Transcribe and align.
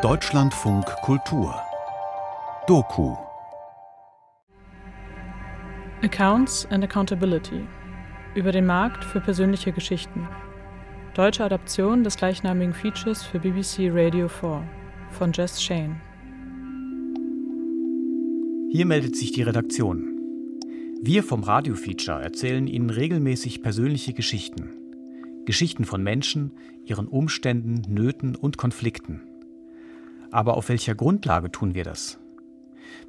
Deutschlandfunk 0.00 0.86
Kultur 1.02 1.54
Doku 2.66 3.14
Accounts 6.02 6.66
and 6.70 6.82
Accountability 6.82 7.66
über 8.34 8.50
den 8.52 8.64
Markt 8.64 9.04
für 9.04 9.20
persönliche 9.20 9.72
Geschichten. 9.72 10.26
Deutsche 11.12 11.44
Adaption 11.44 12.04
des 12.04 12.16
gleichnamigen 12.16 12.72
Features 12.72 13.22
für 13.22 13.38
BBC 13.38 13.90
Radio 13.92 14.28
4 14.28 14.66
von 15.10 15.32
Jess 15.34 15.62
Shane. 15.62 16.00
Hier 18.70 18.86
meldet 18.86 19.14
sich 19.14 19.32
die 19.32 19.42
Redaktion. 19.42 20.08
Wir 21.02 21.22
vom 21.22 21.42
Radio-Feature 21.42 22.22
erzählen 22.22 22.66
Ihnen 22.66 22.88
regelmäßig 22.88 23.62
persönliche 23.62 24.14
Geschichten. 24.14 24.81
Geschichten 25.44 25.84
von 25.84 26.02
Menschen, 26.02 26.52
ihren 26.84 27.08
Umständen, 27.08 27.82
Nöten 27.92 28.36
und 28.36 28.58
Konflikten. 28.58 29.22
Aber 30.30 30.56
auf 30.56 30.68
welcher 30.68 30.94
Grundlage 30.94 31.50
tun 31.50 31.74
wir 31.74 31.84
das? 31.84 32.18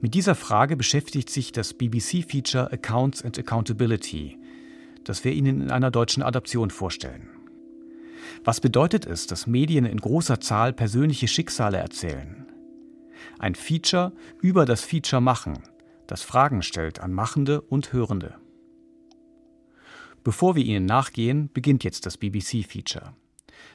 Mit 0.01 0.13
dieser 0.13 0.35
Frage 0.35 0.75
beschäftigt 0.75 1.29
sich 1.29 1.51
das 1.51 1.73
BBC-Feature 1.73 2.71
Accounts 2.71 3.23
and 3.23 3.37
Accountability, 3.37 4.37
das 5.03 5.23
wir 5.23 5.33
Ihnen 5.33 5.61
in 5.61 5.71
einer 5.71 5.91
deutschen 5.91 6.23
Adaption 6.23 6.69
vorstellen. 6.69 7.29
Was 8.43 8.59
bedeutet 8.61 9.05
es, 9.05 9.27
dass 9.27 9.47
Medien 9.47 9.85
in 9.85 9.99
großer 9.99 10.39
Zahl 10.39 10.73
persönliche 10.73 11.27
Schicksale 11.27 11.77
erzählen? 11.77 12.45
Ein 13.39 13.55
Feature 13.55 14.13
über 14.41 14.65
das 14.65 14.81
Feature 14.83 15.21
machen, 15.21 15.59
das 16.07 16.23
Fragen 16.23 16.61
stellt 16.61 16.99
an 16.99 17.13
Machende 17.13 17.61
und 17.61 17.93
Hörende. 17.93 18.35
Bevor 20.23 20.55
wir 20.55 20.63
ihnen 20.63 20.85
nachgehen, 20.85 21.49
beginnt 21.53 21.83
jetzt 21.83 22.05
das 22.05 22.17
BBC-Feature. 22.17 23.13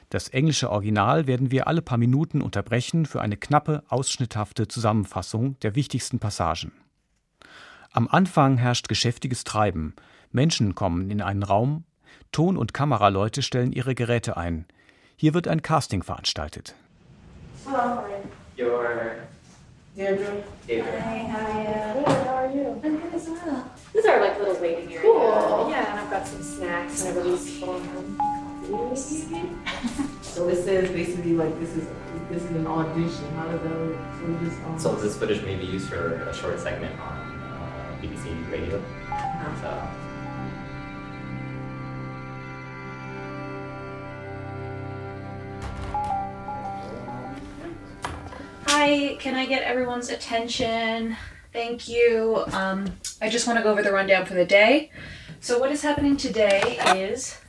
Das 0.09 0.29
englische 0.29 0.71
Original 0.71 1.27
werden 1.27 1.51
wir 1.51 1.67
alle 1.67 1.81
paar 1.81 1.97
Minuten 1.97 2.41
unterbrechen 2.41 3.05
für 3.05 3.21
eine 3.21 3.37
knappe, 3.37 3.83
ausschnitthafte 3.89 4.67
Zusammenfassung 4.67 5.59
der 5.59 5.75
wichtigsten 5.75 6.19
Passagen. 6.19 6.71
Am 7.91 8.07
Anfang 8.07 8.57
herrscht 8.57 8.87
geschäftiges 8.87 9.43
Treiben. 9.43 9.93
Menschen 10.31 10.73
kommen 10.73 11.09
in 11.11 11.21
einen 11.21 11.43
Raum, 11.43 11.83
Ton- 12.31 12.57
und 12.57 12.73
Kameraleute 12.73 13.41
stellen 13.41 13.71
ihre 13.71 13.95
Geräte 13.95 14.37
ein. 14.37 14.65
Hier 15.15 15.33
wird 15.33 15.47
ein 15.47 15.61
Casting 15.61 16.03
veranstaltet. 16.03 16.75
Hello. 17.65 18.03
Your 18.57 18.83
Deirdre. 19.95 20.43
Deirdre. 20.67 21.01
Hi, 21.01 21.27
how 21.27 21.45
are 21.45 21.63
you? 21.63 21.93
Good, 21.93 22.27
how 22.27 22.35
are 22.35 22.51
you? 22.53 22.81
I'm 22.83 23.01
good 23.01 23.13
as 23.13 23.27
well. 23.27 23.65
These 23.93 24.05
are 24.05 24.21
like 24.21 24.37
little 24.39 24.59
waiting 24.61 24.85
areas. 24.85 25.01
Cool. 25.01 25.69
Yeah, 25.69 25.91
and 25.91 25.99
I've 25.99 26.11
got 26.11 26.27
some 26.27 26.43
snacks 26.43 27.05
and 27.05 27.17
everybody's 27.17 27.59
going 27.59 28.17
so 30.21 30.45
this 30.45 30.67
is 30.67 30.91
basically 30.91 31.33
like 31.33 31.59
this 31.59 31.75
is 31.75 31.87
this 32.29 32.43
is 32.43 32.51
an 32.51 32.67
audition. 32.67 33.33
How 33.35 33.47
does 33.47 33.61
that 33.61 33.71
work? 33.71 33.97
So, 34.19 34.45
just, 34.45 34.61
um, 34.61 34.79
so 34.79 34.95
this 34.95 35.17
footage 35.17 35.41
may 35.43 35.55
be 35.55 35.65
used 35.65 35.89
for 35.89 36.13
a 36.29 36.33
short 36.35 36.59
segment 36.59 36.99
on 36.99 37.17
uh, 37.17 37.97
BBC 37.99 38.51
Radio. 38.51 38.77
Uh-huh. 38.77 39.61
So. 39.61 39.87
Hi, 48.67 49.17
can 49.19 49.33
I 49.33 49.47
get 49.47 49.63
everyone's 49.63 50.11
attention? 50.11 51.17
Thank 51.51 51.89
you. 51.89 52.43
Um, 52.51 52.91
I 53.21 53.29
just 53.29 53.47
want 53.47 53.57
to 53.57 53.63
go 53.63 53.71
over 53.71 53.81
the 53.81 53.91
rundown 53.91 54.25
for 54.25 54.35
the 54.35 54.45
day. 54.45 54.91
So, 55.39 55.57
what 55.57 55.71
is 55.71 55.81
happening 55.81 56.15
today 56.15 56.77
is 56.95 57.39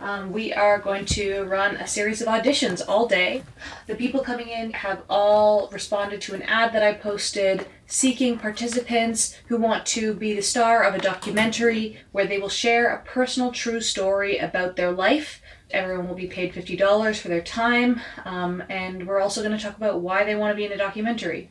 um, 0.00 0.32
we 0.32 0.52
are 0.52 0.78
going 0.78 1.06
to 1.06 1.44
run 1.44 1.76
a 1.76 1.86
series 1.86 2.20
of 2.20 2.28
auditions 2.28 2.82
all 2.86 3.08
day. 3.08 3.42
The 3.86 3.94
people 3.94 4.20
coming 4.20 4.48
in 4.48 4.72
have 4.72 5.02
all 5.08 5.68
responded 5.72 6.20
to 6.22 6.34
an 6.34 6.42
ad 6.42 6.74
that 6.74 6.82
I 6.82 6.92
posted 6.92 7.66
seeking 7.86 8.38
participants 8.38 9.34
who 9.46 9.56
want 9.56 9.86
to 9.86 10.12
be 10.12 10.34
the 10.34 10.42
star 10.42 10.82
of 10.82 10.94
a 10.94 10.98
documentary 10.98 11.96
where 12.12 12.26
they 12.26 12.38
will 12.38 12.50
share 12.50 12.94
a 12.94 13.02
personal 13.02 13.50
true 13.50 13.80
story 13.80 14.36
about 14.36 14.76
their 14.76 14.92
life. 14.92 15.40
Everyone 15.70 16.06
will 16.06 16.14
be 16.14 16.26
paid 16.26 16.52
$50 16.52 17.18
for 17.18 17.28
their 17.28 17.42
time, 17.42 18.00
um, 18.26 18.62
and 18.68 19.06
we're 19.06 19.20
also 19.20 19.42
going 19.42 19.56
to 19.56 19.62
talk 19.62 19.76
about 19.78 20.00
why 20.00 20.24
they 20.24 20.34
want 20.34 20.52
to 20.52 20.56
be 20.56 20.66
in 20.66 20.72
a 20.72 20.76
documentary. 20.76 21.50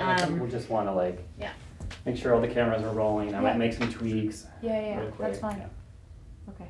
Um, 0.00 0.38
we'll 0.40 0.50
just 0.50 0.68
want 0.70 0.88
to 0.88 0.92
like 0.92 1.26
yeah. 1.38 1.52
make 2.04 2.16
sure 2.16 2.34
all 2.34 2.40
the 2.40 2.48
cameras 2.48 2.82
are 2.82 2.92
rolling. 2.92 3.28
I 3.28 3.38
Yeah. 3.38 3.40
might 3.40 3.58
make 3.58 3.72
some 3.72 3.92
tweaks. 3.92 4.46
Yeah, 4.62 4.80
yeah, 4.80 4.96
real 4.96 5.04
that's 5.06 5.16
quick. 5.16 5.36
fine. 5.36 5.58
Yeah. 5.58 6.52
Okay. 6.52 6.68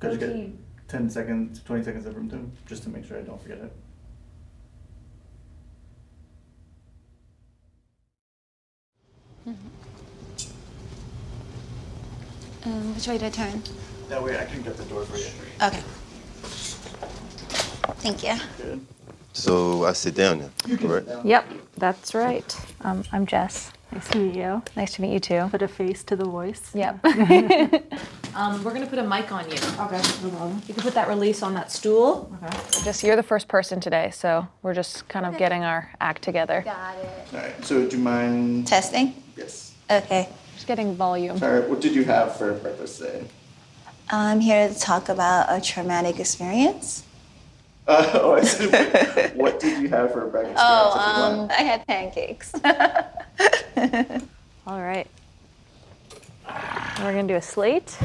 Could 0.00 0.12
you 0.12 0.18
get 0.18 0.32
team. 0.32 0.64
10 0.88 1.10
seconds, 1.10 1.62
20 1.62 1.82
seconds 1.84 2.06
of 2.06 2.16
room 2.16 2.28
too, 2.30 2.50
just 2.66 2.82
to 2.84 2.88
make 2.88 3.04
sure 3.04 3.18
I 3.18 3.22
don't 3.22 3.40
forget 3.40 3.58
it? 3.58 3.72
Um, 12.64 12.94
which 12.94 13.06
way 13.08 13.18
do 13.18 13.26
I 13.26 13.30
turn? 13.30 13.62
That 14.08 14.22
way 14.22 14.38
I 14.38 14.44
can 14.44 14.62
get 14.62 14.76
the 14.76 14.84
door 14.84 15.04
for 15.04 15.16
you. 15.16 15.26
Okay. 15.62 15.82
Thank 18.00 18.22
you. 18.22 18.34
Good. 18.56 18.86
So 19.32 19.84
I 19.84 19.92
sit 19.92 20.14
down 20.14 20.40
now, 20.40 20.76
correct? 20.78 21.08
Yep, 21.24 21.46
that's 21.76 22.14
right. 22.14 22.56
Um, 22.80 23.04
I'm 23.12 23.26
Jess. 23.26 23.72
Nice 23.92 24.08
to 24.08 24.18
meet 24.18 24.34
you. 24.34 24.62
Nice 24.76 24.94
to 24.94 25.02
meet 25.02 25.12
you 25.12 25.20
too. 25.20 25.48
Put 25.50 25.62
a 25.62 25.68
face 25.68 26.02
to 26.04 26.16
the 26.16 26.24
voice. 26.24 26.70
Yep. 26.74 27.04
Um, 28.34 28.62
we're 28.62 28.70
going 28.72 28.84
to 28.84 28.88
put 28.88 28.98
a 28.98 29.02
mic 29.02 29.32
on 29.32 29.46
you. 29.50 29.56
Okay, 29.56 30.00
no 30.22 30.30
problem. 30.30 30.62
You 30.68 30.74
can 30.74 30.82
put 30.82 30.94
that 30.94 31.08
release 31.08 31.42
on 31.42 31.54
that 31.54 31.72
stool. 31.72 32.30
Okay. 32.44 32.56
just 32.84 33.02
you're 33.02 33.16
the 33.16 33.22
first 33.22 33.48
person 33.48 33.80
today, 33.80 34.10
so 34.12 34.46
we're 34.62 34.74
just 34.74 35.08
kind 35.08 35.26
of 35.26 35.36
getting 35.38 35.64
our 35.64 35.90
act 36.00 36.22
together. 36.22 36.60
Got 36.64 36.98
it. 36.98 37.08
All 37.34 37.40
right, 37.40 37.64
so 37.64 37.88
do 37.88 37.96
you 37.96 38.02
mind? 38.02 38.68
Testing? 38.68 39.14
Yes. 39.36 39.72
Okay. 39.90 40.28
Just 40.54 40.66
getting 40.68 40.94
volume. 40.94 41.38
Sorry, 41.38 41.68
what 41.68 41.80
did 41.80 41.94
you 41.94 42.04
have 42.04 42.36
for 42.36 42.52
breakfast 42.52 42.98
today? 42.98 43.24
I'm 44.10 44.40
here 44.40 44.68
to 44.68 44.78
talk 44.78 45.08
about 45.08 45.46
a 45.48 45.60
traumatic 45.60 46.20
experience. 46.20 47.02
Uh, 47.88 48.04
oh, 48.22 48.34
I 48.34 48.44
said, 48.44 49.34
what 49.34 49.58
did 49.60 49.82
you 49.82 49.88
have 49.88 50.12
for 50.12 50.26
breakfast? 50.26 50.58
Oh, 50.60 51.40
um. 51.40 51.50
I 51.50 51.62
had 51.62 51.86
pancakes. 51.86 52.52
All 54.66 54.80
right. 54.80 55.06
We're 57.00 57.14
gonna 57.14 57.28
do 57.28 57.36
a 57.36 57.42
slate. 57.42 57.96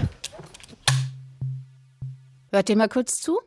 Hört 2.52 2.70
ihr 2.70 2.78
mal 2.78 2.88
kurz 2.88 3.20
zu? 3.20 3.40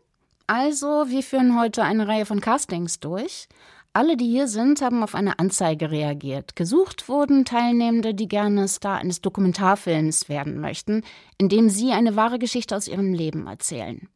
Also, 0.46 1.08
wir 1.08 1.22
führen 1.22 1.58
heute 1.58 1.82
eine 1.82 2.06
Reihe 2.06 2.26
von 2.26 2.40
Castings 2.40 3.00
durch. 3.00 3.48
Alle, 3.94 4.18
die 4.18 4.28
hier 4.28 4.46
sind, 4.46 4.82
haben 4.82 5.02
auf 5.02 5.14
eine 5.14 5.38
Anzeige 5.38 5.90
reagiert. 5.90 6.54
Gesucht 6.54 7.08
wurden 7.08 7.46
Teilnehmende, 7.46 8.12
die 8.12 8.28
gerne 8.28 8.68
Star 8.68 8.98
eines 8.98 9.22
Dokumentarfilms 9.22 10.28
werden 10.28 10.60
möchten, 10.60 11.02
in 11.38 11.48
dem 11.48 11.70
sie 11.70 11.92
eine 11.92 12.14
wahre 12.14 12.38
Geschichte 12.38 12.76
aus 12.76 12.88
ihrem 12.88 13.14
Leben 13.14 13.46
erzählen. 13.46 14.06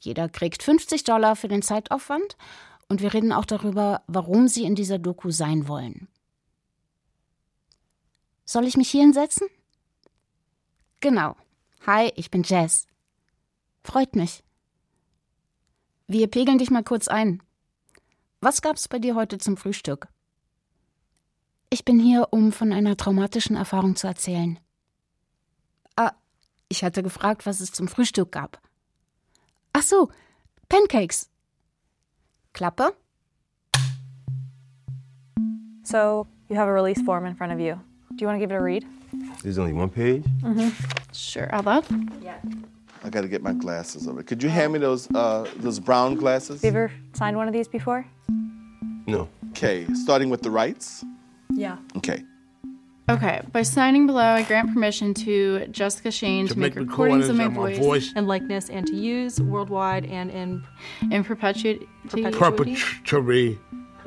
Jeder 0.00 0.28
kriegt 0.28 0.62
50 0.62 1.04
Dollar 1.04 1.36
für 1.36 1.48
den 1.48 1.62
Zeitaufwand 1.62 2.36
und 2.88 3.02
wir 3.02 3.12
reden 3.14 3.32
auch 3.32 3.44
darüber, 3.44 4.02
warum 4.06 4.48
sie 4.48 4.64
in 4.64 4.74
dieser 4.74 4.98
Doku 4.98 5.30
sein 5.30 5.68
wollen. 5.68 6.08
Soll 8.44 8.66
ich 8.66 8.76
mich 8.76 8.90
hier 8.90 9.02
hinsetzen? 9.02 9.46
Genau. 11.00 11.36
Hi, 11.86 12.12
ich 12.16 12.30
bin 12.30 12.42
Jess. 12.42 12.86
Freut 13.84 14.16
mich. 14.16 14.42
Wir 16.06 16.26
pegeln 16.28 16.58
dich 16.58 16.70
mal 16.70 16.82
kurz 16.82 17.08
ein. 17.08 17.42
Was 18.40 18.62
gab's 18.62 18.88
bei 18.88 18.98
dir 18.98 19.14
heute 19.14 19.38
zum 19.38 19.56
Frühstück? 19.56 20.08
Ich 21.70 21.84
bin 21.84 21.98
hier, 21.98 22.28
um 22.30 22.52
von 22.52 22.72
einer 22.72 22.96
traumatischen 22.96 23.56
Erfahrung 23.56 23.96
zu 23.96 24.06
erzählen. 24.06 24.58
Ah, 25.96 26.12
ich 26.68 26.82
hatte 26.82 27.02
gefragt, 27.02 27.44
was 27.44 27.60
es 27.60 27.72
zum 27.72 27.88
Frühstück 27.88 28.32
gab. 28.32 28.62
Ach 29.78 29.84
so, 29.84 30.10
Pancakes. 30.68 31.28
Klappe? 32.52 32.96
So 35.84 36.26
you 36.48 36.56
have 36.56 36.66
a 36.66 36.72
release 36.72 37.00
form 37.02 37.26
in 37.26 37.36
front 37.36 37.52
of 37.52 37.60
you. 37.60 37.80
Do 38.10 38.16
you 38.18 38.26
want 38.26 38.38
to 38.38 38.40
give 38.40 38.50
it 38.50 38.56
a 38.56 38.60
read? 38.60 38.84
There's 39.44 39.56
only 39.56 39.72
one 39.72 39.88
page. 39.88 40.24
Mm-hmm. 40.42 40.70
Sure, 41.12 41.48
aber 41.54 41.82
I 43.04 43.08
got 43.08 43.20
to 43.20 43.28
get 43.28 43.40
my 43.40 43.52
glasses 43.52 44.08
over. 44.08 44.24
Could 44.24 44.42
you 44.42 44.48
hand 44.48 44.72
me 44.72 44.80
those 44.80 45.08
uh, 45.14 45.46
those 45.58 45.78
brown 45.78 46.16
glasses? 46.16 46.62
Have 46.62 46.74
you 46.74 46.80
ever 46.80 46.92
signed 47.12 47.36
one 47.36 47.46
of 47.46 47.54
these 47.54 47.68
before? 47.68 48.04
No. 49.06 49.28
Okay, 49.50 49.86
starting 49.94 50.28
with 50.28 50.42
the 50.42 50.50
rights. 50.50 51.04
Yeah. 51.54 51.76
Okay. 51.96 52.24
Okay, 53.10 53.40
by 53.52 53.62
signing 53.62 54.06
below, 54.06 54.20
I 54.22 54.42
grant 54.42 54.74
permission 54.74 55.14
to 55.14 55.66
Jessica 55.68 56.10
Shane 56.10 56.46
to, 56.48 56.58
make, 56.58 56.74
recordings 56.74 57.30
of 57.30 57.36
my 57.36 57.48
voice, 57.48 58.12
And 58.14 58.28
likeness 58.28 58.68
and 58.68 58.86
to 58.86 58.94
use 58.94 59.40
worldwide 59.40 60.04
and 60.04 60.30
in 60.30 60.62
in 61.10 61.24
perpetuity. 61.24 61.88
Perpetuity? 62.10 63.58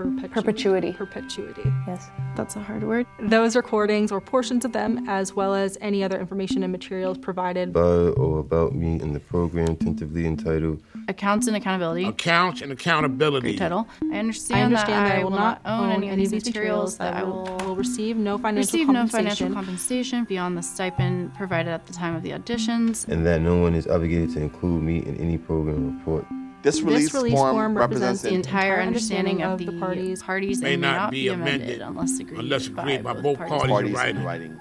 Perpetuity. 0.04 0.92
Perpetuity. 0.92 0.92
Perpetuity. 0.94 1.74
Yes. 1.88 2.10
That's 2.36 2.56
a 2.56 2.60
hard 2.60 2.84
word. 2.84 3.06
Those 3.20 3.56
recordings 3.56 4.12
or 4.12 4.22
portions 4.22 4.66
of 4.66 4.72
them, 4.72 5.08
as 5.10 5.34
well 5.34 5.54
as 5.54 5.78
any 5.82 6.04
other 6.04 6.20
information 6.20 6.64
and 6.64 6.72
materials 6.72 7.18
provided 7.18 7.74
by 7.74 7.80
or 7.82 8.40
about 8.40 8.74
me 8.76 9.00
in 9.02 9.14
the 9.14 9.20
program 9.20 9.76
tentatively 9.76 10.26
entitled 10.26 10.82
Accounts 11.08 11.48
and 11.48 11.56
Accountability. 11.56 12.06
Accounts 12.06 12.62
and 12.62 12.72
Accountability. 12.72 13.50
Great 13.52 13.60
title. 13.60 13.88
I 14.12 14.18
understand, 14.18 14.60
I 14.60 14.64
understand 14.64 15.06
that, 15.06 15.10
that 15.10 15.20
I 15.20 15.24
will 15.24 15.32
not 15.32 15.62
own 15.66 15.92
any 15.92 16.10
of 16.10 16.18
these 16.18 16.32
materials, 16.32 16.98
that 16.98 17.16
I 17.16 17.24
will, 17.24 17.44
will 17.66 17.76
receive 17.76 18.18
no 18.18 18.38
financial 18.38 18.68
receive 18.68 18.88
no 18.88 19.08
financial 19.08 19.52
compensation 19.52 20.24
beyond 20.26 20.58
the 20.58 20.62
stipend 20.62 21.34
provided 21.36 21.72
at 21.72 21.86
the 21.88 21.94
time 21.94 22.16
of 22.16 22.24
the 22.24 22.32
auditions. 22.32 23.08
and 23.08 23.26
that 23.26 23.42
no 23.42 23.58
one 23.58 23.76
is 23.76 23.88
obligated 23.88 24.32
to 24.34 24.42
include 24.42 24.82
me 24.84 25.00
in 25.00 25.18
any 25.18 25.38
program 25.38 25.98
report. 25.98 26.26
This 26.64 26.82
release, 26.82 27.06
This 27.06 27.14
release 27.16 27.34
form 27.34 27.76
represents 27.76 28.22
the 28.22 28.34
entire 28.34 28.82
understanding 28.82 29.42
of 29.42 29.58
the 29.60 29.72
parties, 29.80 30.22
parties 30.22 30.62
May 30.62 30.74
and 30.74 30.82
may 30.82 30.88
not 30.88 30.96
not 30.98 31.12
be 31.12 31.22
be 31.24 31.28
amended 31.30 31.82
amended 31.82 31.82
unless 31.82 32.20
agreed, 32.20 32.40
unless 32.40 32.68
agreed 32.68 33.04
by 33.04 33.14
both 33.14 33.38
parties. 33.40 33.50
parties 33.50 33.64
in 33.64 33.70
parties 33.70 33.90
in 33.90 33.96
writing. 33.96 34.24
writing. 34.24 34.60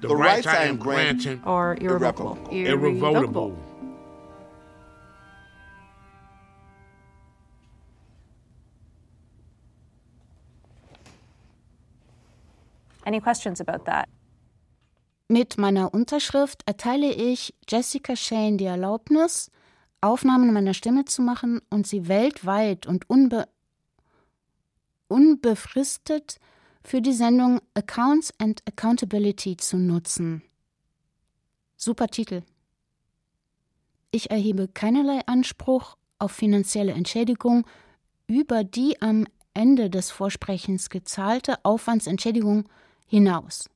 The, 0.00 0.08
The 0.08 0.16
rights, 0.16 0.46
rights 0.46 0.58
I 0.58 0.62
I 0.62 0.64
am 0.64 0.68
am 0.70 0.76
grant- 0.78 1.22
granting 1.22 1.44
or 1.44 1.76
irrevocable. 1.80 2.38
irrevocable. 2.50 3.58
Any 13.04 13.20
questions 13.20 13.60
about 13.60 13.84
that? 13.86 14.08
Mit 15.28 15.58
meiner 15.58 15.92
Unterschrift 15.92 16.62
erteile 16.66 17.12
ich 17.12 17.54
Jessica 17.68 18.16
Shane 18.16 18.58
die 18.58 18.66
Erlaubnis, 18.66 19.50
Aufnahmen 20.00 20.52
meiner 20.52 20.74
Stimme 20.74 21.04
zu 21.04 21.22
machen 21.22 21.60
und 21.70 21.86
sie 21.86 22.08
weltweit 22.08 22.86
und 22.86 23.08
unbe 23.08 23.48
unbefristet 25.08 26.38
für 26.82 27.00
die 27.00 27.12
Sendung 27.12 27.60
Accounts 27.74 28.32
and 28.38 28.62
Accountability 28.66 29.56
zu 29.56 29.76
nutzen. 29.76 30.42
Super 31.76 32.08
Titel. 32.08 32.42
Ich 34.10 34.30
erhebe 34.30 34.68
keinerlei 34.68 35.20
Anspruch 35.26 35.96
auf 36.18 36.32
finanzielle 36.32 36.92
Entschädigung 36.92 37.66
über 38.26 38.64
die 38.64 39.00
am 39.02 39.26
Ende 39.54 39.90
des 39.90 40.10
Vorsprechens 40.10 40.90
gezahlte 40.90 41.64
Aufwandsentschädigung 41.64 42.68
hinaus. 43.06 43.68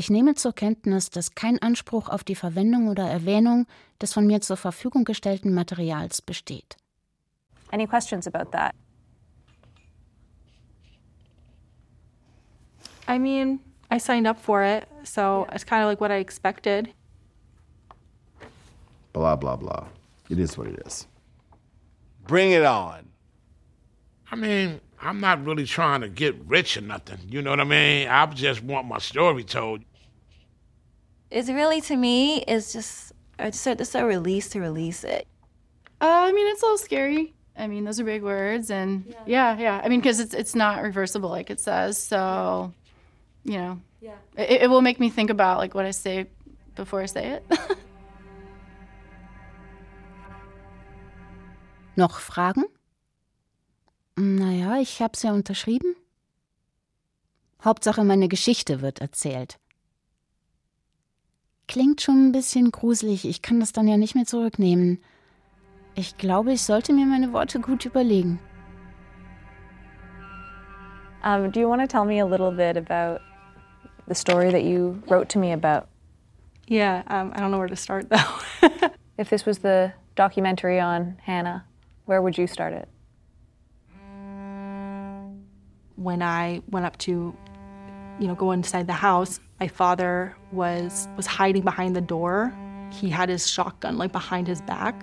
Ich 0.00 0.08
nehme 0.08 0.34
zur 0.34 0.54
Kenntnis, 0.54 1.10
dass 1.10 1.34
kein 1.34 1.60
Anspruch 1.60 2.08
auf 2.08 2.24
die 2.24 2.34
Verwendung 2.34 2.88
oder 2.88 3.06
Erwähnung 3.06 3.66
des 4.00 4.14
von 4.14 4.26
mir 4.26 4.40
zur 4.40 4.56
Verfügung 4.56 5.04
gestellten 5.04 5.52
Materials 5.52 6.22
besteht. 6.22 6.78
Any 7.70 7.86
questions 7.86 8.26
about 8.26 8.50
that? 8.52 8.74
I 13.06 13.18
mean, 13.18 13.60
I 13.90 13.98
signed 13.98 14.26
up 14.26 14.38
for 14.40 14.62
it, 14.62 14.88
so 15.04 15.46
it's 15.52 15.66
kind 15.66 15.82
of 15.82 15.90
like 15.90 16.00
what 16.00 16.10
I 16.10 16.18
expected. 16.18 16.88
Blah, 19.12 19.36
blah, 19.36 19.56
blah. 19.56 19.86
It 20.30 20.38
is 20.38 20.56
what 20.56 20.68
it 20.68 20.80
is. 20.86 21.06
Bring 22.26 22.52
it 22.52 22.64
on. 22.64 23.10
I 24.32 24.36
mean, 24.36 24.80
I'm 25.02 25.20
not 25.20 25.44
really 25.44 25.66
trying 25.66 26.00
to 26.00 26.08
get 26.08 26.36
rich 26.46 26.78
or 26.78 26.80
nothing. 26.80 27.18
You 27.28 27.42
know 27.42 27.50
what 27.50 27.60
I 27.60 27.64
mean? 27.64 28.08
I 28.08 28.24
just 28.28 28.62
want 28.62 28.88
my 28.88 28.98
story 28.98 29.44
told. 29.44 29.82
It's 31.30 31.48
really 31.48 31.80
to 31.82 31.96
me, 31.96 32.42
it's 32.42 32.72
just 32.72 33.12
it's 33.38 33.66
a, 33.66 33.72
it's 33.72 33.94
a 33.94 34.04
release 34.04 34.48
to 34.50 34.60
release 34.60 35.04
it. 35.04 35.26
Uh, 36.00 36.06
I 36.28 36.32
mean, 36.32 36.46
it's 36.48 36.62
a 36.62 36.64
little 36.66 36.78
scary. 36.78 37.32
I 37.56 37.66
mean, 37.66 37.84
those 37.84 38.00
are 38.00 38.04
big 38.04 38.22
words, 38.22 38.70
and 38.70 39.14
yeah, 39.26 39.56
yeah. 39.58 39.80
I 39.84 39.88
mean, 39.88 40.00
because 40.00 40.18
it's 40.20 40.34
it's 40.34 40.54
not 40.54 40.82
reversible, 40.82 41.28
like 41.30 41.50
it 41.50 41.60
says. 41.60 41.98
So, 41.98 42.72
you 43.44 43.58
know, 43.58 43.80
Yeah. 44.00 44.16
it, 44.36 44.62
it 44.62 44.70
will 44.70 44.80
make 44.82 44.98
me 44.98 45.10
think 45.10 45.30
about 45.30 45.58
like 45.58 45.74
what 45.74 45.84
I 45.84 45.90
say 45.92 46.26
before 46.74 47.00
I 47.02 47.06
say 47.06 47.26
it. 47.38 47.44
Noch 51.96 52.18
Fragen? 52.20 52.64
Naja, 54.16 54.78
ich 54.80 55.00
hab's 55.00 55.22
ja 55.22 55.32
unterschrieben. 55.32 55.94
Hauptsache, 57.64 58.04
meine 58.04 58.28
Geschichte 58.28 58.80
wird 58.80 59.00
erzählt. 59.00 59.58
Klingt 61.70 62.00
schon 62.00 62.26
ein 62.26 62.32
bisschen 62.32 62.72
gruselig, 62.72 63.24
ich 63.24 63.42
kann 63.42 63.60
das 63.60 63.70
dann 63.70 63.86
ja 63.86 63.96
nicht 63.96 64.16
mehr 64.16 64.24
zurücknehmen. 64.24 64.98
Ich 65.94 66.18
glaube, 66.18 66.52
ich 66.52 66.62
sollte 66.62 66.92
mir 66.92 67.06
meine 67.06 67.32
Worte 67.32 67.60
gut 67.60 67.84
überlegen. 67.84 68.40
Um, 71.22 71.52
do 71.52 71.60
you 71.60 71.68
want 71.68 71.80
to 71.80 71.86
tell 71.86 72.04
me 72.04 72.20
a 72.20 72.26
little 72.26 72.50
bit 72.50 72.76
about 72.76 73.20
the 74.08 74.14
story 74.16 74.50
that 74.50 74.64
you 74.64 75.00
wrote 75.08 75.28
to 75.28 75.38
me 75.38 75.52
about? 75.52 75.86
Yeah, 76.66 77.04
um, 77.08 77.32
I 77.36 77.38
don't 77.38 77.52
know 77.52 77.58
where 77.58 77.68
to 77.68 77.76
start 77.76 78.10
though. 78.10 78.68
If 79.16 79.30
this 79.30 79.46
was 79.46 79.58
the 79.58 79.92
documentary 80.16 80.80
on 80.80 81.18
Hannah, 81.24 81.66
where 82.04 82.20
would 82.20 82.36
you 82.36 82.48
start 82.48 82.72
it? 82.72 82.88
when 86.00 86.22
I 86.22 86.62
went 86.70 86.86
up 86.86 86.96
to, 86.98 87.36
you 88.20 88.28
know, 88.28 88.34
go 88.34 88.52
inside 88.52 88.86
the 88.86 88.92
house, 88.92 89.40
my 89.58 89.66
father 89.66 90.36
was 90.52 91.08
was 91.16 91.26
hiding 91.26 91.62
behind 91.62 91.96
the 91.96 92.00
door. 92.00 92.54
He 92.92 93.08
had 93.08 93.28
his 93.28 93.48
shotgun 93.48 93.98
like 93.98 94.12
behind 94.12 94.46
his 94.46 94.60
back, 94.62 95.02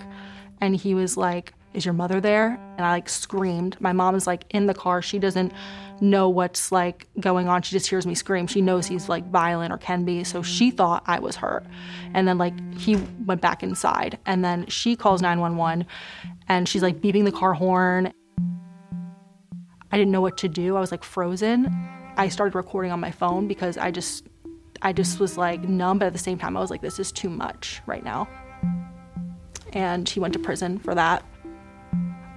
and 0.62 0.76
he 0.76 0.94
was 0.94 1.18
like, 1.18 1.54
"Is 1.74 1.84
your 1.84 1.94
mother 1.94 2.22
there?" 2.22 2.60
And 2.78 2.86
I 2.86 2.92
like 2.92 3.10
screamed. 3.10 3.76
My 3.80 3.92
mom 3.92 4.16
is 4.16 4.28
like 4.28 4.46
in 4.52 4.68
the 4.68 4.74
car. 4.74 5.02
She 5.02 5.20
doesn't 5.20 5.52
know 6.00 6.30
what's 6.30 6.72
like 6.72 7.08
going 7.20 7.48
on. 7.48 7.64
She 7.64 7.72
just 7.72 7.88
hears 7.88 8.06
me 8.06 8.14
scream. 8.14 8.46
She 8.46 8.62
knows 8.62 8.86
he's 8.86 9.10
like 9.10 9.28
violent 9.32 9.74
or 9.74 9.78
can 9.78 10.04
be, 10.06 10.24
so 10.24 10.44
she 10.44 10.70
thought 10.70 11.04
I 11.08 11.20
was 11.20 11.36
hurt. 11.36 11.66
And 12.14 12.28
then 12.28 12.38
like 12.38 12.54
he 12.76 12.98
went 13.26 13.42
back 13.42 13.64
inside, 13.64 14.20
and 14.26 14.46
then 14.46 14.68
she 14.68 14.96
calls 14.96 15.22
911, 15.22 15.88
and 16.48 16.70
she's 16.70 16.84
like 16.84 17.02
beeping 17.02 17.26
the 17.26 17.32
car 17.32 17.54
horn. 17.54 18.14
I 19.92 19.98
didn't 19.98 20.12
know 20.12 20.22
what 20.22 20.38
to 20.38 20.50
do. 20.50 20.76
I 20.76 20.80
was 20.80 20.92
like 20.92 21.04
frozen. 21.04 21.97
I 22.18 22.30
started 22.30 22.56
recording 22.56 22.92
on 22.92 23.00
my 23.00 23.12
phone 23.12 23.48
because 23.48 23.78
I 23.78 23.92
just 23.92 24.26
I 24.82 24.92
just 24.94 25.20
was 25.20 25.38
like 25.38 25.68
numb, 25.68 26.00
but 26.00 26.06
at 26.08 26.14
the 26.14 26.20
same 26.20 26.38
time 26.38 26.58
I 26.58 26.60
was 26.60 26.70
like 26.72 26.82
this 26.82 27.00
is 27.00 27.12
too 27.12 27.30
much 27.30 27.82
right 27.86 28.04
now. 28.04 28.28
And 29.74 30.08
he 30.10 30.20
went 30.20 30.34
to 30.34 30.40
prison 30.40 30.80
for 30.80 30.96
that. 30.96 31.24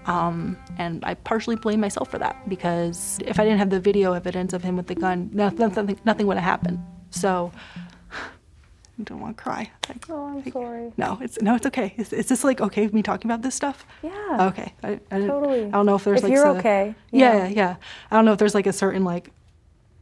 Um, 0.07 0.57
and 0.79 1.05
I 1.05 1.15
partially 1.15 1.57
blame 1.57 1.81
myself 1.81 2.11
for 2.11 2.19
that 2.19 2.49
because 2.49 3.19
if 3.25 3.39
I 3.39 3.45
didn't 3.45 3.59
have 3.59 3.71
the 3.71 3.81
video 3.81 4.13
evidence 4.13 4.53
of 4.53 4.63
him 4.63 4.77
with 4.77 4.87
the 4.87 4.95
gun, 4.95 5.31
nothing, 5.33 5.99
nothing, 6.05 6.27
would 6.27 6.37
have 6.37 6.45
happened. 6.45 6.81
So 7.11 7.53
I 8.11 8.17
don't 9.05 9.21
want 9.21 9.37
to 9.37 9.43
cry. 9.43 9.71
Like, 9.89 10.11
oh, 10.11 10.27
I'm 10.27 10.51
sorry. 10.51 10.93
No, 10.97 11.19
it's 11.23 11.41
no, 11.41 11.55
it's 11.55 11.67
okay. 11.67 11.95
Is, 11.97 12.13
is 12.13 12.27
this 12.29 12.45
like 12.45 12.61
okay 12.61 12.83
with 12.83 12.93
me 12.93 13.03
talking 13.03 13.31
about 13.31 13.43
this 13.43 13.55
stuff? 13.55 13.87
Yeah. 14.03 14.49
Okay. 14.49 14.73
I, 14.83 15.01
I 15.11 15.21
Totally. 15.21 15.65
I 15.67 15.71
don't 15.71 15.87
know 15.87 15.95
if 15.95 16.05
there's 16.05 16.19
If 16.19 16.25
like 16.25 16.33
you're 16.33 16.47
a- 16.47 16.59
okay, 16.59 16.95
yeah. 17.13 17.37
yeah, 17.37 17.47
yeah. 17.49 17.77
I 18.11 18.17
don't 18.17 18.25
know 18.25 18.33
if 18.33 18.39
there's 18.39 18.55
like 18.55 18.67
a 18.67 18.73
certain 18.73 19.05
like 19.05 19.31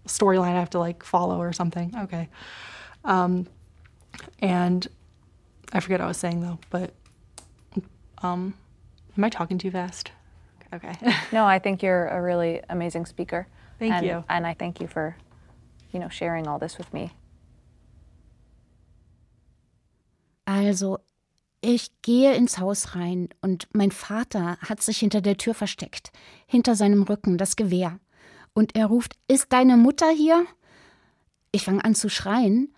storyline 0.09 0.55
I 0.55 0.61
have 0.61 0.71
to 0.71 0.79
like 0.79 1.03
follow 1.03 1.41
or 1.41 1.53
something. 1.53 1.95
Okay. 2.03 2.29
Um, 3.05 3.47
and 4.41 4.87
I 5.73 5.81
forget 5.81 6.01
what 6.01 6.07
I 6.07 6.09
was 6.09 6.17
saying 6.17 6.41
though, 6.41 6.59
but 6.71 6.93
um, 8.23 8.55
am 9.17 9.25
I 9.25 9.29
talking 9.29 9.59
too 9.59 9.71
fast? 9.71 10.13
Okay. 10.73 10.93
no, 11.33 11.47
I 11.47 11.59
think 11.59 11.83
you're 11.83 12.09
a 12.09 12.21
really 12.21 12.61
amazing 12.69 13.07
speaker. 13.07 13.47
Thank 13.79 13.95
and, 13.95 14.07
you. 14.07 14.25
And 14.29 14.47
I 14.47 14.55
thank 14.55 14.81
you 14.81 14.87
for, 14.87 15.17
you 15.93 16.01
know, 16.01 16.09
sharing 16.09 16.47
all 16.47 16.59
this 16.59 16.79
with 16.79 16.93
me. 16.93 17.13
Also, 20.47 20.99
ich 21.61 21.91
gehe 22.03 22.35
ins 22.35 22.59
Haus 22.59 22.95
rein 22.95 23.29
und 23.43 23.69
mein 23.73 23.91
Vater 23.91 24.57
hat 24.61 24.81
sich 24.81 24.99
hinter 24.99 25.21
der 25.21 25.37
Tür 25.37 25.55
versteckt, 25.55 26.11
hinter 26.47 26.75
seinem 26.75 27.03
Rücken 27.03 27.37
das 27.37 27.57
Gewehr. 27.57 27.99
Und 28.55 28.77
er 28.77 28.87
ruft, 28.87 29.17
ist 29.29 29.53
deine 29.53 29.77
Mutter 29.77 30.11
hier? 30.11 30.47
Ich 31.53 31.65
fange 31.65 31.85
an 31.85 31.95
zu 31.95 32.09
schreien. 32.09 32.75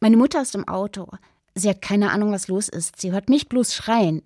Meine 0.00 0.16
Mutter 0.16 0.42
ist 0.42 0.54
im 0.54 0.68
Auto. 0.68 1.08
Sie 1.54 1.68
hat 1.68 1.82
keine 1.82 2.10
Ahnung, 2.10 2.32
was 2.32 2.48
los 2.48 2.68
ist. 2.68 3.00
Sie 3.00 3.12
hört 3.12 3.28
mich 3.28 3.48
bloß 3.48 3.74
schreien. 3.74 4.22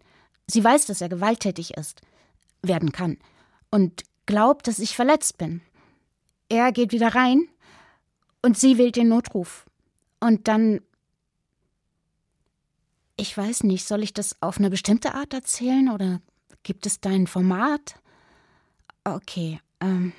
Sie 0.46 0.62
weiß, 0.62 0.86
dass 0.86 1.00
er 1.00 1.08
gewalttätig 1.08 1.76
ist, 1.76 2.00
werden 2.62 2.92
kann, 2.92 3.18
und 3.70 4.02
glaubt, 4.26 4.66
dass 4.66 4.80
ich 4.80 4.96
verletzt 4.96 5.38
bin. 5.38 5.60
Er 6.48 6.72
geht 6.72 6.90
wieder 6.90 7.14
rein 7.14 7.46
und 8.42 8.58
sie 8.58 8.76
wählt 8.76 8.96
den 8.96 9.08
Notruf. 9.08 9.64
Und 10.18 10.48
dann 10.48 10.80
ich 13.20 13.36
weiß 13.36 13.64
nicht, 13.64 13.86
soll 13.86 14.02
ich 14.02 14.14
das 14.14 14.40
auf 14.40 14.58
eine 14.58 14.70
bestimmte 14.70 15.14
Art 15.14 15.34
erzählen 15.34 15.90
oder 15.90 16.22
gibt 16.62 16.86
es 16.86 17.00
da 17.00 17.10
ein 17.10 17.26
Format? 17.26 17.96
Okay, 19.04 19.60
ähm, 19.80 20.14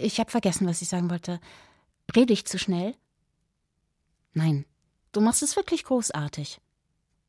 ich 0.00 0.18
habe 0.20 0.30
vergessen, 0.30 0.66
was 0.66 0.82
ich 0.82 0.88
sagen 0.88 1.10
wollte. 1.10 1.40
Rede 2.14 2.32
ich 2.32 2.46
zu 2.46 2.58
schnell? 2.58 2.94
Nein, 4.32 4.64
du 5.12 5.20
machst 5.20 5.42
es 5.42 5.56
wirklich 5.56 5.84
großartig. 5.84 6.60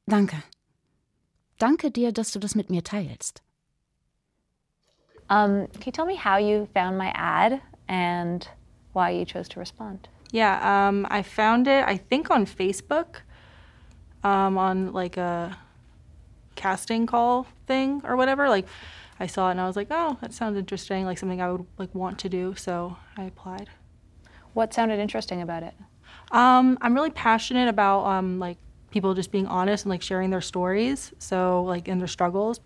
Danke. 0.05 0.41
Danke 1.57 1.91
dir, 1.91 2.11
dass 2.11 2.31
du 2.31 2.39
das 2.39 2.55
mit 2.55 2.69
mir 2.69 2.83
teilst. 2.83 3.43
Um, 5.29 5.67
can 5.71 5.83
you 5.85 5.91
tell 5.91 6.05
me 6.05 6.17
how 6.17 6.37
you 6.37 6.67
found 6.73 6.97
my 6.97 7.11
ad 7.13 7.61
and 7.87 8.49
why 8.93 9.09
you 9.11 9.25
chose 9.25 9.47
to 9.49 9.59
respond? 9.59 10.09
Yeah, 10.33 10.59
um, 10.61 11.05
I 11.09 11.23
found 11.23 11.67
it, 11.67 11.85
I 11.85 11.97
think, 11.97 12.29
on 12.29 12.45
Facebook, 12.45 13.21
um, 14.23 14.57
on 14.57 14.91
like 14.91 15.17
a 15.17 15.57
casting 16.55 17.05
call 17.05 17.45
thing 17.65 18.01
or 18.05 18.17
whatever. 18.17 18.49
Like, 18.49 18.65
I 19.21 19.27
saw 19.27 19.49
it 19.49 19.51
and 19.51 19.61
I 19.61 19.67
was 19.67 19.75
like, 19.75 19.87
oh, 19.91 20.17
that 20.21 20.33
sounds 20.33 20.57
interesting, 20.57 21.05
like 21.05 21.19
something 21.19 21.41
I 21.41 21.51
would 21.51 21.65
like 21.77 21.93
want 21.93 22.17
to 22.19 22.29
do. 22.29 22.55
So 22.55 22.97
I 23.15 23.25
applied. 23.25 23.69
What 24.53 24.73
sounded 24.73 24.99
interesting 24.99 25.43
about 25.43 25.61
it? 25.61 25.75
Um, 26.31 26.79
I'm 26.81 26.95
really 26.95 27.11
passionate 27.11 27.67
about 27.67 28.05
um, 28.05 28.39
like 28.39 28.57
people 28.89 29.13
just 29.13 29.31
being 29.31 29.45
honest 29.45 29.85
and 29.85 29.91
like 29.91 30.01
sharing 30.01 30.31
their 30.31 30.41
stories. 30.41 31.13
So 31.19 31.63
like 31.63 31.87
in 31.87 31.99
their 31.99 32.07
struggles. 32.07 32.59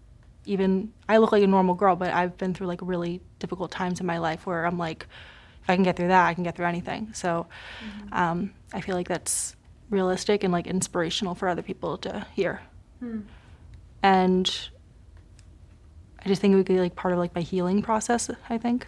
Even 0.45 0.93
I 1.09 1.17
look 1.17 1.31
like 1.33 1.43
a 1.43 1.47
normal 1.47 1.75
girl, 1.75 1.95
but 1.97 2.13
I've 2.13 2.37
been 2.37 2.53
through 2.53 2.67
like 2.67 2.79
really 2.81 3.19
difficult 3.39 3.71
times 3.71 3.99
in 3.99 4.05
my 4.05 4.19
life 4.19 4.45
where 4.45 4.65
I'm 4.65 4.77
like, 4.77 5.07
if 5.63 5.69
I 5.69 5.75
can 5.75 5.83
get 5.83 5.97
through 5.97 6.07
that, 6.07 6.25
I 6.25 6.35
can 6.35 6.43
get 6.43 6.55
through 6.55 6.67
anything. 6.67 7.09
So 7.13 7.47
um, 8.13 8.53
I 8.71 8.79
feel 8.79 8.95
like 8.95 9.07
that's 9.09 9.57
realistic 9.89 10.43
and 10.43 10.53
like 10.53 10.67
inspirational 10.67 11.35
for 11.35 11.49
other 11.49 11.63
people 11.63 11.97
to 11.97 12.25
hear. 12.33 12.61
Hmm. 12.99 13.21
And 14.03 14.69
I 16.25 16.27
just 16.27 16.41
think 16.41 16.53
it 16.53 16.57
would 16.57 16.65
be 16.65 16.79
like 16.79 16.95
part 16.95 17.13
of 17.13 17.19
like 17.19 17.35
my 17.35 17.41
healing 17.41 17.83
process. 17.83 18.31
I 18.49 18.57
think, 18.57 18.87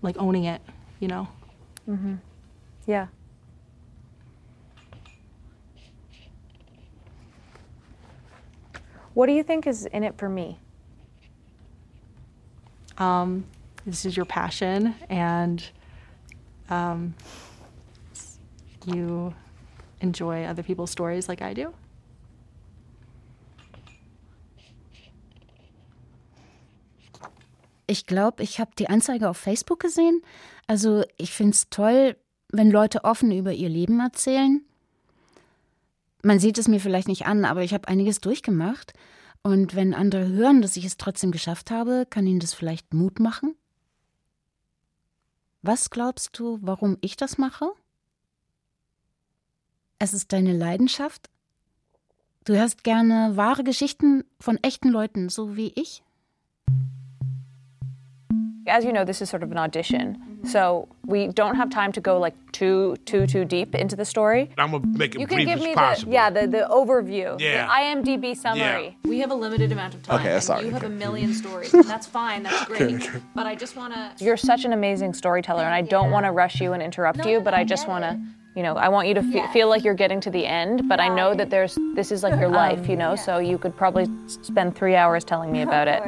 like 0.00 0.16
owning 0.18 0.44
it, 0.44 0.62
you 0.98 1.08
know. 1.08 1.28
Mm-hmm. 1.88 2.14
Yeah. 2.86 3.08
What 9.12 9.26
do 9.26 9.32
you 9.32 9.42
think 9.42 9.66
is 9.66 9.84
in 9.86 10.02
it 10.04 10.16
for 10.16 10.28
me? 10.28 10.58
Um, 12.96 13.44
this 13.84 14.06
is 14.06 14.16
your 14.16 14.26
passion, 14.26 14.94
and 15.10 15.62
um, 16.70 17.14
you 18.86 19.34
enjoy 20.00 20.44
other 20.44 20.62
people's 20.62 20.90
stories 20.90 21.28
like 21.28 21.42
I 21.42 21.52
do. 21.52 21.74
Ich 27.90 28.06
glaube, 28.06 28.44
ich 28.44 28.60
habe 28.60 28.70
die 28.78 28.88
Anzeige 28.88 29.28
auf 29.28 29.36
Facebook 29.36 29.80
gesehen. 29.80 30.22
Also 30.68 31.02
ich 31.16 31.32
finde 31.32 31.54
es 31.54 31.70
toll, 31.70 32.16
wenn 32.52 32.70
Leute 32.70 33.02
offen 33.02 33.32
über 33.32 33.52
ihr 33.52 33.68
Leben 33.68 33.98
erzählen. 33.98 34.64
Man 36.22 36.38
sieht 36.38 36.56
es 36.56 36.68
mir 36.68 36.78
vielleicht 36.78 37.08
nicht 37.08 37.26
an, 37.26 37.44
aber 37.44 37.64
ich 37.64 37.74
habe 37.74 37.88
einiges 37.88 38.20
durchgemacht. 38.20 38.92
Und 39.42 39.74
wenn 39.74 39.92
andere 39.92 40.28
hören, 40.28 40.62
dass 40.62 40.76
ich 40.76 40.84
es 40.84 40.98
trotzdem 40.98 41.32
geschafft 41.32 41.72
habe, 41.72 42.06
kann 42.08 42.28
ihnen 42.28 42.38
das 42.38 42.54
vielleicht 42.54 42.94
Mut 42.94 43.18
machen. 43.18 43.56
Was 45.62 45.90
glaubst 45.90 46.38
du, 46.38 46.60
warum 46.62 46.96
ich 47.00 47.16
das 47.16 47.38
mache? 47.38 47.72
Es 49.98 50.14
ist 50.14 50.32
deine 50.32 50.56
Leidenschaft. 50.56 51.28
Du 52.44 52.54
hörst 52.54 52.84
gerne 52.84 53.36
wahre 53.36 53.64
Geschichten 53.64 54.22
von 54.38 54.58
echten 54.62 54.90
Leuten, 54.90 55.28
so 55.28 55.56
wie 55.56 55.72
ich. 55.74 56.04
As 58.66 58.84
you 58.84 58.92
know, 58.92 59.04
this 59.04 59.22
is 59.22 59.30
sort 59.30 59.42
of 59.42 59.50
an 59.50 59.58
audition, 59.58 60.38
so 60.44 60.86
we 61.06 61.28
don't 61.28 61.54
have 61.56 61.70
time 61.70 61.92
to 61.92 62.00
go 62.00 62.18
like 62.18 62.34
too 62.52 62.96
too 63.06 63.26
too 63.26 63.44
deep 63.44 63.74
into 63.74 63.96
the 63.96 64.04
story. 64.04 64.50
I'm 64.58 64.70
gonna 64.72 64.86
make 64.86 65.14
it 65.14 65.20
You 65.20 65.26
can 65.26 65.38
give 65.46 65.58
as 65.60 65.64
me 65.64 65.74
possible. 65.74 66.10
the 66.10 66.14
yeah 66.14 66.30
the 66.30 66.46
the 66.46 66.66
overview, 66.70 67.40
Yeah. 67.40 67.66
the 67.66 67.72
IMDb 67.72 68.36
summary. 68.36 68.98
Yeah. 69.02 69.08
We 69.10 69.20
have 69.20 69.30
a 69.30 69.34
limited 69.34 69.72
amount 69.72 69.94
of 69.94 70.02
time. 70.02 70.20
Okay, 70.20 70.34
and 70.34 70.42
sorry. 70.42 70.66
You 70.66 70.72
have 70.72 70.84
a 70.84 70.88
million 70.90 71.32
stories. 71.32 71.72
and 71.72 71.84
that's 71.84 72.06
fine. 72.06 72.42
That's 72.42 72.64
great. 72.66 72.82
Okay, 72.82 72.94
okay. 72.96 73.20
But 73.34 73.46
I 73.46 73.54
just 73.54 73.76
want 73.76 73.94
to. 73.94 74.12
You're 74.24 74.36
such 74.36 74.64
an 74.64 74.72
amazing 74.72 75.14
storyteller, 75.14 75.64
and 75.64 75.74
I 75.74 75.82
don't 75.82 76.10
want 76.10 76.26
to 76.26 76.30
rush 76.32 76.60
you 76.60 76.72
and 76.74 76.82
interrupt 76.82 77.24
you, 77.24 77.40
but 77.40 77.54
I 77.54 77.64
just 77.64 77.88
want 77.88 78.04
to. 78.04 78.20
You 78.56 78.64
know, 78.64 78.74
I 78.76 78.88
want 78.88 79.06
you 79.06 79.14
to 79.14 79.22
fe- 79.22 79.46
feel 79.52 79.68
like 79.68 79.84
you're 79.84 79.94
getting 79.94 80.20
to 80.22 80.30
the 80.30 80.44
end, 80.44 80.88
but 80.88 80.98
I 81.00 81.08
know 81.08 81.34
that 81.34 81.50
there's 81.50 81.78
this 81.94 82.10
is 82.10 82.22
like 82.24 82.34
your 82.34 82.46
um, 82.46 82.52
life, 82.52 82.88
you 82.88 82.96
know, 82.96 83.14
so 83.14 83.38
you 83.38 83.58
could 83.58 83.76
probably 83.76 84.06
spend 84.26 84.74
three 84.76 84.96
hours 84.96 85.22
telling 85.24 85.52
me 85.52 85.62
about 85.62 85.86
it. 85.86 86.02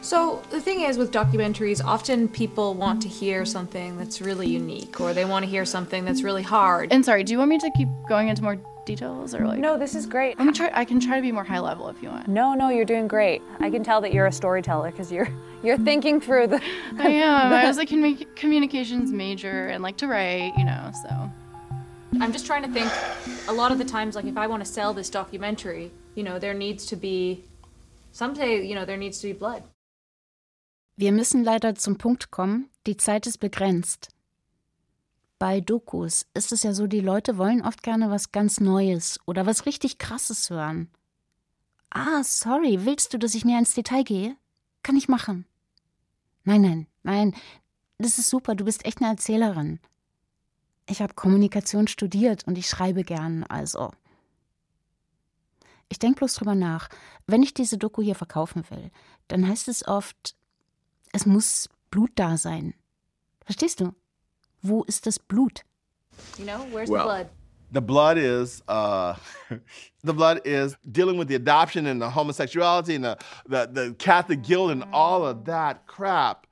So 0.00 0.40
the 0.50 0.60
thing 0.60 0.82
is 0.82 0.96
with 0.96 1.10
documentaries, 1.12 1.84
often 1.84 2.28
people 2.28 2.74
want 2.74 3.02
to 3.02 3.08
hear 3.08 3.44
something 3.44 3.98
that's 3.98 4.20
really 4.20 4.48
unique, 4.48 5.00
or 5.00 5.12
they 5.12 5.24
want 5.24 5.44
to 5.44 5.50
hear 5.50 5.64
something 5.64 6.04
that's 6.04 6.22
really 6.22 6.42
hard. 6.42 6.92
And 6.92 7.04
sorry, 7.04 7.24
do 7.24 7.32
you 7.32 7.38
want 7.38 7.50
me 7.50 7.58
to 7.58 7.70
keep 7.76 7.88
going 8.08 8.28
into 8.28 8.42
more 8.42 8.56
details, 8.86 9.34
or 9.34 9.46
like? 9.46 9.58
No, 9.58 9.76
this 9.76 9.94
is 9.94 10.06
great. 10.06 10.38
Let 10.38 10.46
me 10.46 10.52
try. 10.52 10.70
I 10.72 10.84
can 10.84 10.98
try 11.00 11.16
to 11.16 11.22
be 11.22 11.32
more 11.32 11.44
high 11.44 11.58
level 11.58 11.88
if 11.88 12.02
you 12.02 12.08
want. 12.08 12.26
No, 12.28 12.54
no, 12.54 12.70
you're 12.70 12.84
doing 12.86 13.06
great. 13.08 13.42
I 13.60 13.70
can 13.70 13.82
tell 13.84 14.00
that 14.00 14.14
you're 14.14 14.26
a 14.26 14.32
storyteller 14.32 14.90
because 14.92 15.12
you're 15.12 15.28
you're 15.62 15.76
thinking 15.78 16.20
through 16.20 16.46
the. 16.46 16.62
I 16.98 17.08
am. 17.08 17.52
I 17.52 17.62
the- 17.62 17.68
was 17.68 17.78
a 17.78 17.84
commu- 17.84 18.34
communications 18.36 19.10
major 19.12 19.66
and 19.66 19.82
like 19.82 19.96
to 19.98 20.06
write, 20.06 20.52
you 20.56 20.64
know. 20.64 20.90
So 21.02 21.30
I'm 22.20 22.32
just 22.32 22.46
trying 22.46 22.62
to 22.62 22.70
think. 22.72 22.90
A 23.48 23.52
lot 23.52 23.72
of 23.72 23.78
the 23.78 23.84
times, 23.84 24.14
like 24.14 24.26
if 24.26 24.36
I 24.38 24.46
want 24.46 24.64
to 24.64 24.70
sell 24.70 24.94
this 24.94 25.10
documentary, 25.10 25.90
you 26.14 26.22
know, 26.22 26.38
there 26.38 26.54
needs 26.54 26.86
to 26.86 26.96
be. 26.96 27.44
Some 28.12 28.34
say, 28.34 28.64
you 28.64 28.74
know, 28.74 28.84
there 28.86 28.96
needs 28.96 29.20
to 29.20 29.26
be 29.26 29.32
blood. 29.34 29.64
Wir 30.98 31.12
müssen 31.12 31.44
leider 31.44 31.76
zum 31.76 31.96
Punkt 31.96 32.32
kommen, 32.32 32.70
die 32.88 32.96
Zeit 32.96 33.28
ist 33.28 33.38
begrenzt. 33.38 34.08
Bei 35.38 35.60
Dokus 35.60 36.26
ist 36.34 36.50
es 36.50 36.64
ja 36.64 36.74
so, 36.74 36.88
die 36.88 36.98
Leute 36.98 37.38
wollen 37.38 37.64
oft 37.64 37.84
gerne 37.84 38.10
was 38.10 38.32
ganz 38.32 38.58
Neues 38.58 39.20
oder 39.24 39.46
was 39.46 39.64
richtig 39.64 39.98
Krasses 39.98 40.50
hören. 40.50 40.90
Ah, 41.90 42.24
sorry, 42.24 42.84
willst 42.84 43.14
du, 43.14 43.18
dass 43.18 43.36
ich 43.36 43.44
näher 43.44 43.60
ins 43.60 43.74
Detail 43.74 44.02
gehe? 44.02 44.36
Kann 44.82 44.96
ich 44.96 45.06
machen. 45.06 45.46
Nein, 46.42 46.62
nein, 46.62 46.86
nein, 47.04 47.36
das 47.98 48.18
ist 48.18 48.28
super, 48.28 48.56
du 48.56 48.64
bist 48.64 48.84
echt 48.84 49.00
eine 49.00 49.10
Erzählerin. 49.10 49.78
Ich 50.88 51.00
habe 51.00 51.14
Kommunikation 51.14 51.86
studiert 51.86 52.44
und 52.48 52.58
ich 52.58 52.68
schreibe 52.68 53.04
gern, 53.04 53.44
also. 53.44 53.92
Ich 55.88 56.00
denke 56.00 56.18
bloß 56.18 56.34
drüber 56.34 56.56
nach. 56.56 56.88
Wenn 57.28 57.44
ich 57.44 57.54
diese 57.54 57.78
Doku 57.78 58.02
hier 58.02 58.16
verkaufen 58.16 58.64
will, 58.68 58.90
dann 59.28 59.46
heißt 59.46 59.68
es 59.68 59.86
oft, 59.86 60.34
es 61.12 61.26
muss 61.26 61.68
Blut 61.90 62.10
da 62.16 62.36
sein. 62.36 62.74
Verstehst 63.44 63.80
du? 63.80 63.92
Wo 64.62 64.82
ist 64.84 65.06
das 65.06 65.18
Blut? 65.18 65.64
You 66.38 66.44
know, 66.44 66.66
where's 66.72 66.90
Well, 66.90 67.00
the 67.00 67.04
blood? 67.04 67.26
The 67.70 67.80
blood 67.82 68.16
is 68.18 68.62
uh, 68.68 69.14
the 70.02 70.12
blood 70.14 70.40
is 70.44 70.76
dealing 70.90 71.18
with 71.18 71.28
the 71.28 71.34
adoption 71.34 71.86
and 71.86 72.00
the 72.00 72.10
homosexuality 72.10 72.94
and 72.94 73.04
the, 73.04 73.18
the, 73.46 73.68
the 73.72 73.94
Catholic 73.98 74.42
guilt 74.42 74.70
and 74.70 74.84
all 74.92 75.24
of 75.26 75.44
that 75.44 75.86
crap. 75.86 76.46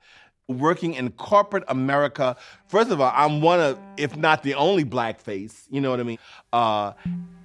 Working 0.47 0.93
in 0.93 1.09
corporate 1.11 1.65
America, 1.67 2.37
first 2.69 2.89
of 2.89 3.01
all, 3.01 3.11
I'm 3.13 3.41
one 3.41 3.59
of, 3.59 3.77
if 3.97 4.15
not 4.15 4.43
the 4.43 4.53
only 4.55 4.85
black 4.85 5.19
face, 5.19 5.67
you 5.69 5.81
know 5.81 5.89
what 5.91 5.99
I 5.99 6.03
mean? 6.03 6.19
Uh, 6.53 6.93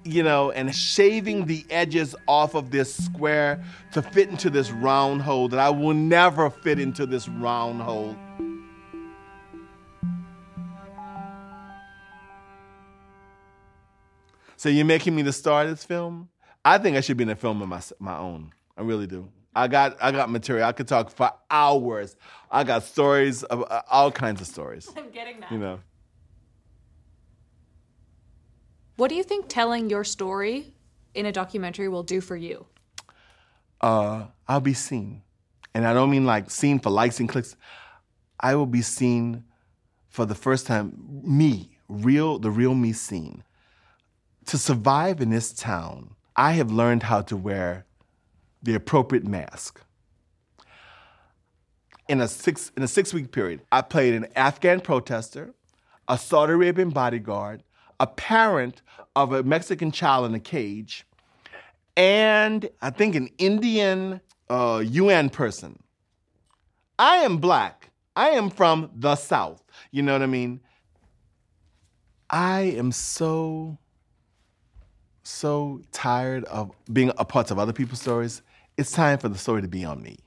you 0.03 0.23
know, 0.23 0.51
and 0.51 0.75
shaving 0.75 1.45
the 1.45 1.65
edges 1.69 2.15
off 2.27 2.55
of 2.55 2.71
this 2.71 2.93
square 2.93 3.63
to 3.93 4.01
fit 4.01 4.29
into 4.29 4.49
this 4.49 4.71
round 4.71 5.21
hole 5.21 5.47
that 5.49 5.59
I 5.59 5.69
will 5.69 5.93
never 5.93 6.49
fit 6.49 6.79
into 6.79 7.05
this 7.05 7.27
round 7.27 7.81
hole. 7.81 8.15
So 14.57 14.69
you're 14.69 14.85
making 14.85 15.13
me 15.13 15.23
the 15.23 15.33
star 15.33 15.63
of 15.63 15.69
this 15.69 15.83
film? 15.83 16.29
I 16.63 16.77
think 16.77 16.95
I 16.95 17.01
should 17.01 17.17
be 17.17 17.23
in 17.23 17.29
a 17.29 17.35
film 17.35 17.61
of 17.61 17.67
my 17.67 17.81
my 17.99 18.17
own. 18.17 18.53
I 18.77 18.81
really 18.81 19.07
do. 19.07 19.27
I 19.55 19.67
got 19.67 19.97
I 20.01 20.11
got 20.11 20.29
material. 20.29 20.65
I 20.65 20.71
could 20.71 20.87
talk 20.87 21.09
for 21.11 21.31
hours. 21.51 22.15
I 22.49 22.63
got 22.63 22.83
stories 22.83 23.43
of 23.43 23.65
uh, 23.69 23.81
all 23.91 24.11
kinds 24.11 24.41
of 24.41 24.47
stories. 24.47 24.89
I'm 24.97 25.11
getting 25.11 25.41
that. 25.41 25.51
You 25.51 25.59
know. 25.59 25.79
What 28.95 29.09
do 29.09 29.15
you 29.15 29.23
think 29.23 29.45
telling 29.47 29.89
your 29.89 30.03
story 30.03 30.73
in 31.15 31.25
a 31.25 31.31
documentary 31.31 31.89
will 31.89 32.03
do 32.03 32.21
for 32.21 32.35
you? 32.35 32.67
Uh, 33.81 34.27
I'll 34.47 34.61
be 34.61 34.73
seen, 34.73 35.23
and 35.73 35.85
I 35.85 35.93
don't 35.93 36.11
mean 36.11 36.25
like 36.25 36.51
seen 36.51 36.79
for 36.79 36.89
likes 36.89 37.19
and 37.19 37.27
clicks. 37.27 37.55
I 38.39 38.55
will 38.55 38.67
be 38.67 38.81
seen 38.81 39.45
for 40.09 40.25
the 40.25 40.35
first 40.35 40.67
time. 40.67 40.93
Me, 41.23 41.77
real, 41.89 42.37
the 42.37 42.51
real 42.51 42.75
me 42.75 42.93
seen. 42.93 43.43
To 44.45 44.57
survive 44.57 45.21
in 45.21 45.31
this 45.31 45.53
town, 45.53 46.15
I 46.35 46.51
have 46.53 46.71
learned 46.71 47.03
how 47.03 47.21
to 47.21 47.37
wear 47.37 47.85
the 48.61 48.75
appropriate 48.75 49.25
mask. 49.25 49.81
In 52.07 52.21
a 52.21 52.27
six 52.27 52.71
in 52.77 52.83
a 52.83 52.87
six 52.87 53.13
week 53.13 53.31
period, 53.31 53.61
I 53.71 53.81
played 53.81 54.13
an 54.13 54.27
Afghan 54.35 54.81
protester, 54.81 55.53
a 56.07 56.17
Saudi 56.17 56.53
Arabian 56.53 56.89
bodyguard, 56.89 57.63
a 58.03 58.07
parent 58.07 58.81
of 59.15 59.31
a 59.31 59.43
Mexican 59.43 59.89
child 59.89 60.25
in 60.25 60.35
a 60.35 60.39
cage, 60.39 61.05
and 61.95 62.69
I 62.81 62.89
think 62.89 63.15
an 63.15 63.29
Indian 63.37 64.19
uh, 64.49 64.83
UN 64.85 65.29
person. 65.29 65.81
I 66.99 67.15
am 67.27 67.37
black. 67.37 67.91
I 68.17 68.31
am 68.31 68.49
from 68.49 68.91
the 68.93 69.15
South. 69.15 69.63
You 69.91 70.01
know 70.03 70.11
what 70.11 70.21
I 70.21 70.25
mean? 70.25 70.59
I 72.29 72.73
am 72.75 72.91
so, 72.91 73.77
so 75.23 75.81
tired 75.93 76.43
of 76.45 76.71
being 76.91 77.13
a 77.17 77.23
part 77.23 77.51
of 77.51 77.57
other 77.57 77.71
people's 77.71 78.01
stories. 78.01 78.41
It's 78.75 78.91
time 78.91 79.17
for 79.17 79.29
the 79.29 79.37
story 79.37 79.61
to 79.61 79.69
be 79.69 79.85
on 79.85 80.03
me. 80.03 80.17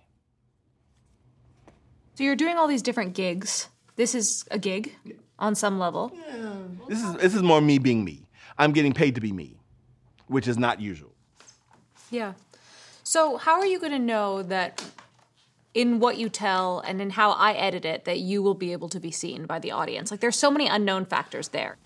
So 2.15 2.25
you're 2.25 2.37
doing 2.37 2.57
all 2.57 2.69
these 2.69 2.83
different 2.83 3.13
gigs. 3.13 3.69
This 3.97 4.15
is 4.15 4.47
a 4.51 4.59
gig 4.59 4.97
on 5.39 5.55
some 5.55 5.79
level. 5.79 6.13
This 6.89 7.03
is 7.03 7.15
this 7.15 7.35
is 7.35 7.43
more 7.43 7.61
me 7.61 7.79
being 7.79 8.05
me. 8.05 8.27
I'm 8.59 8.73
getting 8.73 8.93
paid 8.93 9.15
to 9.17 9.21
be 9.21 9.33
me, 9.33 9.57
which 10.29 10.49
is 10.49 10.57
not 10.57 10.81
usual. 10.81 11.13
Yeah. 12.11 12.35
So 13.03 13.37
how 13.37 13.61
are 13.61 13.67
you 13.67 13.79
going 13.79 13.93
to 13.93 13.99
know 13.99 14.43
that 14.43 14.83
in 15.75 16.01
what 16.01 16.17
you 16.17 16.29
tell 16.29 16.81
and 16.81 17.01
in 17.01 17.11
how 17.11 17.33
I 17.33 17.53
edit 17.53 17.85
it 17.85 18.05
that 18.05 18.19
you 18.19 18.43
will 18.43 18.55
be 18.55 18.73
able 18.73 18.89
to 18.89 18.99
be 18.99 19.11
seen 19.11 19.47
by 19.47 19.59
the 19.59 19.71
audience? 19.71 20.11
Like 20.11 20.21
there's 20.21 20.37
so 20.39 20.51
many 20.51 20.67
unknown 20.67 21.07
factors 21.07 21.49
there. 21.49 21.77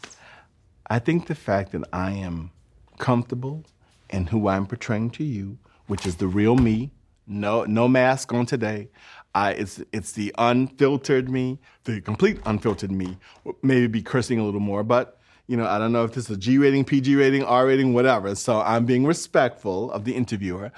I 0.89 0.99
think 0.99 1.27
the 1.27 1.35
fact 1.35 1.73
that 1.73 1.85
I 1.93 2.13
am 2.13 2.51
comfortable 2.99 3.65
in 4.09 4.27
who 4.27 4.49
I'm 4.49 4.67
portraying 4.67 5.11
to 5.11 5.25
you, 5.25 5.59
which 5.87 6.07
is 6.07 6.17
the 6.17 6.27
real 6.27 6.57
me, 6.57 6.93
no 7.27 7.65
no 7.65 7.87
mask 7.87 8.33
on 8.33 8.47
today. 8.47 8.89
I, 9.35 9.53
it's 9.53 9.81
it's 9.93 10.13
the 10.13 10.35
unfiltered 10.39 11.31
me, 11.31 11.59
the 11.85 12.01
complete 12.01 12.41
unfiltered 12.45 12.91
me. 12.91 13.19
Maybe 13.63 13.87
be 13.87 14.03
cursing 14.03 14.39
a 14.41 14.45
little 14.45 14.61
more, 14.61 14.83
but 14.83 15.19
you 15.47 15.57
know 15.57 15.67
I 15.67 15.79
don't 15.79 15.93
know 15.93 16.05
if 16.05 16.13
this 16.13 16.25
is 16.25 16.37
a 16.37 16.37
G 16.37 16.59
rating, 16.59 16.85
PG 16.85 17.15
rating, 17.15 17.45
R 17.45 17.67
rating, 17.67 17.95
whatever. 17.95 18.35
So 18.35 18.61
I'm 18.61 18.87
being 18.87 19.07
respectful 19.07 19.93
of 19.93 20.05
the 20.05 20.15
interviewer, 20.15 20.73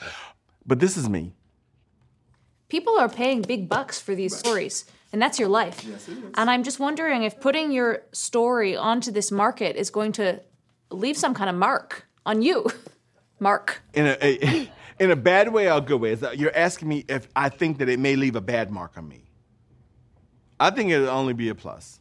but 0.66 0.80
this 0.80 0.96
is 0.96 1.08
me. 1.08 1.32
People 2.68 2.98
are 2.98 3.08
paying 3.08 3.42
big 3.42 3.68
bucks 3.68 4.00
for 4.00 4.14
these 4.14 4.36
stories, 4.36 4.84
and 5.12 5.20
that's 5.20 5.38
your 5.38 5.48
life. 5.48 5.84
Yes, 5.84 6.08
it 6.08 6.18
is. 6.18 6.24
And 6.34 6.50
I'm 6.50 6.62
just 6.62 6.78
wondering 6.78 7.22
if 7.22 7.40
putting 7.40 7.72
your 7.72 8.02
story 8.12 8.76
onto 8.76 9.10
this 9.10 9.30
market 9.30 9.76
is 9.76 9.90
going 9.90 10.12
to 10.12 10.40
leave 10.90 11.16
some 11.16 11.34
kind 11.34 11.48
of 11.48 11.56
mark 11.56 12.06
on 12.26 12.42
you. 12.42 12.66
Mark. 13.40 13.82
In 13.92 14.06
a, 14.06 14.16
a 14.22 14.70
in 14.98 15.10
a 15.10 15.16
bad 15.16 15.52
way 15.52 15.70
or 15.70 15.78
a 15.78 15.80
good 15.80 16.00
way. 16.00 16.16
You're 16.34 16.56
asking 16.56 16.88
me 16.88 17.04
if 17.08 17.28
I 17.34 17.48
think 17.48 17.78
that 17.78 17.88
it 17.88 17.98
may 17.98 18.16
leave 18.16 18.36
a 18.36 18.40
bad 18.40 18.70
mark 18.70 18.96
on 18.96 19.08
me. 19.08 19.24
I 20.60 20.70
think 20.70 20.90
it'll 20.90 21.08
only 21.08 21.34
be 21.34 21.48
a 21.48 21.54
plus. 21.54 21.98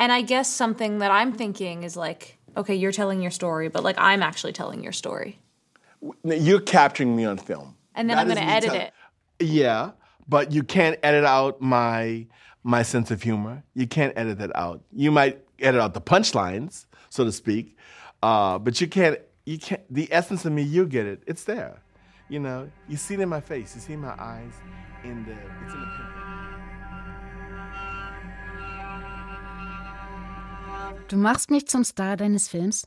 And 0.00 0.12
I 0.12 0.22
guess 0.22 0.48
something 0.52 0.98
that 0.98 1.10
I'm 1.10 1.32
thinking 1.32 1.82
is 1.82 1.96
like, 1.96 2.38
okay, 2.56 2.74
you're 2.74 2.92
telling 2.92 3.20
your 3.20 3.32
story, 3.32 3.68
but 3.68 3.82
like 3.82 3.96
I'm 3.98 4.22
actually 4.22 4.52
telling 4.52 4.82
your 4.82 4.92
story. 4.92 5.40
You're 6.22 6.60
capturing 6.60 7.16
me 7.16 7.24
on 7.24 7.36
film. 7.38 7.76
And 7.94 8.08
then 8.08 8.16
That 8.16 8.20
I'm 8.20 8.26
going 8.28 8.38
to 8.38 8.44
edit 8.52 8.70
tell- 8.70 8.80
it. 8.80 8.92
Yeah, 9.40 9.90
but 10.28 10.52
you 10.52 10.62
can't 10.62 10.98
edit 11.02 11.24
out 11.24 11.60
my 11.60 12.26
my 12.64 12.82
sense 12.82 13.10
of 13.10 13.22
humor. 13.22 13.62
You 13.74 13.86
can't 13.86 14.12
edit 14.16 14.38
that 14.38 14.54
out. 14.56 14.82
You 14.92 15.10
might 15.10 15.40
edit 15.60 15.80
out 15.80 15.94
the 15.94 16.00
punchlines, 16.00 16.86
so 17.08 17.24
to 17.24 17.32
speak, 17.32 17.76
uh, 18.22 18.58
but 18.58 18.80
you 18.80 18.88
can't. 18.88 19.18
You 19.48 19.56
can't. 19.58 19.80
The 19.88 20.12
essence 20.12 20.44
of 20.44 20.52
me, 20.52 20.60
you 20.60 20.86
get 20.86 21.06
it. 21.06 21.22
It's 21.26 21.44
there. 21.44 21.80
You 22.28 22.38
know, 22.38 22.68
you 22.86 22.98
see 22.98 23.14
it 23.14 23.20
in 23.20 23.30
my 23.30 23.40
face. 23.40 23.74
You 23.74 23.80
see 23.80 23.96
my 23.96 24.12
eyes 24.18 24.52
in 25.04 25.24
the. 25.24 25.32
It's 25.32 25.72
in 25.72 25.80
the 25.80 25.86
pimple. 25.86 26.18
Du 31.08 31.16
machst 31.16 31.50
mich 31.50 31.66
zum 31.66 31.84
Star 31.84 32.18
deines 32.18 32.48
Films? 32.50 32.86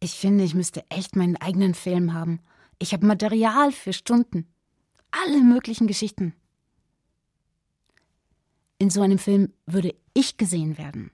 Ich 0.00 0.12
finde, 0.12 0.44
ich 0.44 0.54
müsste 0.54 0.84
echt 0.88 1.16
meinen 1.16 1.36
eigenen 1.36 1.74
Film 1.74 2.14
haben. 2.14 2.40
Ich 2.78 2.94
habe 2.94 3.04
Material 3.04 3.70
für 3.70 3.92
Stunden. 3.92 4.46
Alle 5.10 5.42
möglichen 5.42 5.86
Geschichten. 5.86 6.32
In 8.78 8.88
so 8.88 9.02
einem 9.02 9.18
Film 9.18 9.52
würde 9.66 9.94
ich 10.14 10.38
gesehen 10.38 10.78
werden. 10.78 11.10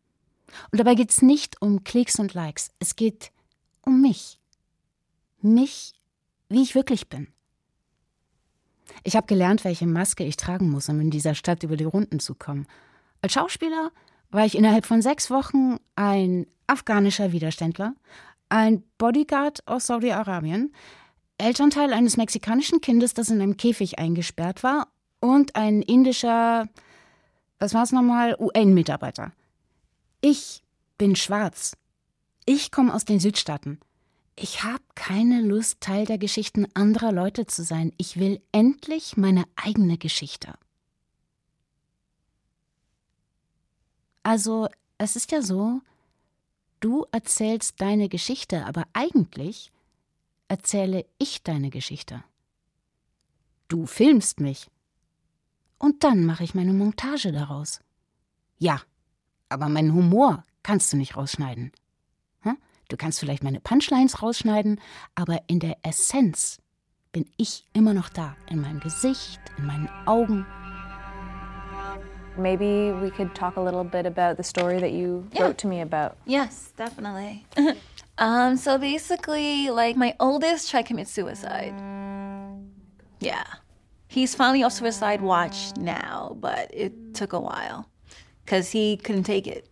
Und 0.71 0.79
dabei 0.79 0.95
geht 0.95 1.11
es 1.11 1.23
nicht 1.23 1.61
um 1.61 1.83
Klicks 1.83 2.21
und 2.21 2.35
Likes. 2.35 2.71
Es 2.79 2.95
geht 2.95 3.33
um 3.83 4.01
mich. 4.01 4.39
Mich, 5.45 5.93
wie 6.49 6.63
ich 6.63 6.75
wirklich 6.75 7.11
bin. 7.11 7.29
Ich 9.03 9.15
habe 9.15 9.27
gelernt, 9.27 9.63
welche 9.65 9.87
Maske 9.87 10.25
ich 10.25 10.39
tragen 10.39 10.71
muss, 10.71 10.89
um 10.89 10.99
in 11.01 11.11
dieser 11.11 11.35
Stadt 11.35 11.63
über 11.63 11.77
die 11.77 11.85
Runden 11.85 12.19
zu 12.19 12.35
kommen. 12.35 12.67
Als 13.21 13.35
Schauspieler 13.35 13.91
war 14.31 14.47
ich 14.47 14.57
innerhalb 14.57 14.87
von 14.87 15.03
sechs 15.03 15.31
Wochen 15.31 15.77
ein 15.97 16.47
afghanischer 16.67 17.33
Widerständler, 17.33 17.95
ein 18.49 18.85
Bodyguard 18.97 19.69
aus 19.69 19.87
Saudi-Arabien, 19.87 20.73
Elternteil 21.37 21.93
eines 21.93 22.17
mexikanischen 22.17 22.81
Kindes, 22.81 23.13
das 23.13 23.29
in 23.29 23.43
einem 23.43 23.59
Käfig 23.59 23.99
eingesperrt 23.99 24.63
war, 24.63 24.89
und 25.21 25.57
ein 25.57 25.83
indischer, 25.83 26.71
was 27.59 27.75
war 27.75 27.83
es 27.83 27.93
nochmal, 27.93 28.35
UN-Mitarbeiter. 28.39 29.33
Ich 30.23 30.63
bin 30.97 31.17
schwarz. 31.17 31.77
Ich 32.47 32.71
komme 32.71 32.95
aus 32.95 33.05
den 33.05 33.21
Südstaaten. 33.21 33.79
Ich 34.37 34.65
habe 34.65 34.83
keine 34.95 35.43
Lust, 35.43 35.81
Teil 35.81 36.07
der 36.07 36.19
Geschichten 36.19 36.67
anderer 36.75 37.13
Leute 37.13 37.47
zu 37.47 37.63
sein. 37.63 37.93
Ich 37.99 38.19
will 38.19 38.43
endlich 38.51 39.17
meine 39.17 39.45
eigene 39.55 39.97
Geschichte. 39.97 40.55
Also, 44.25 44.69
es 44.99 45.17
ist 45.17 45.31
ja 45.33 45.43
so, 45.43 45.81
du 46.81 47.07
erzählst 47.13 47.81
deine 47.81 48.09
Geschichte, 48.09 48.65
aber 48.67 48.85
eigentlich 48.93 49.71
erzähle 50.49 51.07
ich 51.19 51.43
deine 51.43 51.71
Geschichte. 51.71 52.25
Du 53.69 53.87
filmst 53.87 54.41
mich. 54.41 54.71
Und 55.79 56.03
dann 56.05 56.25
mache 56.25 56.45
ich 56.45 56.55
meine 56.55 56.73
Montage 56.73 57.33
daraus. 57.33 57.81
Ja, 58.59 58.81
aber 59.49 59.69
meinen 59.69 59.95
Humor 59.95 60.45
kannst 60.63 60.93
du 60.93 60.97
nicht 60.97 61.17
rausschneiden. 61.17 61.73
Du 62.89 62.97
kannst 62.97 63.21
vielleicht 63.21 63.43
meine 63.45 63.61
Punchlines 63.61 64.23
rausschneiden, 64.23 64.81
aber 65.15 65.41
in 65.47 65.59
der 65.61 65.77
Essenz 65.83 66.59
bin 67.13 67.25
ich 67.37 67.65
immer 67.73 67.95
noch 67.95 68.09
da. 68.09 68.37
In 68.51 68.61
meinem 68.61 68.81
Gesicht, 68.81 69.41
in 69.59 69.67
meinen 69.67 69.89
Augen. 70.07 70.47
Maybe 72.37 72.93
we 73.01 73.11
could 73.11 73.33
talk 73.35 73.57
a 73.57 73.61
little 73.63 73.85
bit 73.85 74.07
about 74.07 74.37
the 74.37 74.43
story 74.43 74.81
that 74.81 74.91
you 74.91 75.25
Yeah. 75.33 75.45
wrote 75.47 75.59
to 75.59 75.69
me 75.69 75.81
about. 75.81 76.17
Yes, 76.27 76.73
definitely. 76.77 77.47
um, 78.19 78.57
so 78.57 78.77
basically, 78.77 79.71
like 79.71 79.97
my 79.97 80.15
oldest 80.19 80.69
tried 80.71 80.83
to 80.83 80.89
commit 80.89 81.07
suicide. 81.09 81.73
Yeah. 83.21 83.45
He's 84.09 84.35
finally 84.35 84.65
off 84.65 84.73
suicide 84.73 85.21
watch 85.23 85.77
now, 85.77 86.37
but 86.41 86.71
it 86.75 87.15
took 87.15 87.33
a 87.33 87.41
while 87.41 87.89
because 88.45 88.71
he 88.73 88.97
couldn't 88.97 89.25
take 89.25 89.47
it. 89.47 89.69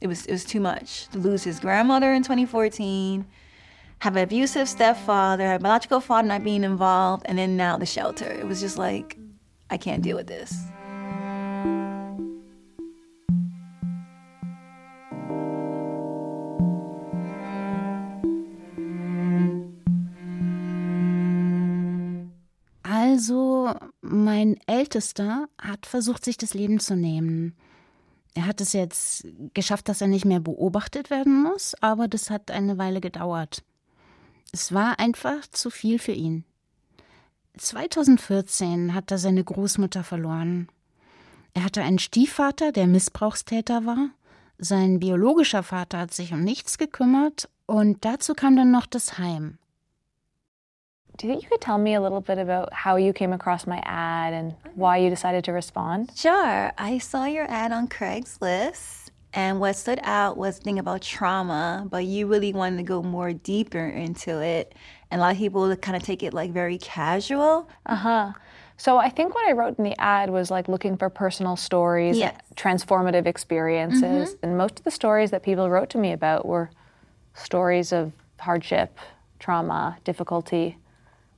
It 0.00 0.06
was 0.06 0.24
it 0.24 0.32
was 0.32 0.44
too 0.44 0.60
much 0.60 1.08
to 1.08 1.18
lose 1.18 1.44
his 1.44 1.60
grandmother 1.60 2.14
in 2.14 2.22
2014, 2.22 3.26
have 3.98 4.16
an 4.16 4.22
abusive 4.22 4.66
stepfather, 4.66 5.52
a 5.52 5.58
biological 5.58 6.00
father 6.00 6.28
not 6.28 6.42
being 6.42 6.64
involved, 6.64 7.24
and 7.26 7.36
then 7.36 7.56
now 7.56 7.76
the 7.76 7.84
shelter. 7.84 8.24
It 8.24 8.46
was 8.46 8.60
just 8.60 8.78
like, 8.78 9.18
I 9.68 9.76
can't 9.76 10.02
deal 10.02 10.16
with 10.16 10.26
this. 10.26 10.54
Also, 22.82 23.74
mein 24.00 24.58
Ältester 24.66 25.46
hat 25.60 25.84
versucht, 25.84 26.24
sich 26.24 26.38
das 26.38 26.54
Leben 26.54 26.80
zu 26.80 26.96
nehmen. 26.96 27.54
Er 28.34 28.46
hat 28.46 28.60
es 28.60 28.72
jetzt 28.72 29.26
geschafft, 29.54 29.88
dass 29.88 30.00
er 30.00 30.06
nicht 30.06 30.24
mehr 30.24 30.40
beobachtet 30.40 31.10
werden 31.10 31.42
muss, 31.42 31.74
aber 31.80 32.08
das 32.08 32.30
hat 32.30 32.50
eine 32.50 32.78
Weile 32.78 33.00
gedauert. 33.00 33.62
Es 34.52 34.72
war 34.72 34.98
einfach 34.98 35.46
zu 35.50 35.70
viel 35.70 35.98
für 35.98 36.12
ihn. 36.12 36.44
2014 37.56 38.94
hat 38.94 39.10
er 39.10 39.18
seine 39.18 39.44
Großmutter 39.44 40.04
verloren. 40.04 40.68
Er 41.54 41.64
hatte 41.64 41.82
einen 41.82 41.98
Stiefvater, 41.98 42.72
der 42.72 42.86
Missbrauchstäter 42.86 43.84
war. 43.86 44.10
Sein 44.58 45.00
biologischer 45.00 45.62
Vater 45.62 45.98
hat 45.98 46.14
sich 46.14 46.32
um 46.32 46.42
nichts 46.42 46.78
gekümmert 46.78 47.48
und 47.66 48.04
dazu 48.04 48.34
kam 48.34 48.56
dann 48.56 48.70
noch 48.70 48.86
das 48.86 49.18
Heim. 49.18 49.58
Do 51.16 51.26
you 51.26 51.32
think 51.32 51.42
you 51.42 51.48
could 51.50 51.60
tell 51.60 51.78
me 51.78 51.94
a 51.94 52.00
little 52.00 52.20
bit 52.20 52.38
about 52.38 52.72
how 52.72 52.96
you 52.96 53.12
came 53.12 53.32
across 53.32 53.66
my 53.66 53.80
ad 53.84 54.32
and 54.32 54.54
why 54.74 54.96
you 54.98 55.10
decided 55.10 55.44
to 55.44 55.52
respond? 55.52 56.12
Sure. 56.14 56.72
I 56.78 56.98
saw 56.98 57.26
your 57.26 57.44
ad 57.50 57.72
on 57.72 57.88
Craigslist, 57.88 59.08
and 59.34 59.60
what 59.60 59.76
stood 59.76 60.00
out 60.02 60.36
was 60.36 60.58
the 60.58 60.64
thing 60.64 60.78
about 60.78 61.02
trauma, 61.02 61.86
but 61.88 62.04
you 62.04 62.26
really 62.26 62.52
wanted 62.52 62.78
to 62.78 62.82
go 62.82 63.02
more 63.02 63.32
deeper 63.32 63.86
into 63.86 64.40
it. 64.40 64.74
And 65.10 65.20
a 65.20 65.24
lot 65.24 65.32
of 65.32 65.38
people 65.38 65.74
kind 65.76 65.96
of 65.96 66.02
take 66.02 66.22
it 66.22 66.32
like 66.32 66.52
very 66.52 66.78
casual. 66.78 67.68
Uh 67.86 67.94
huh. 67.96 68.32
So 68.76 68.96
I 68.96 69.10
think 69.10 69.34
what 69.34 69.46
I 69.46 69.52
wrote 69.52 69.78
in 69.78 69.84
the 69.84 70.00
ad 70.00 70.30
was 70.30 70.50
like 70.50 70.66
looking 70.66 70.96
for 70.96 71.10
personal 71.10 71.54
stories, 71.56 72.16
Yes. 72.18 72.40
transformative 72.56 73.26
experiences. 73.26 74.36
And 74.42 74.56
most 74.56 74.78
of 74.78 74.84
the 74.84 74.90
stories 74.90 75.30
that 75.32 75.42
people 75.42 75.68
wrote 75.68 75.90
to 75.90 75.98
me 75.98 76.12
about 76.12 76.46
were 76.46 76.70
stories 77.34 77.92
of 77.92 78.12
hardship, 78.38 78.98
trauma, 79.38 79.98
difficulty. 80.04 80.78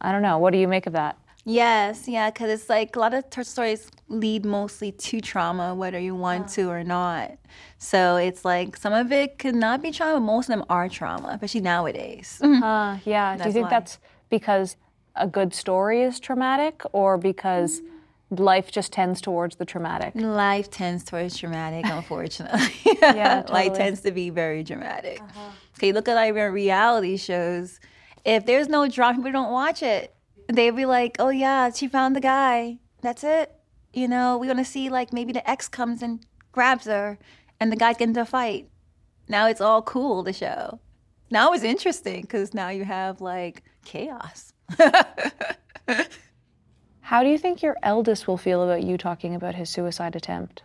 I 0.03 0.13
don't 0.13 0.23
know. 0.23 0.37
What 0.39 0.53
do 0.53 0.59
you 0.59 0.69
make 0.69 0.87
of 0.87 0.93
that? 0.93 1.17
Yes, 1.45 2.07
yeah, 2.07 2.31
because 2.31 2.51
it's 2.51 2.69
like 2.69 2.95
a 2.95 3.01
lot 3.01 3.15
of 3.15 3.25
her 3.35 3.43
stories 3.43 3.91
lead 4.09 4.45
mostly 4.45 4.93
to 4.93 5.21
trauma, 5.21 5.75
whether 5.75 5.99
you 5.99 6.15
want 6.15 6.49
to 6.51 6.69
or 6.71 6.85
not. 6.85 7.33
So 7.79 8.17
it's 8.17 8.45
like 8.45 8.77
some 8.77 8.93
of 8.93 9.11
it 9.11 9.39
could 9.39 9.57
not 9.57 9.83
be 9.83 9.91
trauma, 9.91 10.21
most 10.21 10.49
of 10.49 10.59
them 10.59 10.65
are 10.69 10.89
trauma, 10.89 11.31
especially 11.31 11.63
nowadays. 11.63 12.41
Uh, 12.43 12.99
yeah. 13.05 13.37
do 13.37 13.45
you 13.45 13.53
think 13.53 13.65
why. 13.65 13.71
that's 13.71 13.99
because 14.31 14.77
a 15.17 15.27
good 15.27 15.53
story 15.53 16.03
is 16.03 16.21
traumatic 16.21 16.83
or 16.93 17.19
because 17.19 17.83
life 18.31 18.71
just 18.71 18.93
tends 18.93 19.21
towards 19.21 19.57
the 19.57 19.65
traumatic? 19.65 20.15
Life 20.15 20.71
tends 20.71 21.03
towards 21.03 21.37
dramatic, 21.39 21.87
unfortunately. 21.91 22.97
Yeah, 23.01 23.41
totally. 23.43 23.69
Life 23.69 23.77
tends 23.77 24.01
to 24.03 24.13
be 24.13 24.31
very 24.31 24.63
dramatic. 24.63 25.21
Okay, 25.77 25.93
look 25.93 26.07
at 26.07 26.15
like 26.15 26.35
your 26.37 26.53
reality 26.53 27.17
shows. 27.17 27.81
If 28.25 28.47
there's 28.47 28.69
no 28.69 28.89
drama, 28.89 29.19
people 29.19 29.33
don't 29.33 29.53
watch 29.53 29.83
it. 29.83 30.15
They'd 30.49 30.71
be 30.77 30.87
like, 30.87 31.17
oh 31.19 31.31
yeah, 31.31 31.71
she 31.71 31.89
found 31.89 32.15
the 32.15 32.21
guy. 32.21 32.79
That's 33.01 33.25
it. 33.25 33.53
You 33.93 34.09
know, 34.09 34.39
we're 34.39 34.47
gonna 34.47 34.65
see 34.65 34.89
like 34.89 35.13
maybe 35.13 35.33
the 35.33 35.49
ex 35.49 35.69
comes 35.69 36.03
and 36.03 36.25
grabs 36.53 36.87
her 36.87 37.19
and 37.61 37.71
the 37.73 37.77
guy 37.77 37.93
gets 37.93 38.03
into 38.03 38.21
a 38.21 38.25
fight. 38.25 38.69
Now 39.29 39.47
it's 39.47 39.61
all 39.61 39.83
cool 39.83 40.23
The 40.23 40.33
show. 40.33 40.81
Now 41.31 41.53
it's 41.53 41.65
interesting 41.65 42.23
because 42.23 42.53
now 42.55 42.69
you 42.69 42.85
have 42.85 43.21
like 43.21 43.63
chaos. 43.85 44.53
How 47.01 47.23
do 47.23 47.29
you 47.29 47.39
think 47.39 47.63
your 47.63 47.77
eldest 47.83 48.27
will 48.29 48.37
feel 48.37 48.63
about 48.63 48.83
you 48.83 48.97
talking 48.97 49.35
about 49.35 49.55
his 49.55 49.69
suicide 49.71 50.17
attempt? 50.17 50.63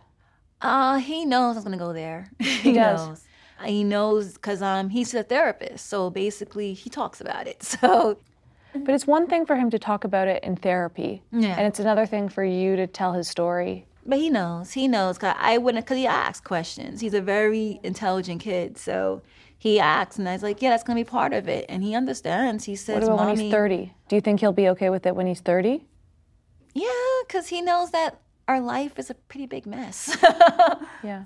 Uh, 0.60 0.98
he 0.98 1.24
knows 1.24 1.56
I'm 1.56 1.62
gonna 1.62 1.76
go 1.76 1.92
there. 1.92 2.30
He 2.40 2.72
does. 2.72 3.06
knows. 3.06 3.24
He 3.64 3.84
knows 3.84 4.34
because 4.34 4.62
um 4.62 4.90
he's 4.90 5.14
a 5.14 5.22
therapist, 5.22 5.86
so 5.86 6.10
basically 6.10 6.74
he 6.74 6.88
talks 6.90 7.20
about 7.20 7.46
it. 7.46 7.62
So 7.80 8.18
But 8.74 8.94
it's 8.94 9.06
one 9.06 9.26
thing 9.26 9.46
for 9.46 9.56
him 9.56 9.70
to 9.70 9.78
talk 9.78 10.04
about 10.04 10.28
it 10.28 10.44
in 10.44 10.56
therapy, 10.56 11.22
Yeah. 11.32 11.56
and 11.58 11.66
it's 11.66 11.80
another 11.80 12.06
thing 12.06 12.28
for 12.28 12.44
you 12.44 12.76
to 12.76 12.86
tell 12.86 13.12
his 13.14 13.26
story. 13.28 13.86
But 14.06 14.18
he 14.18 14.30
knows. 14.30 14.72
He 14.72 14.88
knows. 14.88 15.18
Cause 15.18 15.34
I 15.38 15.58
wouldn't. 15.58 15.84
Cause 15.86 15.96
he 15.98 16.06
asks 16.06 16.40
questions. 16.46 17.00
He's 17.00 17.14
a 17.14 17.20
very 17.20 17.78
intelligent 17.82 18.40
kid. 18.40 18.78
So 18.78 19.20
he 19.58 19.78
asks, 19.80 20.18
and 20.18 20.28
I 20.28 20.32
was 20.32 20.42
like, 20.42 20.62
"Yeah, 20.62 20.70
that's 20.70 20.82
gonna 20.84 21.00
be 21.00 21.04
part 21.04 21.32
of 21.34 21.48
it." 21.48 21.66
And 21.68 21.82
he 21.82 21.94
understands. 21.94 22.64
He 22.64 22.76
says, 22.76 22.94
what 23.04 23.14
about 23.14 23.26
when 23.26 23.38
he's 23.38 23.52
30? 23.52 23.92
Do 24.08 24.16
you 24.16 24.22
think 24.22 24.40
he'll 24.40 24.52
be 24.52 24.68
okay 24.70 24.88
with 24.88 25.04
it 25.06 25.14
when 25.16 25.26
he's 25.26 25.40
30? 25.40 25.84
Yeah, 26.74 26.88
cause 27.28 27.48
he 27.48 27.60
knows 27.60 27.90
that 27.90 28.20
our 28.46 28.60
life 28.60 28.98
is 28.98 29.10
a 29.10 29.14
pretty 29.14 29.46
big 29.46 29.66
mess. 29.66 30.16
yeah. 31.02 31.24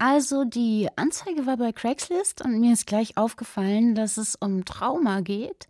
Also 0.00 0.46
die 0.46 0.88
Anzeige 0.96 1.44
war 1.44 1.58
bei 1.58 1.72
Craigslist 1.72 2.42
und 2.42 2.58
mir 2.58 2.72
ist 2.72 2.86
gleich 2.86 3.18
aufgefallen, 3.18 3.94
dass 3.94 4.16
es 4.16 4.34
um 4.34 4.64
Trauma 4.64 5.20
geht 5.20 5.68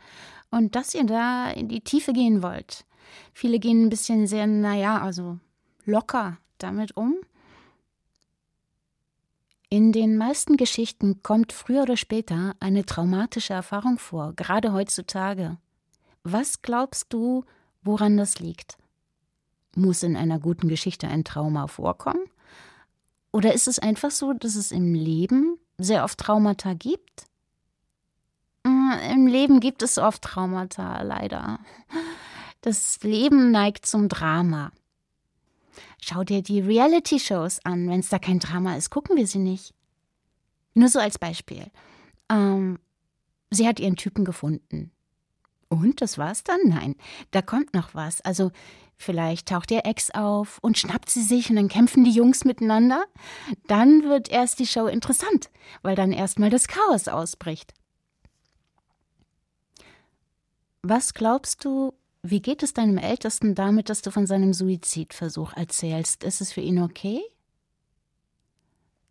und 0.52 0.76
dass 0.76 0.94
ihr 0.94 1.02
da 1.02 1.50
in 1.50 1.66
die 1.66 1.80
Tiefe 1.80 2.12
gehen 2.12 2.40
wollt. 2.40 2.84
Viele 3.34 3.58
gehen 3.58 3.82
ein 3.86 3.90
bisschen 3.90 4.28
sehr, 4.28 4.46
naja, 4.46 5.00
also 5.00 5.40
locker 5.84 6.38
damit 6.58 6.96
um. 6.96 7.16
In 9.68 9.90
den 9.90 10.16
meisten 10.16 10.56
Geschichten 10.56 11.24
kommt 11.24 11.52
früher 11.52 11.82
oder 11.82 11.96
später 11.96 12.54
eine 12.60 12.86
traumatische 12.86 13.54
Erfahrung 13.54 13.98
vor, 13.98 14.34
gerade 14.34 14.72
heutzutage. 14.72 15.56
Was 16.22 16.62
glaubst 16.62 17.12
du, 17.12 17.44
woran 17.82 18.16
das 18.16 18.38
liegt? 18.38 18.78
Muss 19.74 20.04
in 20.04 20.16
einer 20.16 20.38
guten 20.38 20.68
Geschichte 20.68 21.08
ein 21.08 21.24
Trauma 21.24 21.66
vorkommen? 21.66 22.22
Oder 23.32 23.54
ist 23.54 23.68
es 23.68 23.78
einfach 23.78 24.10
so, 24.10 24.32
dass 24.32 24.56
es 24.56 24.72
im 24.72 24.94
Leben 24.94 25.58
sehr 25.78 26.04
oft 26.04 26.18
Traumata 26.18 26.74
gibt? 26.74 27.26
Mm, 28.64 28.92
Im 29.12 29.26
Leben 29.26 29.60
gibt 29.60 29.82
es 29.82 29.98
oft 29.98 30.22
Traumata, 30.22 31.02
leider. 31.02 31.60
Das 32.60 33.02
Leben 33.02 33.50
neigt 33.50 33.86
zum 33.86 34.08
Drama. 34.08 34.72
Schau 36.02 36.24
dir 36.24 36.42
die 36.42 36.60
Reality-Shows 36.60 37.64
an. 37.64 37.88
Wenn 37.88 38.00
es 38.00 38.08
da 38.08 38.18
kein 38.18 38.38
Drama 38.38 38.76
ist, 38.76 38.90
gucken 38.90 39.16
wir 39.16 39.26
sie 39.26 39.38
nicht. 39.38 39.74
Nur 40.74 40.88
so 40.88 40.98
als 40.98 41.18
Beispiel. 41.18 41.66
Ähm, 42.28 42.78
sie 43.50 43.66
hat 43.66 43.80
ihren 43.80 43.96
Typen 43.96 44.24
gefunden. 44.24 44.90
Und 45.70 46.02
das 46.02 46.18
war's 46.18 46.42
dann? 46.42 46.60
Nein, 46.64 46.96
da 47.30 47.42
kommt 47.42 47.74
noch 47.74 47.94
was. 47.94 48.20
Also 48.22 48.50
vielleicht 48.96 49.48
taucht 49.48 49.70
ihr 49.70 49.86
Ex 49.86 50.10
auf 50.10 50.58
und 50.62 50.76
schnappt 50.76 51.08
sie 51.08 51.22
sich 51.22 51.48
und 51.48 51.56
dann 51.56 51.68
kämpfen 51.68 52.02
die 52.02 52.10
Jungs 52.10 52.44
miteinander. 52.44 53.04
Dann 53.68 54.02
wird 54.02 54.28
erst 54.28 54.58
die 54.58 54.66
Show 54.66 54.86
interessant, 54.88 55.48
weil 55.82 55.94
dann 55.94 56.12
erstmal 56.12 56.50
das 56.50 56.66
Chaos 56.66 57.06
ausbricht. 57.06 57.72
Was 60.82 61.14
glaubst 61.14 61.64
du, 61.64 61.94
wie 62.22 62.42
geht 62.42 62.64
es 62.64 62.74
deinem 62.74 62.98
Ältesten 62.98 63.54
damit, 63.54 63.90
dass 63.90 64.02
du 64.02 64.10
von 64.10 64.26
seinem 64.26 64.52
Suizidversuch 64.52 65.52
erzählst? 65.52 66.24
Ist 66.24 66.40
es 66.40 66.52
für 66.52 66.62
ihn 66.62 66.82
okay? 66.82 67.22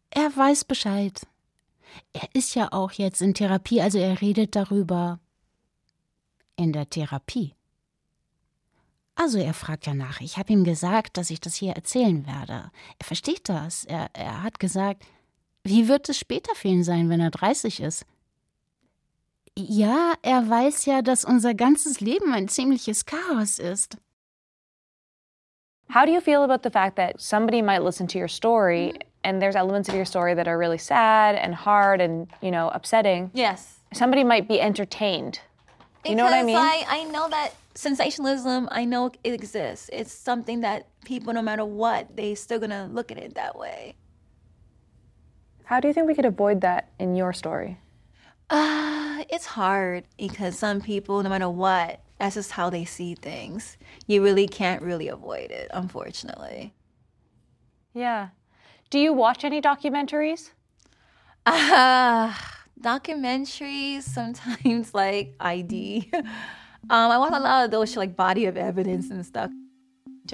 Er 0.10 0.36
weiß 0.36 0.66
Bescheid. 0.66 1.26
Er 2.12 2.28
ist 2.34 2.54
ja 2.54 2.74
auch 2.74 2.92
jetzt 2.92 3.22
in 3.22 3.34
Therapie, 3.34 3.82
also 3.82 3.98
er 3.98 4.20
redet 4.20 4.58
darüber 4.58 5.20
in 6.60 6.74
der 6.74 6.90
Therapie. 6.90 7.56
Also 9.16 9.38
er 9.38 9.54
fragt 9.54 9.86
ja 9.86 9.94
nach. 9.94 10.22
Ich 10.22 10.38
habe 10.38 10.54
ihm 10.54 10.64
gesagt, 10.64 11.18
dass 11.18 11.30
ich 11.30 11.42
das 11.42 11.56
hier 11.56 11.74
erzählen 11.74 12.26
werde. 12.26 12.72
Er 13.00 13.06
versteht 13.06 13.50
das. 13.50 13.86
Er, 13.86 14.10
er 14.14 14.44
hat 14.44 14.60
gesagt, 14.60 15.04
wie 15.64 15.88
wird 15.88 16.08
es 16.08 16.18
später 16.18 16.56
für 16.56 16.70
ihn 16.70 16.84
sein, 16.84 17.10
wenn 17.10 17.20
er 17.20 17.32
30 17.32 17.82
ist? 17.82 18.06
Ja, 19.58 20.14
er 20.22 20.50
weiß 20.50 20.86
ja, 20.86 21.02
dass 21.02 21.26
unser 21.26 21.54
ganzes 21.54 22.00
Leben 22.00 22.34
ein 22.34 22.48
ziemliches 22.48 23.06
Chaos 23.06 23.60
ist. 23.60 23.98
How 25.94 26.06
do 26.06 26.12
you 26.12 26.22
feel 26.22 26.44
about 26.44 26.62
the 26.64 26.70
fact 26.70 26.96
that 26.98 27.20
somebody 27.20 27.62
might 27.62 27.84
listen 27.84 28.08
to 28.08 28.20
your 28.20 28.30
story 28.30 28.94
and 29.24 29.42
there's 29.42 29.56
elements 29.56 29.90
of 29.90 29.96
your 29.96 30.06
story 30.06 30.36
that 30.36 30.48
are 30.48 30.58
really 30.58 30.78
sad 30.78 31.36
and 31.36 31.54
hard 31.54 32.00
and, 32.00 32.30
you 32.42 32.52
know, 32.52 32.70
upsetting? 32.70 33.32
Yes. 33.34 33.80
Somebody 33.92 34.24
might 34.24 34.48
be 34.48 34.62
entertained. 34.62 35.40
You 36.06 36.16
know 36.16 36.24
what 36.24 36.34
I 36.34 36.44
Because 36.44 36.46
mean? 36.46 36.56
I, 36.56 36.86
I 36.88 37.04
know 37.06 37.30
that 37.30 37.54
sensationalism, 37.76 38.68
I 38.72 38.86
know 38.86 39.12
it 39.24 39.34
exists. 39.34 39.90
It's 39.92 40.12
something 40.14 40.62
that 40.62 40.88
people, 41.06 41.34
no 41.34 41.42
matter 41.42 41.66
what, 41.66 42.16
they 42.16 42.36
still 42.36 42.60
gonna 42.60 42.90
look 42.92 43.12
at 43.12 43.18
it 43.18 43.36
that 43.36 43.58
way. 43.58 43.96
How 45.66 45.80
do 45.80 45.88
you 45.88 45.94
think 45.94 46.08
we 46.08 46.16
could 46.16 46.26
avoid 46.26 46.62
that 46.62 46.90
in 47.00 47.16
your 47.16 47.32
story? 47.32 47.78
Uh, 48.50 49.24
it's 49.30 49.46
hard 49.46 50.06
because 50.18 50.58
some 50.58 50.82
people, 50.82 51.22
no 51.22 51.30
matter 51.30 51.50
what, 51.50 52.02
that's 52.18 52.36
just 52.36 52.52
how 52.52 52.70
they 52.70 52.86
see 52.86 53.14
things. 53.14 53.78
You 54.08 54.24
really 54.24 54.48
can't 54.48 54.82
really 54.82 55.08
avoid 55.08 55.52
it, 55.52 55.70
unfortunately. 55.72 56.74
Yeah. 57.94 58.30
Do 58.90 59.00
you 59.00 59.14
watch 59.14 59.44
any 59.44 59.62
documentaries? 59.62 60.52
Uh, 61.46 62.34
documentaries, 62.82 64.04
sometimes 64.18 64.94
like 64.94 65.36
ID. 65.40 66.10
um, 66.14 66.26
I 66.90 67.18
watch 67.18 67.34
a 67.34 67.40
lot 67.40 67.66
of 67.66 67.72
those 67.72 67.96
like 67.96 68.16
body 68.16 68.46
of 68.46 68.58
evidence 68.58 69.10
and 69.10 69.26
stuff. 69.26 69.52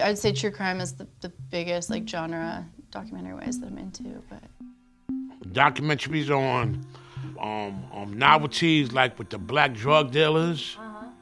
I'd 0.01 0.17
say 0.17 0.33
true 0.33 0.51
crime 0.51 0.81
is 0.81 0.93
the, 0.93 1.07
the 1.21 1.29
biggest 1.49 1.89
like 1.89 2.07
genre 2.07 2.65
documentary 2.91 3.33
wise 3.33 3.59
that 3.59 3.67
I'm 3.67 3.77
into, 3.77 4.21
but 4.29 4.43
Documentaries 5.53 6.29
on 6.29 6.85
um, 7.39 7.83
um, 7.93 8.17
novelties 8.17 8.91
like 8.91 9.17
with 9.17 9.29
the 9.29 9.37
black 9.37 9.73
drug 9.73 10.11
dealers, 10.11 10.77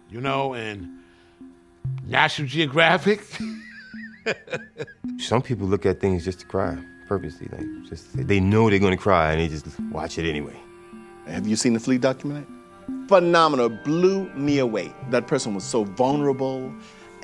you 0.10 0.22
know, 0.22 0.54
and 0.54 0.90
National 2.06 2.48
Geographic. 2.48 3.22
Some 5.20 5.42
people 5.42 5.68
look 5.68 5.86
at 5.86 6.00
things 6.00 6.24
just 6.24 6.40
to 6.40 6.46
cry, 6.46 6.78
purposely. 7.08 7.48
Like, 7.52 7.90
just 7.90 8.16
they 8.16 8.40
know 8.40 8.70
they're 8.70 8.80
gonna 8.80 8.98
cry 8.98 9.34
and 9.34 9.42
they 9.42 9.48
just 9.50 9.80
watch 9.92 10.18
it 10.18 10.28
anyway. 10.28 10.62
Have 11.28 11.48
you 11.48 11.56
seen 11.56 11.74
the 11.74 11.80
Flea 11.80 11.98
documentary? 11.98 12.46
Phenomenal, 13.08 13.70
blew 13.70 14.30
me 14.34 14.60
away. 14.60 14.94
That 15.10 15.28
person 15.28 15.54
was 15.56 15.64
so 15.64 15.86
vulnerable, 15.86 16.72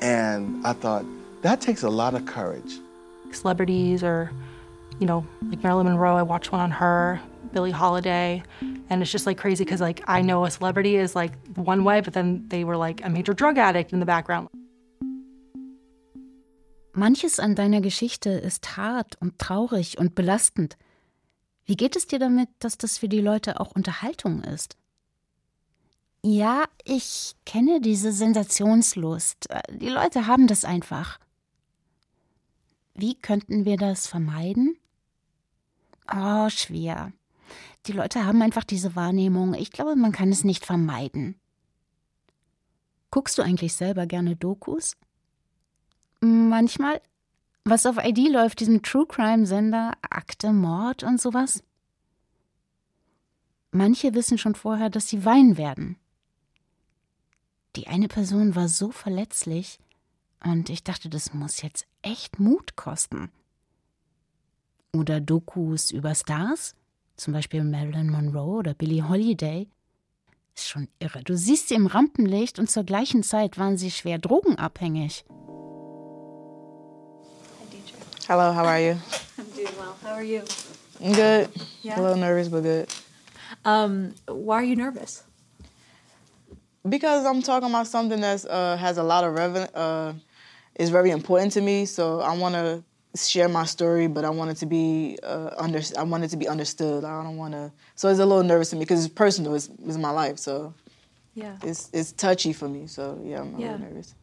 and 0.00 0.66
I 0.66 0.72
thought 0.72 1.04
that 1.42 1.60
takes 1.60 1.82
a 1.82 1.90
lot 1.90 2.14
of 2.14 2.24
courage. 2.26 2.78
Celebrities 3.30 4.02
or, 4.02 4.30
you 4.98 5.06
know, 5.06 5.26
like 5.48 5.62
Marilyn 5.62 5.86
Monroe, 5.86 6.16
I 6.16 6.22
watched 6.22 6.50
one 6.50 6.60
on 6.60 6.70
her, 6.70 7.20
Billie 7.52 7.70
Holiday, 7.70 8.42
and 8.88 9.02
it's 9.02 9.10
just 9.10 9.26
like 9.26 9.38
crazy 9.38 9.64
because 9.64 9.80
like 9.80 10.02
I 10.06 10.22
know 10.22 10.44
a 10.44 10.50
celebrity 10.50 10.96
is 10.96 11.14
like 11.14 11.32
one 11.56 11.84
way, 11.84 12.00
but 12.00 12.14
then 12.14 12.44
they 12.48 12.64
were 12.64 12.76
like 12.76 13.04
a 13.04 13.10
major 13.10 13.34
drug 13.34 13.58
addict 13.58 13.92
in 13.92 14.00
the 14.00 14.06
background. 14.06 14.48
Manches 16.94 17.38
an 17.38 17.54
deiner 17.54 17.80
Geschichte 17.80 18.30
ist 18.30 18.76
hart 18.76 19.16
und 19.20 19.38
traurig 19.38 19.96
und 19.98 20.14
belastend. 20.14 20.76
Wie 21.70 21.76
geht 21.76 21.94
es 21.94 22.08
dir 22.08 22.18
damit, 22.18 22.48
dass 22.58 22.78
das 22.78 22.98
für 22.98 23.08
die 23.08 23.20
Leute 23.20 23.60
auch 23.60 23.70
Unterhaltung 23.70 24.42
ist? 24.42 24.76
Ja, 26.20 26.64
ich 26.82 27.36
kenne 27.46 27.80
diese 27.80 28.10
Sensationslust. 28.10 29.46
Die 29.70 29.88
Leute 29.88 30.26
haben 30.26 30.48
das 30.48 30.64
einfach. 30.64 31.20
Wie 32.94 33.14
könnten 33.14 33.66
wir 33.66 33.76
das 33.76 34.08
vermeiden? 34.08 34.78
Oh, 36.12 36.48
schwer. 36.48 37.12
Die 37.86 37.92
Leute 37.92 38.26
haben 38.26 38.42
einfach 38.42 38.64
diese 38.64 38.96
Wahrnehmung. 38.96 39.54
Ich 39.54 39.70
glaube, 39.70 39.94
man 39.94 40.10
kann 40.10 40.32
es 40.32 40.42
nicht 40.42 40.66
vermeiden. 40.66 41.38
Guckst 43.12 43.38
du 43.38 43.42
eigentlich 43.42 43.74
selber 43.74 44.06
gerne 44.06 44.34
Dokus? 44.34 44.96
Manchmal. 46.20 47.00
Was 47.70 47.86
auf 47.86 48.04
ID 48.04 48.28
läuft, 48.30 48.58
diesem 48.58 48.82
True 48.82 49.06
Crime 49.06 49.46
Sender, 49.46 49.92
Akte, 50.02 50.52
Mord 50.52 51.04
und 51.04 51.20
sowas. 51.20 51.62
Manche 53.70 54.12
wissen 54.12 54.38
schon 54.38 54.56
vorher, 54.56 54.90
dass 54.90 55.06
sie 55.06 55.24
weinen 55.24 55.56
werden. 55.56 55.96
die 57.76 57.86
eine 57.86 58.08
Person 58.08 58.56
war 58.56 58.66
so 58.66 58.90
verletzlich 58.90 59.78
und 60.42 60.68
ich 60.68 60.82
dachte, 60.82 61.08
das 61.08 61.32
muss 61.32 61.62
jetzt 61.62 61.86
echt 62.02 62.40
Mut 62.40 62.74
kosten. 62.74 63.30
Oder 64.92 65.20
Dokus 65.20 65.92
über 65.92 66.16
Stars, 66.16 66.74
zum 67.14 67.34
Beispiel 67.34 67.62
Marilyn 67.62 68.10
Monroe 68.10 68.58
oder 68.58 68.74
Billie 68.74 69.08
Holiday. 69.08 69.68
Ist 70.56 70.66
schon 70.66 70.88
irre. 70.98 71.22
Du 71.22 71.36
siehst 71.36 71.68
sie 71.68 71.74
im 71.76 71.86
Rampenlicht 71.86 72.58
und 72.58 72.68
zur 72.68 72.82
gleichen 72.82 73.22
Zeit 73.22 73.58
waren 73.58 73.76
sie 73.76 73.92
schwer 73.92 74.18
drogenabhängig. 74.18 75.24
Hello, 78.26 78.52
how 78.52 78.64
are 78.64 78.80
you? 78.80 78.96
I'm 79.38 79.44
doing 79.50 79.68
well. 79.78 79.96
How 80.02 80.12
are 80.12 80.22
you? 80.22 80.42
I'm 81.02 81.12
good. 81.14 81.50
Yeah. 81.82 81.98
A 81.98 82.02
little 82.02 82.16
nervous, 82.16 82.48
but 82.48 82.60
good. 82.62 82.88
Um, 83.64 84.14
why 84.26 84.56
are 84.56 84.64
you 84.64 84.76
nervous? 84.76 85.24
Because 86.88 87.26
I'm 87.26 87.42
talking 87.42 87.68
about 87.68 87.86
something 87.86 88.20
that 88.20 88.44
uh, 88.46 88.76
has 88.76 88.98
a 88.98 89.02
lot 89.02 89.24
of 89.24 89.34
revenue, 89.34 89.66
uh, 89.74 90.12
is 90.76 90.90
very 90.90 91.10
important 91.10 91.52
to 91.52 91.60
me. 91.60 91.84
So 91.86 92.20
I 92.20 92.36
want 92.36 92.54
to 92.54 92.82
share 93.16 93.48
my 93.48 93.64
story, 93.64 94.06
but 94.06 94.24
I 94.24 94.30
want 94.30 94.50
it 94.50 94.56
to 94.58 94.66
be 94.66 95.18
uh, 95.22 95.50
under. 95.58 95.80
I 95.98 96.02
want 96.04 96.24
it 96.24 96.28
to 96.28 96.36
be 96.36 96.48
understood. 96.48 97.04
I 97.04 97.22
don't 97.22 97.36
want 97.36 97.52
to. 97.54 97.72
So 97.96 98.08
it's 98.08 98.20
a 98.20 98.26
little 98.26 98.44
nervous 98.44 98.70
to 98.70 98.76
me 98.76 98.80
because 98.80 99.04
it's 99.04 99.12
personal. 99.12 99.54
It's, 99.54 99.68
it's 99.84 99.98
my 99.98 100.10
life. 100.10 100.38
So 100.38 100.72
Yeah. 101.34 101.56
it's 101.62 101.90
it's 101.92 102.12
touchy 102.12 102.52
for 102.52 102.68
me. 102.68 102.86
So 102.86 103.20
yeah, 103.24 103.40
I'm 103.40 103.54
a 103.56 103.60
Yeah. 103.60 103.72
little 103.72 103.88
nervous. 103.88 104.14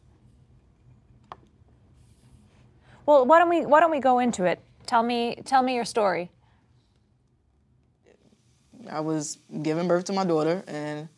Well, 3.08 3.24
why 3.24 3.38
don't 3.38 3.48
we 3.48 3.64
why 3.64 3.80
don't 3.80 3.90
we 3.90 4.00
go 4.00 4.18
into 4.18 4.44
it? 4.44 4.60
Tell 4.84 5.02
me 5.02 5.36
tell 5.46 5.62
me 5.62 5.74
your 5.74 5.86
story. 5.86 6.30
I 8.90 9.00
was 9.00 9.38
giving 9.62 9.88
birth 9.88 10.04
to 10.04 10.12
my 10.12 10.26
daughter, 10.26 10.62
and 10.68 11.08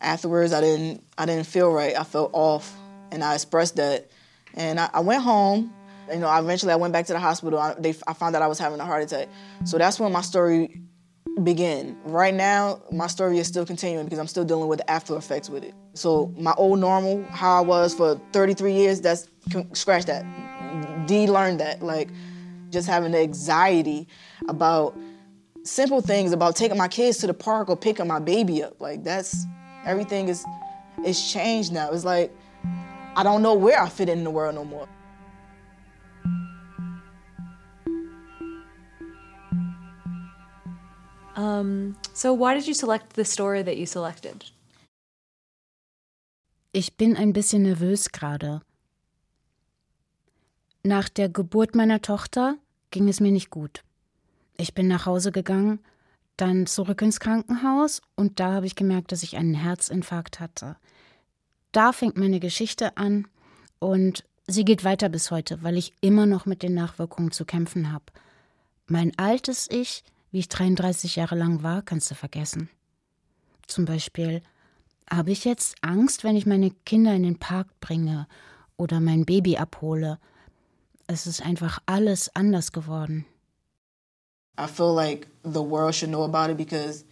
afterwards, 0.00 0.52
I 0.52 0.60
didn't 0.60 1.02
I 1.18 1.26
didn't 1.26 1.48
feel 1.48 1.72
right. 1.72 1.98
I 1.98 2.04
felt 2.04 2.30
off, 2.32 2.72
and 3.10 3.24
I 3.24 3.34
expressed 3.34 3.74
that. 3.74 4.08
And 4.54 4.78
I, 4.78 4.88
I 4.94 5.00
went 5.00 5.24
home. 5.24 5.74
You 6.12 6.20
know, 6.20 6.32
eventually 6.32 6.72
I 6.72 6.76
went 6.76 6.92
back 6.92 7.06
to 7.06 7.12
the 7.12 7.18
hospital. 7.18 7.58
I, 7.58 7.74
they, 7.76 7.92
I 8.06 8.12
found 8.12 8.36
out 8.36 8.42
I 8.42 8.46
was 8.46 8.60
having 8.60 8.78
a 8.78 8.84
heart 8.84 9.02
attack. 9.02 9.26
So 9.64 9.78
that's 9.78 9.98
when 9.98 10.12
my 10.12 10.20
story 10.20 10.80
began. 11.42 11.98
Right 12.04 12.34
now, 12.34 12.80
my 12.92 13.08
story 13.08 13.40
is 13.40 13.48
still 13.48 13.66
continuing 13.66 14.06
because 14.06 14.20
I'm 14.20 14.28
still 14.28 14.44
dealing 14.44 14.68
with 14.68 14.78
the 14.78 14.88
after 14.88 15.16
effects 15.16 15.50
with 15.50 15.64
it. 15.64 15.74
So 15.94 16.32
my 16.38 16.54
old 16.56 16.78
normal, 16.78 17.24
how 17.30 17.58
I 17.58 17.66
was 17.66 17.94
for 17.94 18.20
33 18.30 18.72
years, 18.72 19.00
that's 19.00 19.26
scratch 19.72 20.04
that. 20.04 20.45
De-learn 21.06 21.58
that. 21.58 21.82
Like 21.82 22.08
just 22.70 22.88
having 22.88 23.12
the 23.12 23.18
anxiety 23.18 24.08
about 24.48 24.96
simple 25.62 26.00
things 26.00 26.32
about 26.32 26.56
taking 26.56 26.78
my 26.78 26.88
kids 26.88 27.18
to 27.18 27.26
the 27.26 27.34
park 27.34 27.68
or 27.68 27.76
picking 27.76 28.06
my 28.06 28.18
baby 28.18 28.62
up. 28.62 28.80
Like 28.80 29.04
that's 29.04 29.44
everything 29.84 30.28
is 30.28 30.44
is 31.04 31.32
changed 31.32 31.72
now. 31.72 31.90
It's 31.90 32.04
like 32.04 32.30
I 33.16 33.22
don't 33.22 33.42
know 33.42 33.54
where 33.54 33.80
I 33.80 33.88
fit 33.88 34.08
in 34.08 34.24
the 34.24 34.30
world 34.30 34.54
no 34.54 34.64
more. 34.64 34.88
Um, 41.36 41.96
so 42.14 42.32
why 42.32 42.54
did 42.54 42.66
you 42.66 42.72
select 42.74 43.12
the 43.14 43.24
story 43.24 43.62
that 43.62 43.76
you 43.76 43.86
selected? 43.86 44.44
Ich 46.72 46.96
bin 46.96 47.16
ein 47.16 47.32
bisschen 47.32 47.62
nervös 47.62 48.10
gerade. 48.10 48.60
Nach 50.86 51.08
der 51.08 51.28
Geburt 51.28 51.74
meiner 51.74 52.00
Tochter 52.00 52.54
ging 52.92 53.08
es 53.08 53.18
mir 53.18 53.32
nicht 53.32 53.50
gut. 53.50 53.82
Ich 54.56 54.72
bin 54.72 54.86
nach 54.86 55.04
Hause 55.04 55.32
gegangen, 55.32 55.80
dann 56.36 56.68
zurück 56.68 57.02
ins 57.02 57.18
Krankenhaus 57.18 58.02
und 58.14 58.38
da 58.38 58.52
habe 58.52 58.66
ich 58.66 58.76
gemerkt, 58.76 59.10
dass 59.10 59.24
ich 59.24 59.36
einen 59.36 59.54
Herzinfarkt 59.54 60.38
hatte. 60.38 60.76
Da 61.72 61.90
fängt 61.90 62.16
meine 62.16 62.38
Geschichte 62.38 62.96
an 62.96 63.26
und 63.80 64.22
sie 64.46 64.64
geht 64.64 64.84
weiter 64.84 65.08
bis 65.08 65.32
heute, 65.32 65.60
weil 65.64 65.76
ich 65.76 65.92
immer 66.02 66.24
noch 66.24 66.46
mit 66.46 66.62
den 66.62 66.74
Nachwirkungen 66.74 67.32
zu 67.32 67.44
kämpfen 67.44 67.90
habe. 67.90 68.04
Mein 68.86 69.10
altes 69.18 69.68
Ich, 69.68 70.04
wie 70.30 70.38
ich 70.38 70.48
33 70.48 71.16
Jahre 71.16 71.34
lang 71.34 71.64
war, 71.64 71.82
kannst 71.82 72.12
du 72.12 72.14
vergessen. 72.14 72.68
Zum 73.66 73.86
Beispiel 73.86 74.40
habe 75.10 75.32
ich 75.32 75.44
jetzt 75.44 75.74
Angst, 75.80 76.22
wenn 76.22 76.36
ich 76.36 76.46
meine 76.46 76.70
Kinder 76.70 77.12
in 77.12 77.24
den 77.24 77.40
Park 77.40 77.66
bringe 77.80 78.28
oder 78.76 79.00
mein 79.00 79.24
Baby 79.24 79.56
abhole. 79.56 80.20
Es 81.08 81.26
ist 81.26 81.40
einfach 81.40 81.78
alles 81.86 82.30
anders 82.34 82.72
geworden. 82.72 83.24
I 84.58 84.66
feel 84.66 84.92
like 84.92 85.28
the 85.44 85.62
world 85.62 85.94
should 85.94 86.10
know 86.10 86.24
about 86.24 86.50
it 86.50 86.56
because 86.56 87.04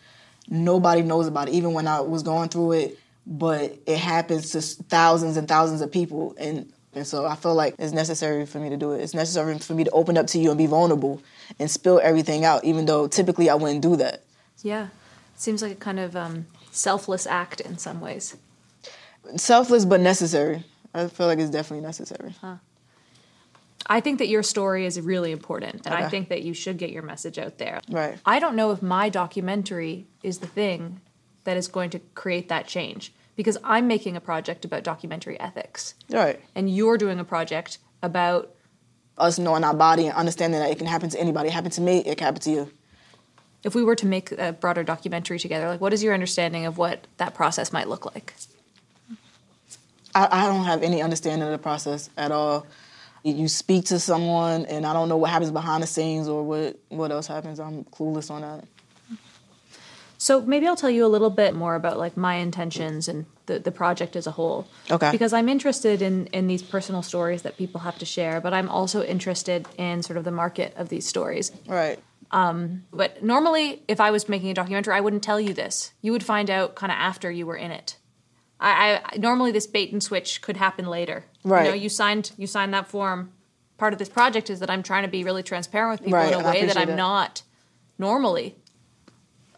nobody 0.48 1.02
knows 1.02 1.26
about 1.26 1.48
it, 1.48 1.54
even 1.54 1.74
when 1.74 1.86
I 1.86 2.00
was 2.00 2.22
going 2.22 2.48
through 2.48 2.72
it. 2.72 2.98
But 3.26 3.78
it 3.86 3.98
happens 3.98 4.50
to 4.50 4.60
thousands 4.60 5.36
and 5.36 5.48
thousands 5.48 5.80
of 5.80 5.90
people. 5.90 6.34
And, 6.38 6.70
and 6.94 7.06
so 7.06 7.24
I 7.24 7.36
feel 7.36 7.54
like 7.54 7.74
it's 7.78 7.92
necessary 7.92 8.44
for 8.46 8.58
me 8.58 8.68
to 8.70 8.76
do 8.76 8.92
it. 8.92 9.00
It's 9.00 9.14
necessary 9.14 9.58
for 9.58 9.74
me 9.74 9.84
to 9.84 9.90
open 9.90 10.18
up 10.18 10.26
to 10.28 10.38
you 10.38 10.50
and 10.50 10.58
be 10.58 10.66
vulnerable 10.66 11.22
and 11.58 11.70
spill 11.70 12.00
everything 12.02 12.44
out, 12.44 12.64
even 12.64 12.86
though 12.86 13.06
typically 13.06 13.48
I 13.48 13.54
wouldn't 13.54 13.80
do 13.82 13.96
that. 13.96 14.22
Yeah. 14.62 14.86
It 15.34 15.40
seems 15.40 15.62
like 15.62 15.72
a 15.72 15.76
kind 15.76 16.00
of 16.00 16.16
um, 16.16 16.46
selfless 16.70 17.26
act 17.26 17.60
in 17.60 17.78
some 17.78 18.00
ways. 18.00 18.36
Selfless 19.36 19.84
but 19.84 20.00
necessary. 20.00 20.64
I 20.92 21.08
feel 21.08 21.26
like 21.26 21.38
it's 21.38 21.50
definitely 21.50 21.86
necessary. 21.86 22.34
Huh. 22.40 22.56
I 23.86 24.00
think 24.00 24.18
that 24.18 24.28
your 24.28 24.42
story 24.42 24.86
is 24.86 24.98
really 25.00 25.30
important, 25.32 25.84
and 25.86 25.94
I 25.94 26.08
think 26.08 26.28
that 26.30 26.42
you 26.42 26.54
should 26.54 26.78
get 26.78 26.90
your 26.90 27.02
message 27.02 27.38
out 27.38 27.58
there. 27.58 27.80
Right. 27.90 28.18
I 28.24 28.38
don't 28.38 28.56
know 28.56 28.70
if 28.70 28.80
my 28.82 29.08
documentary 29.10 30.06
is 30.22 30.38
the 30.38 30.46
thing 30.46 31.00
that 31.44 31.56
is 31.56 31.68
going 31.68 31.90
to 31.90 31.98
create 32.14 32.48
that 32.48 32.66
change 32.66 33.12
because 33.36 33.58
I'm 33.62 33.86
making 33.86 34.16
a 34.16 34.20
project 34.20 34.64
about 34.64 34.84
documentary 34.84 35.38
ethics, 35.38 35.94
Right. 36.10 36.40
and 36.54 36.74
you're 36.74 36.96
doing 36.96 37.18
a 37.18 37.24
project 37.24 37.78
about 38.02 38.50
Us 39.18 39.38
knowing 39.38 39.62
our 39.64 39.74
body 39.74 40.06
and 40.06 40.16
understanding 40.16 40.58
that 40.60 40.70
it 40.70 40.78
can 40.78 40.86
happen 40.88 41.08
to 41.10 41.20
anybody. 41.20 41.48
It 41.48 41.52
happened 41.52 41.74
to 41.74 41.80
me, 41.80 41.98
it 41.98 42.18
can 42.18 42.24
happen 42.24 42.40
to 42.42 42.50
you. 42.50 42.70
if 43.62 43.74
we 43.74 43.82
were 43.84 43.94
to 43.96 44.06
make 44.06 44.32
a 44.32 44.52
broader 44.52 44.82
documentary 44.82 45.38
together. 45.38 45.68
Like, 45.68 45.80
what 45.80 45.92
is 45.92 46.02
your 46.02 46.12
understanding 46.14 46.66
of 46.66 46.76
what 46.78 47.06
that 47.18 47.32
process 47.34 47.72
might 47.72 47.88
look 47.88 48.04
like? 48.14 48.34
I, 50.14 50.28
I 50.30 50.46
don't 50.46 50.64
have 50.64 50.82
any 50.82 51.00
understanding 51.02 51.46
of 51.46 51.52
the 51.52 51.58
process 51.58 52.10
at 52.16 52.30
all. 52.32 52.66
You- 53.24 53.48
speak 53.48 53.86
to 53.86 53.98
someone, 53.98 54.66
and 54.66 54.86
I 54.86 54.92
don't 54.92 55.08
know 55.08 55.16
what 55.16 55.30
happens 55.30 55.50
behind 55.50 55.82
the 55.82 55.86
scenes 55.86 56.28
or 56.28 56.42
what, 56.42 56.78
what 56.90 57.10
else 57.10 57.26
happens. 57.26 57.58
I'm 57.58 57.84
clueless 57.84 58.30
on 58.30 58.42
that. 58.42 58.64
So 60.18 60.40
maybe 60.40 60.66
I'll 60.66 60.76
tell 60.76 60.90
you 60.90 61.04
a 61.04 61.08
little 61.08 61.30
bit 61.30 61.54
more 61.54 61.74
about 61.74 61.98
like 61.98 62.16
my 62.16 62.36
intentions 62.36 63.08
and 63.08 63.26
the, 63.46 63.58
the 63.58 63.70
project 63.70 64.16
as 64.16 64.26
a 64.26 64.30
whole. 64.30 64.66
Okay. 64.90 65.10
Because 65.10 65.32
I'm 65.32 65.48
interested 65.48 66.00
in 66.00 66.26
in 66.28 66.46
these 66.46 66.62
personal 66.62 67.02
stories 67.02 67.42
that 67.42 67.58
people 67.58 67.80
have 67.80 67.98
to 67.98 68.06
share, 68.06 68.40
but 68.40 68.54
I'm 68.54 68.68
also 68.70 69.02
interested 69.02 69.66
in 69.76 70.02
sort 70.02 70.16
of 70.16 70.24
the 70.24 70.30
market 70.30 70.74
of 70.76 70.88
these 70.88 71.06
stories. 71.06 71.52
Right. 71.66 71.98
Um, 72.30 72.84
but 72.92 73.22
normally, 73.22 73.82
if 73.86 74.00
I 74.00 74.10
was 74.10 74.28
making 74.28 74.50
a 74.50 74.54
documentary, 74.54 74.94
I 74.94 75.00
wouldn't 75.00 75.22
tell 75.22 75.40
you 75.40 75.52
this. 75.52 75.92
You 76.00 76.12
would 76.12 76.24
find 76.24 76.48
out 76.48 76.74
kind 76.74 76.90
of 76.90 76.96
after 76.96 77.30
you 77.30 77.46
were 77.46 77.56
in 77.56 77.70
it. 77.70 77.96
I, 78.64 79.00
I 79.04 79.16
normally 79.18 79.52
this 79.52 79.66
bait 79.66 79.92
and 79.92 80.02
switch 80.02 80.40
could 80.42 80.56
happen 80.56 80.86
later. 80.86 81.24
You 81.44 81.50
know, 81.50 81.56
Right. 81.56 81.80
you 81.80 81.88
signed 81.88 82.32
you 82.38 82.46
signed 82.46 82.72
that 82.74 82.88
form. 82.88 83.32
Part 83.76 83.92
of 83.92 83.98
this 83.98 84.08
project 84.08 84.48
is 84.50 84.60
that 84.60 84.70
I'm 84.70 84.82
trying 84.82 85.02
to 85.02 85.08
be 85.08 85.24
really 85.24 85.42
transparent 85.42 86.00
with 86.00 86.04
people 86.06 86.18
Right, 86.18 86.32
in 86.32 86.40
a 86.40 86.44
way 86.44 86.64
that 86.64 86.76
I'm 86.76 86.88
that. 86.88 86.96
not 86.96 87.42
normally. 87.98 88.56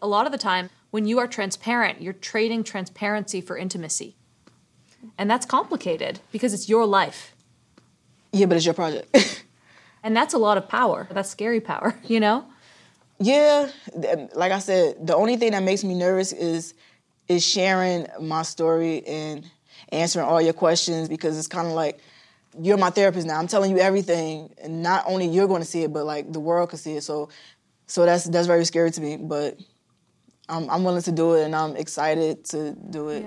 A 0.01 0.07
lot 0.07 0.25
of 0.25 0.31
the 0.31 0.37
time, 0.37 0.69
when 0.91 1.05
you 1.07 1.19
are 1.19 1.27
transparent, 1.27 2.01
you're 2.01 2.13
trading 2.13 2.63
transparency 2.63 3.41
for 3.41 3.57
intimacy. 3.57 4.15
And 5.17 5.29
that's 5.29 5.45
complicated 5.45 6.19
because 6.31 6.53
it's 6.53 6.67
your 6.67 6.85
life. 6.85 7.33
Yeah, 8.33 8.47
but 8.47 8.57
it's 8.57 8.65
your 8.65 8.73
project. 8.75 9.15
And 10.03 10.15
that's 10.15 10.33
a 10.33 10.37
lot 10.37 10.57
of 10.57 10.69
power. 10.69 11.07
That's 11.11 11.29
scary 11.29 11.59
power, 11.59 11.99
you 12.07 12.19
know? 12.21 12.45
Yeah, 13.19 13.69
like 14.35 14.51
I 14.53 14.59
said, 14.59 15.05
the 15.05 15.15
only 15.15 15.35
thing 15.35 15.51
that 15.51 15.63
makes 15.63 15.83
me 15.83 15.95
nervous 15.95 16.31
is 16.31 16.73
is 17.27 17.43
sharing 17.45 18.07
my 18.21 18.43
story 18.43 19.05
and 19.05 19.45
answering 19.91 20.25
all 20.25 20.41
your 20.41 20.53
questions 20.53 21.09
because 21.09 21.37
it's 21.37 21.47
kind 21.47 21.67
of 21.67 21.73
like 21.73 21.99
you're 22.59 22.77
my 22.77 22.89
therapist 22.89 23.27
now. 23.27 23.39
I'm 23.39 23.47
telling 23.47 23.71
you 23.71 23.79
everything, 23.79 24.53
and 24.63 24.81
not 24.81 25.03
only 25.05 25.27
you're 25.27 25.47
going 25.47 25.61
to 25.61 25.67
see 25.67 25.83
it, 25.83 25.93
but 25.93 26.05
like 26.05 26.31
the 26.31 26.39
world 26.39 26.69
can 26.69 26.79
see 26.79 26.95
it. 26.95 27.03
So, 27.03 27.29
so 27.85 28.05
that's 28.05 28.25
that's 28.25 28.47
very 28.47 28.65
scary 28.65 28.91
to 28.91 29.01
me. 29.01 29.17
But 29.17 29.59
I'm 30.49 30.69
I'm 30.69 30.83
willing 30.83 31.03
to 31.03 31.11
do 31.11 31.35
it, 31.35 31.45
and 31.45 31.55
I'm 31.55 31.75
excited 31.75 32.45
to 32.51 32.73
do 32.73 33.09
it. 33.09 33.25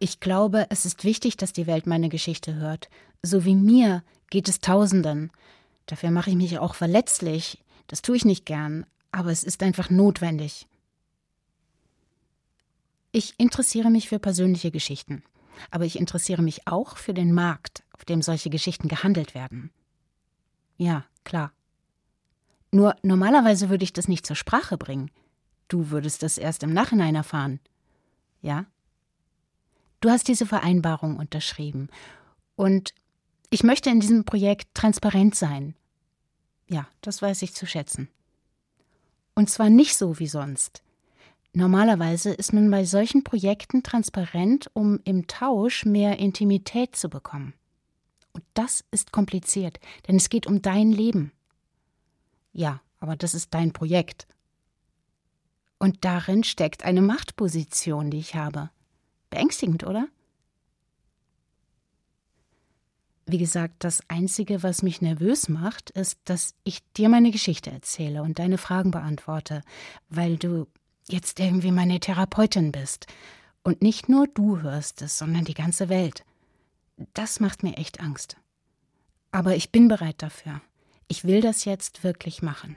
Ich 0.00 0.20
glaube, 0.20 0.66
es 0.70 0.84
ist 0.84 1.04
wichtig, 1.04 1.36
dass 1.36 1.52
die 1.52 1.66
Welt 1.66 1.86
meine 1.86 2.08
Geschichte 2.08 2.54
hört. 2.56 2.88
So 3.22 3.44
wie 3.44 3.54
mir 3.54 4.02
geht 4.28 4.48
es 4.48 4.60
Tausenden. 4.60 5.30
Dafür 5.86 6.10
mache 6.10 6.30
ich 6.30 6.36
mich 6.36 6.58
auch 6.58 6.74
verletzlich. 6.74 7.58
Das 7.86 8.02
tue 8.02 8.16
ich 8.16 8.24
nicht 8.24 8.44
gern, 8.44 8.86
aber 9.12 9.30
es 9.30 9.44
ist 9.44 9.62
einfach 9.62 9.90
notwendig. 9.90 10.66
Ich 13.16 13.38
interessiere 13.38 13.90
mich 13.90 14.08
für 14.08 14.18
persönliche 14.18 14.72
Geschichten, 14.72 15.22
aber 15.70 15.84
ich 15.84 16.00
interessiere 16.00 16.42
mich 16.42 16.66
auch 16.66 16.96
für 16.96 17.14
den 17.14 17.32
Markt, 17.32 17.84
auf 17.92 18.04
dem 18.04 18.22
solche 18.22 18.50
Geschichten 18.50 18.88
gehandelt 18.88 19.36
werden. 19.36 19.70
Ja, 20.78 21.04
klar. 21.22 21.52
Nur 22.72 22.96
normalerweise 23.02 23.70
würde 23.70 23.84
ich 23.84 23.92
das 23.92 24.08
nicht 24.08 24.26
zur 24.26 24.34
Sprache 24.34 24.76
bringen. 24.76 25.12
Du 25.68 25.90
würdest 25.90 26.24
das 26.24 26.38
erst 26.38 26.64
im 26.64 26.72
Nachhinein 26.72 27.14
erfahren. 27.14 27.60
Ja? 28.42 28.66
Du 30.00 30.10
hast 30.10 30.26
diese 30.26 30.44
Vereinbarung 30.44 31.16
unterschrieben. 31.16 31.90
Und 32.56 32.94
ich 33.48 33.62
möchte 33.62 33.90
in 33.90 34.00
diesem 34.00 34.24
Projekt 34.24 34.74
transparent 34.74 35.36
sein. 35.36 35.76
Ja, 36.68 36.88
das 37.00 37.22
weiß 37.22 37.42
ich 37.42 37.54
zu 37.54 37.64
schätzen. 37.64 38.08
Und 39.36 39.50
zwar 39.50 39.70
nicht 39.70 39.96
so 39.96 40.18
wie 40.18 40.26
sonst. 40.26 40.83
Normalerweise 41.56 42.32
ist 42.32 42.52
man 42.52 42.68
bei 42.68 42.84
solchen 42.84 43.22
Projekten 43.22 43.84
transparent, 43.84 44.68
um 44.74 44.98
im 45.04 45.28
Tausch 45.28 45.84
mehr 45.84 46.18
Intimität 46.18 46.96
zu 46.96 47.08
bekommen. 47.08 47.54
Und 48.32 48.42
das 48.54 48.84
ist 48.90 49.12
kompliziert, 49.12 49.78
denn 50.08 50.16
es 50.16 50.28
geht 50.30 50.48
um 50.48 50.62
dein 50.62 50.90
Leben. 50.90 51.30
Ja, 52.52 52.80
aber 52.98 53.14
das 53.14 53.34
ist 53.34 53.54
dein 53.54 53.72
Projekt. 53.72 54.26
Und 55.78 56.04
darin 56.04 56.42
steckt 56.42 56.84
eine 56.84 57.02
Machtposition, 57.02 58.10
die 58.10 58.18
ich 58.18 58.34
habe. 58.34 58.70
Beängstigend, 59.30 59.84
oder? 59.84 60.08
Wie 63.26 63.38
gesagt, 63.38 63.84
das 63.84 64.02
Einzige, 64.08 64.64
was 64.64 64.82
mich 64.82 65.02
nervös 65.02 65.48
macht, 65.48 65.90
ist, 65.90 66.18
dass 66.24 66.54
ich 66.64 66.82
dir 66.94 67.08
meine 67.08 67.30
Geschichte 67.30 67.70
erzähle 67.70 68.22
und 68.22 68.40
deine 68.40 68.58
Fragen 68.58 68.90
beantworte, 68.90 69.62
weil 70.08 70.36
du 70.36 70.66
jetzt 71.08 71.40
irgendwie 71.40 71.72
meine 71.72 72.00
Therapeutin 72.00 72.72
bist. 72.72 73.06
Und 73.62 73.82
nicht 73.82 74.08
nur 74.08 74.26
du 74.26 74.60
hörst 74.60 75.02
es, 75.02 75.18
sondern 75.18 75.44
die 75.44 75.54
ganze 75.54 75.88
Welt. 75.88 76.24
Das 77.14 77.40
macht 77.40 77.62
mir 77.62 77.76
echt 77.76 78.00
Angst. 78.00 78.36
Aber 79.32 79.56
ich 79.56 79.72
bin 79.72 79.88
bereit 79.88 80.22
dafür. 80.22 80.60
Ich 81.08 81.24
will 81.24 81.40
das 81.40 81.64
jetzt 81.64 82.04
wirklich 82.04 82.42
machen. 82.42 82.76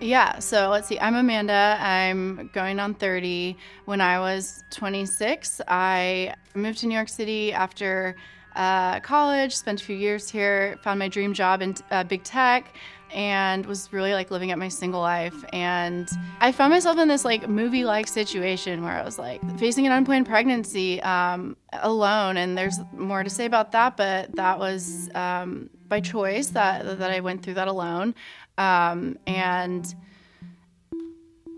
Yeah, 0.00 0.40
so 0.40 0.70
let's 0.70 0.86
see. 0.86 1.00
I'm 1.00 1.16
Amanda. 1.16 1.76
I'm 1.80 2.52
going 2.52 2.78
on 2.78 2.94
30. 2.94 3.56
When 3.84 4.00
I 4.00 4.20
was 4.20 4.62
26, 4.70 5.60
I 5.66 6.34
moved 6.54 6.78
to 6.80 6.86
New 6.86 6.94
York 6.94 7.08
City 7.08 7.52
after 7.52 8.14
uh, 8.58 9.00
college, 9.00 9.56
spent 9.56 9.80
a 9.80 9.84
few 9.84 9.96
years 9.96 10.28
here, 10.28 10.78
found 10.82 10.98
my 10.98 11.08
dream 11.08 11.32
job 11.32 11.62
in 11.62 11.76
uh, 11.90 12.04
big 12.04 12.24
tech, 12.24 12.74
and 13.14 13.64
was 13.64 13.92
really 13.92 14.12
like 14.12 14.30
living 14.30 14.50
out 14.50 14.58
my 14.58 14.68
single 14.68 15.00
life. 15.00 15.44
And 15.52 16.08
I 16.40 16.52
found 16.52 16.72
myself 16.72 16.98
in 16.98 17.08
this 17.08 17.24
like 17.24 17.48
movie 17.48 17.84
like 17.84 18.06
situation 18.06 18.82
where 18.82 18.92
I 18.92 19.04
was 19.04 19.18
like 19.18 19.40
facing 19.58 19.86
an 19.86 19.92
unplanned 19.92 20.26
pregnancy 20.26 21.00
um, 21.02 21.56
alone. 21.72 22.36
And 22.36 22.58
there's 22.58 22.78
more 22.92 23.22
to 23.22 23.30
say 23.30 23.46
about 23.46 23.72
that, 23.72 23.96
but 23.96 24.34
that 24.36 24.58
was 24.58 25.08
um, 25.14 25.70
by 25.86 26.00
choice 26.00 26.48
that, 26.48 26.98
that 26.98 27.10
I 27.10 27.20
went 27.20 27.42
through 27.42 27.54
that 27.54 27.68
alone. 27.68 28.14
Um, 28.58 29.18
and 29.26 29.94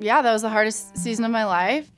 yeah, 0.01 0.23
that 0.23 0.33
was 0.33 0.43
the 0.43 0.51
hardest 0.51 0.97
season 0.97 1.25
of 1.25 1.31
my 1.31 1.45
life. 1.45 1.91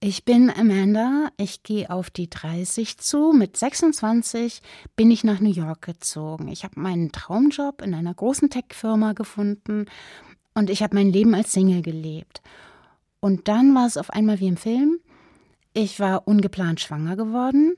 Ich 0.00 0.24
bin 0.24 0.48
Amanda, 0.48 1.30
ich 1.38 1.64
gehe 1.64 1.90
auf 1.90 2.08
die 2.08 2.30
30 2.30 2.98
zu. 2.98 3.32
Mit 3.32 3.56
26 3.56 4.62
bin 4.94 5.10
ich 5.10 5.24
nach 5.24 5.40
New 5.40 5.50
York 5.50 5.82
gezogen. 5.82 6.46
Ich 6.46 6.62
habe 6.62 6.78
meinen 6.78 7.10
Traumjob 7.10 7.82
in 7.82 7.94
einer 7.94 8.14
großen 8.14 8.48
Tech-Firma 8.48 9.14
gefunden 9.14 9.86
und 10.54 10.70
ich 10.70 10.84
habe 10.84 10.94
mein 10.94 11.10
Leben 11.10 11.34
als 11.34 11.52
Single 11.52 11.82
gelebt. 11.82 12.42
Und 13.18 13.48
dann 13.48 13.74
war 13.74 13.88
es 13.88 13.96
auf 13.96 14.10
einmal 14.10 14.38
wie 14.38 14.46
im 14.46 14.56
Film. 14.56 15.00
Ich 15.74 15.98
war 15.98 16.28
ungeplant 16.28 16.78
schwanger 16.80 17.16
geworden. 17.16 17.74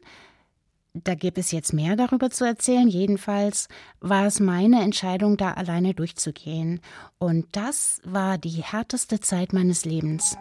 Da 0.93 1.15
gibt 1.15 1.39
es 1.39 1.53
jetzt 1.53 1.73
mehr 1.73 1.97
darüber 1.97 2.29
zu 2.29 2.45
erzählen. 2.45 2.89
Jedenfalls 2.89 3.69
war 4.01 4.27
es 4.27 4.41
meine 4.41 4.83
Entscheidung, 4.83 5.39
da 5.39 5.53
alleine 5.53 5.95
durchzugehen. 5.95 6.81
Und 7.19 7.47
das 7.53 8.03
war 8.05 8.37
die 8.37 8.63
härteste 8.63 9.21
Zeit 9.21 9.55
meines 9.55 9.87
Lebens. 9.87 10.37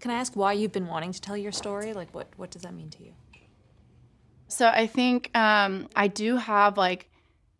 Can 0.00 0.10
I 0.10 0.14
ask 0.14 0.34
why 0.34 0.54
you've 0.54 0.72
been 0.72 0.86
wanting 0.86 1.12
to 1.12 1.20
tell 1.20 1.36
your 1.36 1.52
story? 1.52 1.92
Like, 1.92 2.14
what, 2.14 2.28
what 2.36 2.50
does 2.50 2.62
that 2.62 2.74
mean 2.74 2.90
to 2.90 3.04
you? 3.04 3.12
So 4.48 4.66
I 4.66 4.86
think 4.86 5.30
um, 5.36 5.88
I 5.94 6.08
do 6.08 6.36
have 6.36 6.76
like, 6.76 7.10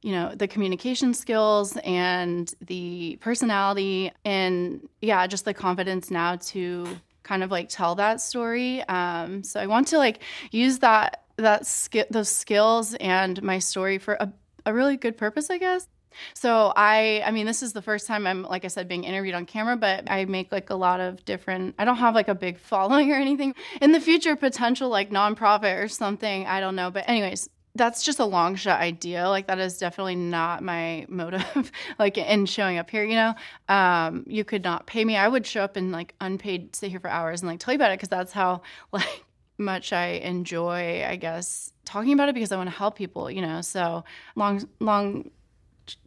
you 0.02 0.12
know, 0.12 0.34
the 0.34 0.48
communication 0.48 1.12
skills 1.12 1.76
and 1.84 2.52
the 2.62 3.18
personality 3.20 4.10
and 4.24 4.88
yeah, 5.02 5.26
just 5.26 5.44
the 5.44 5.54
confidence 5.54 6.10
now 6.10 6.36
to 6.36 6.86
kind 7.22 7.42
of 7.44 7.50
like 7.50 7.68
tell 7.68 7.94
that 7.96 8.20
story. 8.20 8.82
Um, 8.84 9.44
so 9.44 9.60
I 9.60 9.66
want 9.66 9.88
to 9.88 9.98
like 9.98 10.20
use 10.50 10.78
that 10.78 11.24
that 11.36 11.66
skill 11.66 12.04
those 12.10 12.28
skills 12.28 12.94
and 12.94 13.42
my 13.42 13.58
story 13.58 13.98
for 13.98 14.14
a, 14.14 14.32
a 14.66 14.74
really 14.74 14.96
good 14.96 15.16
purpose, 15.16 15.50
I 15.50 15.58
guess. 15.58 15.86
So 16.34 16.72
I 16.76 17.22
I 17.24 17.30
mean 17.30 17.46
this 17.46 17.62
is 17.62 17.72
the 17.72 17.82
first 17.82 18.06
time 18.06 18.26
I'm 18.26 18.42
like 18.42 18.64
I 18.64 18.68
said 18.68 18.88
being 18.88 19.04
interviewed 19.04 19.34
on 19.34 19.46
camera 19.46 19.76
but 19.76 20.10
I 20.10 20.24
make 20.24 20.52
like 20.52 20.70
a 20.70 20.74
lot 20.74 21.00
of 21.00 21.24
different 21.24 21.74
I 21.78 21.84
don't 21.84 21.96
have 21.96 22.14
like 22.14 22.28
a 22.28 22.34
big 22.34 22.58
following 22.72 23.12
or 23.12 23.16
anything. 23.16 23.54
In 23.80 23.92
the 23.92 24.00
future 24.00 24.36
potential 24.36 24.88
like 24.88 25.10
nonprofit 25.10 25.82
or 25.82 25.88
something 25.88 26.46
I 26.46 26.60
don't 26.60 26.76
know. 26.76 26.90
But 26.90 27.08
anyways 27.08 27.48
that's 27.76 28.02
just 28.02 28.18
a 28.18 28.24
long 28.24 28.56
shot 28.56 28.80
idea. 28.80 29.28
Like 29.28 29.46
that 29.46 29.58
is 29.60 29.78
definitely 29.78 30.16
not 30.16 30.62
my 30.62 31.06
motive 31.08 31.70
like 31.98 32.18
in 32.18 32.46
showing 32.46 32.78
up 32.78 32.90
here 32.90 33.04
you 33.04 33.14
know? 33.14 33.34
Um 33.68 34.24
you 34.26 34.44
could 34.44 34.64
not 34.64 34.86
pay 34.86 35.04
me. 35.04 35.16
I 35.16 35.28
would 35.28 35.46
show 35.46 35.62
up 35.62 35.76
and 35.76 35.92
like 35.92 36.14
unpaid 36.20 36.74
sit 36.74 36.90
here 36.90 37.00
for 37.00 37.08
hours 37.08 37.42
and 37.42 37.50
like 37.50 37.60
tell 37.60 37.72
you 37.72 37.76
about 37.76 37.92
it 37.92 37.98
because 37.98 38.08
that's 38.08 38.32
how 38.32 38.62
like 38.92 39.24
much 39.58 39.92
I 39.92 40.06
enjoy 40.22 41.04
I 41.04 41.16
guess 41.16 41.72
talking 41.84 42.12
about 42.12 42.28
it 42.28 42.34
because 42.34 42.50
I 42.50 42.56
want 42.56 42.70
to 42.70 42.76
help 42.76 42.96
people 42.96 43.30
you 43.30 43.42
know? 43.42 43.60
So 43.60 44.04
long 44.36 44.68
long 44.80 45.30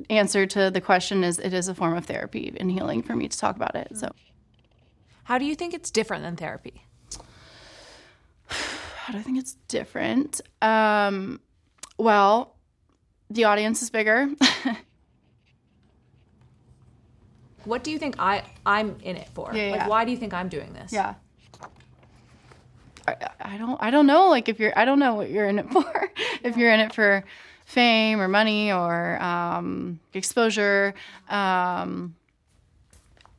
answer 0.09 0.45
to 0.45 0.71
the 0.71 0.81
question 0.81 1.23
is 1.23 1.39
it 1.39 1.53
is 1.53 1.67
a 1.67 1.75
form 1.75 1.95
of 1.95 2.05
therapy 2.05 2.53
and 2.57 2.71
healing 2.71 3.01
for 3.01 3.15
me 3.15 3.27
to 3.27 3.37
talk 3.37 3.55
about 3.55 3.75
it. 3.75 3.95
So, 3.95 4.11
how 5.23 5.37
do 5.37 5.45
you 5.45 5.55
think 5.55 5.73
it's 5.73 5.91
different 5.91 6.23
than 6.23 6.35
therapy? 6.35 6.85
How 8.47 9.13
do 9.13 9.19
I 9.19 9.21
think 9.21 9.37
it's 9.37 9.55
different? 9.67 10.41
Um, 10.61 11.41
well, 11.97 12.55
the 13.29 13.45
audience 13.45 13.81
is 13.81 13.89
bigger. 13.89 14.29
what 17.65 17.83
do 17.83 17.91
you 17.91 17.97
think 17.97 18.15
I 18.19 18.43
I'm 18.65 18.97
in 19.01 19.17
it 19.17 19.29
for? 19.33 19.51
Yeah, 19.53 19.71
like, 19.71 19.81
yeah. 19.81 19.87
why 19.87 20.05
do 20.05 20.11
you 20.11 20.17
think 20.17 20.33
I'm 20.33 20.49
doing 20.49 20.73
this? 20.73 20.93
Yeah. 20.93 21.15
I, 23.07 23.15
I 23.41 23.57
don't 23.57 23.81
I 23.81 23.91
don't 23.91 24.07
know 24.07 24.29
like 24.29 24.47
if 24.47 24.59
you're 24.59 24.71
I 24.77 24.85
don't 24.85 24.99
know 24.99 25.15
what 25.15 25.29
you're 25.29 25.47
in 25.47 25.59
it 25.59 25.69
for. 25.71 26.09
if 26.43 26.55
you're 26.57 26.71
in 26.71 26.79
it 26.79 26.93
for 26.93 27.23
fame 27.65 28.19
or 28.21 28.27
money 28.27 28.71
or 28.71 29.21
um, 29.21 29.99
exposure. 30.13 30.93
Um, 31.29 32.15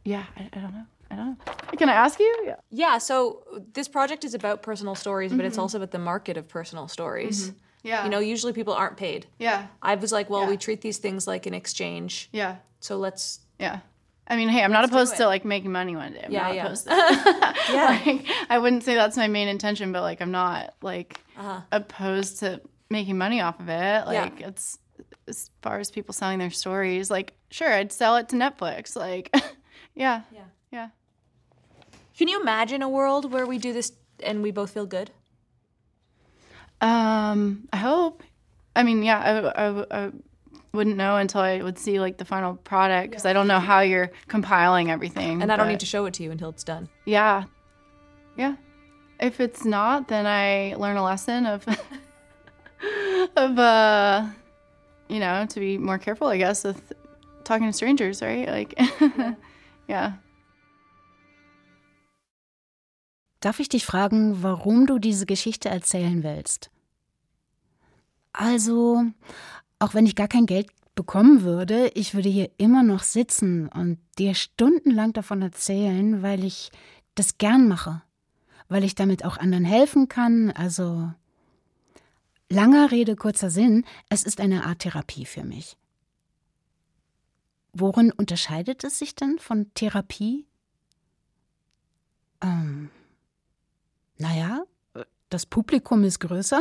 yeah, 0.04 0.24
I, 0.36 0.48
I, 0.52 0.58
don't 0.60 0.72
know. 0.74 0.86
I 1.10 1.16
don't 1.16 1.26
know. 1.28 1.36
Can 1.78 1.88
I 1.88 1.94
ask 1.94 2.18
you? 2.18 2.42
Yeah. 2.46 2.56
Yeah. 2.70 2.98
So 2.98 3.42
this 3.72 3.88
project 3.88 4.24
is 4.24 4.34
about 4.34 4.62
personal 4.62 4.94
stories, 4.94 5.32
but 5.32 5.44
it's 5.44 5.56
Mhm. 5.56 5.60
also 5.62 5.78
about 5.78 5.90
the 5.92 5.98
market 5.98 6.36
of 6.36 6.48
personal 6.48 6.88
stories. 6.88 7.50
Mhm. 7.50 7.54
Yeah. 7.82 8.04
You 8.04 8.10
know, 8.10 8.18
usually 8.18 8.52
people 8.52 8.72
aren't 8.74 8.96
paid. 8.96 9.26
Yeah. 9.38 9.66
I 9.82 9.94
was 9.94 10.10
like, 10.12 10.30
well, 10.30 10.42
Yeah. 10.42 10.48
we 10.50 10.56
treat 10.56 10.80
these 10.80 10.98
things 10.98 11.26
like 11.26 11.46
an 11.46 11.54
exchange. 11.54 12.28
Yeah. 12.32 12.56
So 12.80 12.96
let's. 12.96 13.40
Yeah. 13.58 13.80
I 14.26 14.36
mean, 14.36 14.48
hey, 14.48 14.62
I'm 14.64 14.72
not 14.72 14.86
opposed 14.86 15.16
to 15.18 15.26
like 15.26 15.44
making 15.44 15.70
money 15.70 15.94
one 15.96 16.14
day. 16.14 16.22
I'm 16.24 16.32
Yeah, 16.32 16.42
not 16.44 16.54
yeah. 16.54 16.64
opposed 16.64 16.86
to 16.86 16.90
yeah. 17.72 18.00
like, 18.06 18.26
I 18.48 18.58
wouldn't 18.58 18.82
say 18.82 18.94
that's 18.94 19.18
my 19.18 19.28
main 19.28 19.48
intention, 19.48 19.92
but 19.92 20.00
like 20.00 20.22
I'm 20.22 20.30
not 20.30 20.74
like 20.80 21.20
Uh-huh. 21.36 21.60
opposed 21.72 22.38
to 22.40 22.60
making 22.94 23.18
money 23.18 23.40
off 23.40 23.58
of 23.60 23.68
it. 23.68 23.72
Yeah. 23.72 24.04
Like 24.04 24.40
it's 24.40 24.78
as 25.26 25.50
far 25.60 25.78
as 25.80 25.90
people 25.90 26.14
selling 26.14 26.38
their 26.38 26.50
stories, 26.50 27.10
like 27.10 27.34
sure, 27.50 27.70
I'd 27.70 27.92
sell 27.92 28.16
it 28.16 28.28
to 28.30 28.36
Netflix. 28.36 28.96
Like 28.96 29.34
yeah. 29.94 30.22
Yeah. 30.32 30.44
Yeah. 30.70 30.88
Can 32.16 32.28
you 32.28 32.40
imagine 32.40 32.80
a 32.82 32.88
world 32.88 33.32
where 33.32 33.46
we 33.46 33.58
do 33.58 33.72
this 33.72 33.92
and 34.22 34.42
we 34.42 34.52
both 34.52 34.70
feel 34.70 34.86
good? 34.86 35.10
Um, 36.80 37.68
I 37.72 37.76
hope. 37.76 38.22
I 38.76 38.82
mean, 38.82 39.02
yeah, 39.02 39.52
I, 39.56 39.66
I, 39.66 40.04
I 40.06 40.10
wouldn't 40.72 40.96
know 40.96 41.16
until 41.16 41.40
I 41.40 41.62
would 41.62 41.78
see 41.78 42.00
like 42.00 42.18
the 42.18 42.24
final 42.24 42.54
product 42.54 43.10
because 43.10 43.24
I 43.24 43.32
don't 43.32 43.48
know 43.48 43.60
how 43.60 43.80
you're 43.80 44.10
compiling 44.28 44.90
everything. 44.90 45.42
And 45.42 45.50
I 45.52 45.56
don't 45.56 45.68
need 45.68 45.80
to 45.80 45.86
show 45.86 46.06
it 46.06 46.14
to 46.14 46.22
you 46.22 46.30
until 46.30 46.50
it's 46.50 46.64
done. 46.64 46.88
Yeah. 47.04 47.44
Yeah. 48.36 48.56
If 49.20 49.40
it's 49.40 49.64
not, 49.64 50.08
then 50.08 50.26
I 50.26 50.74
learn 50.76 50.96
a 50.96 51.04
lesson 51.04 51.46
of 51.46 51.64
of 53.36 53.58
uh 53.58 54.26
you 55.08 55.18
know, 55.18 55.46
to 55.46 55.60
be 55.60 55.78
more 55.78 55.98
careful, 55.98 56.28
I 56.28 56.38
guess, 56.38 56.64
with 56.64 56.92
talking 57.44 57.66
to 57.66 57.72
strangers, 57.72 58.22
right? 58.22 58.48
Like 58.48 58.78
yeah. 59.88 60.12
Darf 63.40 63.60
ich 63.60 63.68
dich 63.68 63.84
fragen, 63.84 64.42
warum 64.42 64.86
du 64.86 64.98
diese 64.98 65.26
Geschichte 65.26 65.68
erzählen 65.68 66.22
willst? 66.22 66.70
Also, 68.32 69.04
auch 69.78 69.92
wenn 69.92 70.06
ich 70.06 70.16
gar 70.16 70.28
kein 70.28 70.46
Geld 70.46 70.68
bekommen 70.94 71.42
würde, 71.42 71.88
ich 71.94 72.14
würde 72.14 72.30
hier 72.30 72.50
immer 72.56 72.82
noch 72.82 73.02
sitzen 73.02 73.68
und 73.68 73.98
dir 74.18 74.34
stundenlang 74.34 75.12
davon 75.12 75.42
erzählen, 75.42 76.22
weil 76.22 76.42
ich 76.42 76.70
das 77.16 77.36
gern 77.36 77.68
mache, 77.68 78.00
weil 78.68 78.82
ich 78.82 78.94
damit 78.94 79.26
auch 79.26 79.36
anderen 79.36 79.64
helfen 79.64 80.08
kann. 80.08 80.50
Also, 80.50 81.12
langer 82.48 82.90
Rede, 82.90 83.16
kurzer 83.16 83.50
Sinn, 83.50 83.84
es 84.08 84.22
ist 84.22 84.40
eine 84.40 84.64
Art 84.64 84.80
Therapie 84.80 85.24
für 85.24 85.44
mich. 85.44 85.76
Worin 87.72 88.12
unterscheidet 88.12 88.84
es 88.84 88.98
sich 88.98 89.14
denn 89.14 89.38
von 89.38 89.72
Therapie? 89.74 90.46
Ähm, 92.40 92.90
naja, 94.16 94.64
das 95.28 95.46
Publikum 95.46 96.04
ist 96.04 96.20
größer. 96.20 96.60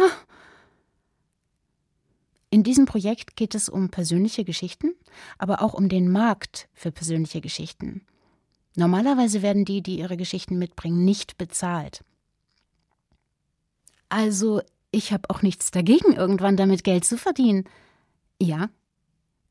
In 2.49 2.63
diesem 2.63 2.85
Projekt 2.85 3.35
geht 3.35 3.55
es 3.55 3.69
um 3.69 3.89
persönliche 3.89 4.43
Geschichten, 4.43 4.95
aber 5.37 5.61
auch 5.61 5.73
um 5.73 5.89
den 5.89 6.11
Markt 6.11 6.69
für 6.73 6.91
persönliche 6.91 7.41
Geschichten. 7.41 8.05
Normalerweise 8.75 9.41
werden 9.41 9.65
die, 9.65 9.81
die 9.81 9.99
ihre 9.99 10.17
Geschichten 10.17 10.57
mitbringen, 10.57 11.05
nicht 11.05 11.37
bezahlt. 11.37 12.03
Also, 14.09 14.61
ich 14.93 15.11
habe 15.11 15.29
auch 15.29 15.41
nichts 15.41 15.71
dagegen, 15.71 16.13
irgendwann 16.13 16.55
damit 16.55 16.83
Geld 16.83 17.03
zu 17.03 17.17
verdienen. 17.17 17.65
Ja, 18.39 18.69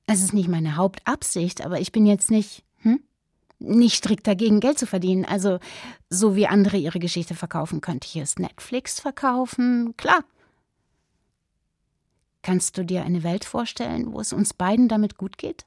es 0.06 0.22
ist 0.22 0.32
nicht 0.32 0.48
meine 0.48 0.76
Hauptabsicht, 0.76 1.64
aber 1.64 1.80
ich 1.80 1.92
bin 1.92 2.06
jetzt 2.06 2.30
nicht, 2.30 2.64
hm? 2.82 3.02
Nicht 3.58 3.96
strikt 3.96 4.26
dagegen, 4.26 4.60
Geld 4.60 4.78
zu 4.78 4.86
verdienen. 4.86 5.24
Also, 5.24 5.58
so 6.08 6.36
wie 6.36 6.46
andere 6.46 6.76
ihre 6.76 6.98
Geschichte 6.98 7.34
verkaufen, 7.34 7.80
könnte 7.80 8.06
ich 8.06 8.16
es 8.16 8.38
Netflix 8.38 9.00
verkaufen. 9.00 9.94
Klar. 9.96 10.24
Kannst 12.42 12.76
du 12.76 12.84
dir 12.84 13.04
eine 13.04 13.22
Welt 13.22 13.44
vorstellen, 13.44 14.12
wo 14.12 14.20
es 14.20 14.32
uns 14.32 14.54
beiden 14.54 14.88
damit 14.88 15.16
gut 15.16 15.38
geht? 15.38 15.64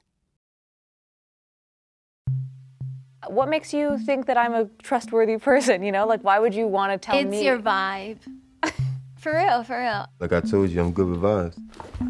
What 3.28 3.48
makes 3.48 3.72
you 3.72 3.96
think 4.04 4.26
that 4.26 4.36
I'm 4.36 4.54
a 4.54 4.68
trustworthy 4.82 5.38
person? 5.38 5.82
You 5.82 5.90
know, 5.90 6.06
like 6.06 6.22
why 6.22 6.38
would 6.38 6.54
you 6.54 6.70
want 6.70 6.92
to 6.92 6.98
tell 6.98 7.18
it's 7.18 7.30
me? 7.30 7.38
It's 7.38 7.46
your 7.46 7.58
vibe. 7.58 8.18
For 9.26 9.36
real, 9.36 9.64
for 9.64 9.80
real. 9.80 10.06
Like 10.20 10.32
I 10.32 10.40
told 10.40 10.70
you, 10.70 10.80
I'm 10.80 10.92
good 10.92 11.08
with 11.08 11.20
vibes. 11.20 11.58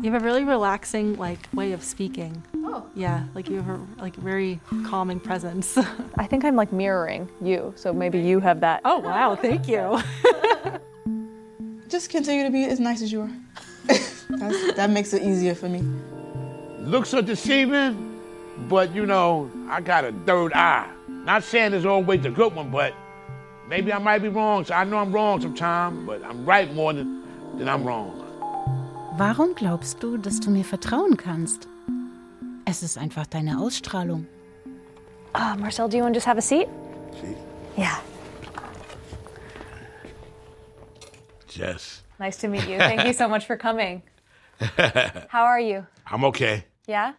You 0.04 0.12
have 0.12 0.20
a 0.20 0.24
really 0.24 0.44
relaxing 0.44 1.16
like 1.16 1.38
way 1.54 1.72
of 1.72 1.82
speaking. 1.82 2.42
Oh. 2.56 2.86
Yeah, 2.94 3.24
like 3.34 3.48
you 3.48 3.56
have 3.56 3.68
a 3.68 3.80
like 3.98 4.14
very 4.16 4.60
calming 4.84 5.18
presence. 5.18 5.78
I 6.18 6.26
think 6.26 6.44
I'm 6.44 6.56
like 6.56 6.74
mirroring 6.74 7.26
you, 7.40 7.72
so 7.74 7.94
maybe 7.94 8.20
you 8.20 8.38
have 8.40 8.60
that. 8.60 8.82
Oh 8.84 8.98
wow, 8.98 9.34
thank 9.34 9.66
you. 9.66 9.98
Just 11.88 12.10
continue 12.10 12.44
to 12.44 12.50
be 12.50 12.64
as 12.64 12.80
nice 12.80 13.00
as 13.00 13.10
you 13.10 13.22
are. 13.22 13.30
that 14.76 14.90
makes 14.90 15.14
it 15.14 15.22
easier 15.22 15.54
for 15.54 15.70
me. 15.70 15.82
Looks 16.80 17.14
are 17.14 17.22
deceiving, 17.22 18.20
but 18.68 18.94
you 18.94 19.06
know, 19.06 19.50
I 19.70 19.80
got 19.80 20.04
a 20.04 20.12
third 20.26 20.52
eye. 20.52 20.90
Not 21.08 21.44
saying 21.44 21.72
it's 21.72 21.86
always 21.86 22.26
a 22.26 22.30
good 22.30 22.54
one, 22.54 22.70
but 22.70 22.92
maybe 23.68 23.92
I 23.92 23.98
might 23.98 24.22
be 24.22 24.28
wrong. 24.28 24.64
So 24.64 24.74
I 24.74 24.84
know 24.84 24.98
I'm 24.98 25.12
wrong 25.12 25.40
sometimes, 25.40 26.06
but 26.06 26.24
I'm 26.24 26.44
right 26.44 26.72
more 26.74 26.92
than, 26.92 27.22
than 27.58 27.68
I'm 27.68 27.84
wrong. 27.84 28.22
Warum 29.16 29.54
glaubst 29.54 30.02
du, 30.02 30.18
dass 30.18 30.40
du 30.40 30.50
mir 30.50 30.64
vertrauen 30.64 31.16
kannst? 31.16 31.68
Es 32.66 32.82
ist 32.82 32.98
einfach 32.98 33.26
deine 33.26 33.58
Ausstrahlung. 33.58 34.26
Uh, 35.34 35.54
Marcel, 35.58 35.88
do 35.88 35.96
you 35.96 36.02
want 36.02 36.14
to 36.14 36.16
just 36.16 36.26
have 36.26 36.38
a 36.38 36.42
seat? 36.42 36.68
Seat? 37.20 37.36
Yeah. 37.76 38.00
Jess. 41.48 42.02
Nice 42.18 42.36
to 42.38 42.48
meet 42.48 42.66
you. 42.68 42.78
Thank 42.78 43.04
you 43.06 43.12
so 43.12 43.28
much 43.34 43.46
for 43.46 43.56
coming. 43.56 44.02
How 45.28 45.44
are 45.44 45.60
you? 45.60 45.86
I'm 46.06 46.24
okay. 46.24 46.64
Yeah? 46.86 47.12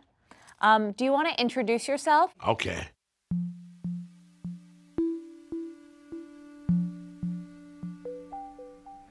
Um, 0.62 0.92
do 0.94 1.06
you 1.06 1.12
want 1.12 1.28
to 1.30 1.40
introduce 1.42 1.88
yourself? 1.88 2.32
Okay. 2.48 2.88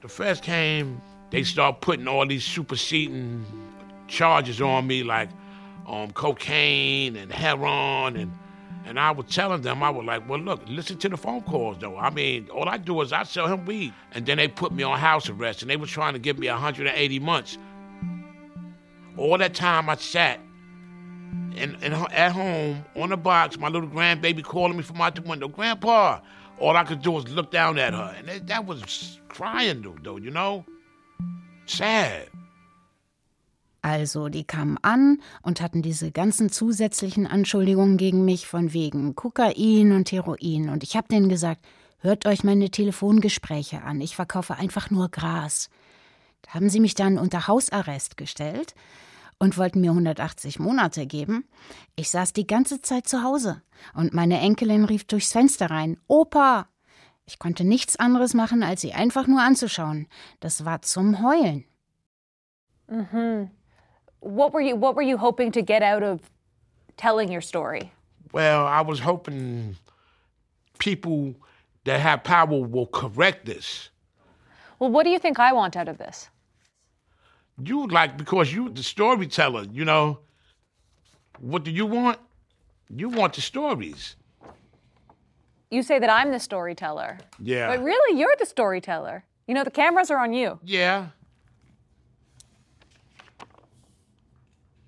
The 0.07 0.13
feds 0.13 0.39
came, 0.39 1.01
they 1.31 1.43
start 1.43 1.81
putting 1.81 2.07
all 2.07 2.25
these 2.25 2.45
superseding 2.45 3.45
charges 4.07 4.61
on 4.61 4.87
me, 4.87 5.03
like 5.03 5.27
um, 5.85 6.11
cocaine 6.11 7.17
and 7.17 7.29
heroin, 7.29 8.15
and 8.15 8.31
and 8.85 8.97
I 9.01 9.11
was 9.11 9.25
telling 9.25 9.63
them, 9.63 9.83
I 9.83 9.89
was 9.89 10.05
like, 10.05 10.29
well, 10.29 10.39
look, 10.39 10.61
listen 10.65 10.97
to 10.99 11.09
the 11.09 11.17
phone 11.17 11.41
calls, 11.41 11.79
though. 11.79 11.97
I 11.97 12.09
mean, 12.09 12.47
all 12.51 12.69
I 12.69 12.77
do 12.77 13.01
is 13.01 13.11
I 13.11 13.23
sell 13.23 13.47
him 13.47 13.65
weed, 13.65 13.93
and 14.13 14.25
then 14.25 14.37
they 14.37 14.47
put 14.47 14.71
me 14.71 14.81
on 14.81 14.97
house 14.97 15.27
arrest, 15.27 15.61
and 15.61 15.69
they 15.69 15.75
were 15.75 15.87
trying 15.87 16.13
to 16.13 16.19
give 16.19 16.39
me 16.39 16.47
180 16.47 17.19
months. 17.19 17.57
All 19.17 19.37
that 19.37 19.53
time 19.55 19.89
I 19.89 19.97
sat 19.97 20.39
and, 21.57 21.75
and 21.81 21.93
at 22.13 22.31
home 22.31 22.85
on 22.95 23.09
the 23.09 23.17
box, 23.17 23.59
my 23.59 23.67
little 23.67 23.89
grandbaby 23.89 24.41
calling 24.41 24.77
me 24.77 24.83
from 24.83 25.01
out 25.01 25.15
the 25.15 25.21
window, 25.21 25.49
Grandpa. 25.49 26.21
All 26.59 26.75
I 26.75 26.83
could 26.83 27.03
do 27.03 27.11
was 27.11 27.27
look 27.29 27.51
down 27.51 27.77
at 27.77 27.93
her, 27.93 28.15
and 28.17 28.47
that, 28.47 28.65
was 28.65 29.19
crying, 29.29 29.83
though, 30.03 30.17
you 30.17 30.31
know, 30.31 30.65
sad. 31.65 32.29
Also, 33.83 34.27
die 34.27 34.43
kamen 34.43 34.77
an 34.81 35.21
und 35.43 35.61
hatten 35.61 35.81
diese 35.81 36.11
ganzen 36.11 36.49
zusätzlichen 36.49 37.27
Anschuldigungen 37.27 37.97
gegen 37.97 38.25
mich 38.25 38.47
von 38.47 38.73
wegen 38.73 39.15
Kokain 39.15 39.91
und 39.91 40.11
Heroin. 40.11 40.69
Und 40.69 40.83
ich 40.83 40.97
habe 40.97 41.07
denen 41.07 41.29
gesagt, 41.29 41.61
hört 41.99 42.25
euch 42.25 42.43
meine 42.43 42.69
Telefongespräche 42.69 43.83
an. 43.83 44.01
Ich 44.01 44.15
verkaufe 44.15 44.55
einfach 44.55 44.89
nur 44.89 45.09
Gras. 45.09 45.69
Da 46.41 46.55
haben 46.55 46.69
sie 46.69 46.79
mich 46.79 46.95
dann 46.95 47.17
unter 47.17 47.47
Hausarrest 47.47 48.17
gestellt 48.17 48.73
und 49.39 49.57
wollten 49.57 49.81
mir 49.81 49.91
180 49.91 50.59
Monate 50.59 51.05
geben. 51.05 51.47
Ich 51.95 52.09
saß 52.09 52.33
die 52.33 52.47
ganze 52.47 52.81
Zeit 52.81 53.07
zu 53.07 53.23
Hause 53.23 53.61
und 53.93 54.13
meine 54.13 54.39
Enkelin 54.39 54.85
rief 54.85 55.05
durchs 55.05 55.31
Fenster 55.31 55.69
rein: 55.69 55.97
Opa! 56.07 56.67
Ich 57.25 57.39
konnte 57.39 57.65
nichts 57.65 57.97
anderes 57.97 58.33
machen, 58.33 58.63
als 58.63 58.81
sie 58.81 58.93
einfach 58.93 59.27
nur 59.27 59.41
anzuschauen. 59.41 60.07
Das 60.39 60.63
war 60.63 60.81
zum 60.81 61.21
Heulen. 61.21 61.65
Mhm. 62.87 63.51
What 64.21 64.53
were 64.53 64.61
you 64.61 64.79
What 64.79 64.95
were 64.95 65.03
you 65.03 65.17
hoping 65.17 65.51
to 65.51 65.61
get 65.61 65.83
out 65.83 66.03
of 66.03 66.21
telling 66.95 67.29
your 67.29 67.41
story? 67.41 67.91
Well, 68.31 68.65
I 68.65 68.81
was 68.81 69.05
hoping 69.05 69.75
people 70.79 71.35
that 71.85 72.01
have 72.01 72.23
power 72.23 72.61
will 72.61 72.87
correct 72.87 73.45
this. 73.45 73.89
Well, 74.79 74.91
what 74.91 75.05
do 75.05 75.09
you 75.09 75.19
think 75.19 75.39
I 75.39 75.53
want 75.53 75.75
out 75.75 75.87
of 75.87 75.97
this? 75.97 76.29
You 77.63 77.79
would 77.79 77.91
like 77.91 78.17
because 78.17 78.53
you 78.53 78.69
the 78.69 78.83
storyteller, 78.83 79.65
you 79.71 79.85
know. 79.85 80.19
What 81.39 81.63
do 81.63 81.71
you 81.71 81.85
want? 81.85 82.19
You 82.89 83.09
want 83.09 83.33
the 83.33 83.41
stories. 83.41 84.15
You 85.69 85.83
say 85.83 85.99
that 85.99 86.09
I'm 86.09 86.31
the 86.31 86.39
storyteller. 86.39 87.17
Yeah. 87.39 87.67
But 87.67 87.83
really, 87.83 88.19
you're 88.19 88.35
the 88.39 88.45
storyteller. 88.45 89.25
You 89.47 89.53
know, 89.53 89.63
the 89.63 89.71
cameras 89.71 90.09
are 90.11 90.19
on 90.19 90.33
you. 90.33 90.59
Yeah. 90.63 91.07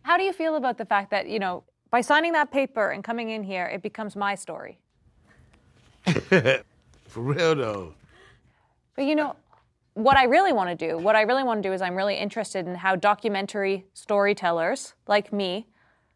How 0.04 0.18
do 0.18 0.24
you 0.24 0.34
feel 0.34 0.56
about 0.56 0.78
the 0.78 0.86
fact 0.86 1.12
that, 1.12 1.28
you 1.28 1.40
know, 1.40 1.64
by 1.92 2.02
signing 2.02 2.32
that 2.34 2.52
paper 2.52 2.90
and 2.90 3.04
coming 3.04 3.30
in 3.30 3.44
here, 3.44 3.66
it 3.66 3.82
becomes 3.82 4.16
my 4.16 4.36
story? 4.36 4.80
For 6.06 6.64
real 7.22 7.56
though. 7.56 7.94
But 8.96 9.06
you 9.06 9.16
know, 9.16 9.36
what 10.00 10.16
I 10.16 10.24
really 10.24 10.54
want 10.54 10.70
to 10.70 10.88
do, 10.88 10.98
what 10.98 11.16
I 11.18 11.22
really 11.24 11.44
want 11.44 11.62
to 11.62 11.70
do 11.70 11.74
is 11.74 11.82
I'm 11.82 11.96
really 11.96 12.16
interested 12.16 12.66
in 12.66 12.76
how 12.76 12.96
documentary 12.96 13.86
storytellers 13.94 14.94
like 15.08 15.34
me 15.34 15.68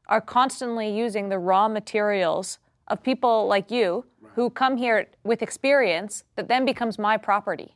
are 0.07 0.21
constantly 0.21 0.89
using 0.89 1.27
the 1.27 1.37
raw 1.37 1.67
materials 1.67 2.59
of 2.87 3.03
people 3.03 3.45
like 3.47 3.71
you 3.71 4.05
who 4.35 4.49
come 4.49 4.77
here 4.77 5.07
with 5.23 5.41
experience 5.41 6.23
that 6.35 6.47
then 6.47 6.65
becomes 6.65 6.97
my 6.97 7.17
property. 7.17 7.75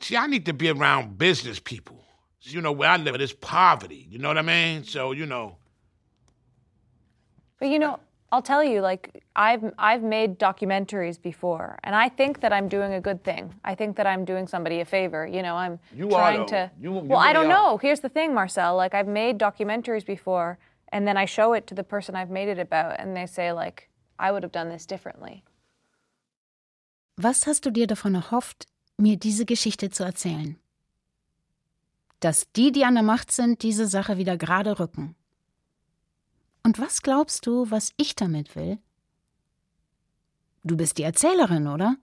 See, 0.00 0.16
I 0.16 0.26
need 0.26 0.46
to 0.46 0.54
be 0.54 0.70
around 0.70 1.18
business 1.18 1.60
people. 1.60 2.02
You 2.40 2.60
know, 2.60 2.72
where 2.72 2.90
I 2.90 2.96
live, 2.96 3.14
it's 3.16 3.32
poverty. 3.32 4.06
You 4.08 4.18
know 4.18 4.28
what 4.28 4.38
I 4.38 4.42
mean? 4.42 4.84
So, 4.84 5.12
you 5.12 5.26
know. 5.26 5.56
But 7.58 7.68
you 7.68 7.78
know, 7.78 7.98
I'll 8.32 8.42
tell 8.42 8.62
you, 8.64 8.80
like 8.80 9.22
I've 9.36 9.72
I've 9.78 10.02
made 10.02 10.38
documentaries 10.38 11.20
before, 11.20 11.78
and 11.84 11.94
I 11.94 12.08
think 12.08 12.40
that 12.40 12.52
I'm 12.52 12.68
doing 12.68 12.92
a 12.92 13.00
good 13.00 13.22
thing. 13.22 13.54
I 13.64 13.74
think 13.76 13.96
that 13.96 14.06
I'm 14.06 14.24
doing 14.24 14.46
somebody 14.48 14.80
a 14.80 14.84
favor. 14.84 15.26
You 15.26 15.42
know, 15.42 15.54
I'm 15.54 15.78
You 15.94 16.08
trying 16.10 16.40
are, 16.40 16.46
to. 16.46 16.70
You- 16.80 16.94
you 16.94 17.00
well, 17.08 17.18
I 17.20 17.32
don't 17.32 17.46
are. 17.46 17.54
know. 17.56 17.78
Here's 17.78 18.00
the 18.00 18.08
thing, 18.08 18.34
Marcel. 18.34 18.76
Like 18.76 18.94
I've 18.94 19.06
made 19.08 19.38
documentaries 19.38 20.04
before, 20.04 20.58
and 20.92 21.06
then 21.06 21.16
I 21.16 21.24
show 21.26 21.52
it 21.54 21.66
to 21.68 21.74
the 21.74 21.84
person 21.84 22.16
I've 22.16 22.30
made 22.30 22.48
it 22.48 22.58
about, 22.58 22.98
and 22.98 23.16
they 23.16 23.26
say 23.26 23.52
like, 23.52 23.88
I 24.18 24.32
would 24.32 24.42
have 24.42 24.52
done 24.52 24.70
this 24.70 24.86
differently. 24.86 25.42
Was 27.18 27.46
hast 27.46 27.64
du 27.64 27.70
dir 27.70 27.86
davon 27.86 28.14
erhofft, 28.14 28.66
mir 28.98 29.16
diese 29.16 29.44
Geschichte 29.46 29.90
zu 29.90 30.04
erzählen? 30.04 30.56
Dass 32.20 32.50
die, 32.52 32.72
die 32.72 32.84
an 32.84 32.94
der 32.94 33.02
Macht 33.02 33.30
sind, 33.30 33.62
diese 33.62 33.86
Sache 33.86 34.16
wieder 34.18 34.36
gerade 34.36 34.78
rücken. 34.78 35.14
Und 36.66 36.80
was 36.80 37.02
glaubst 37.02 37.46
du, 37.46 37.70
was 37.70 37.92
ich 37.96 38.16
damit 38.16 38.56
will? 38.56 38.80
Du 40.64 40.76
bist 40.76 40.98
die 40.98 41.04
Erzählerin, 41.04 41.68
oder? 41.68 41.96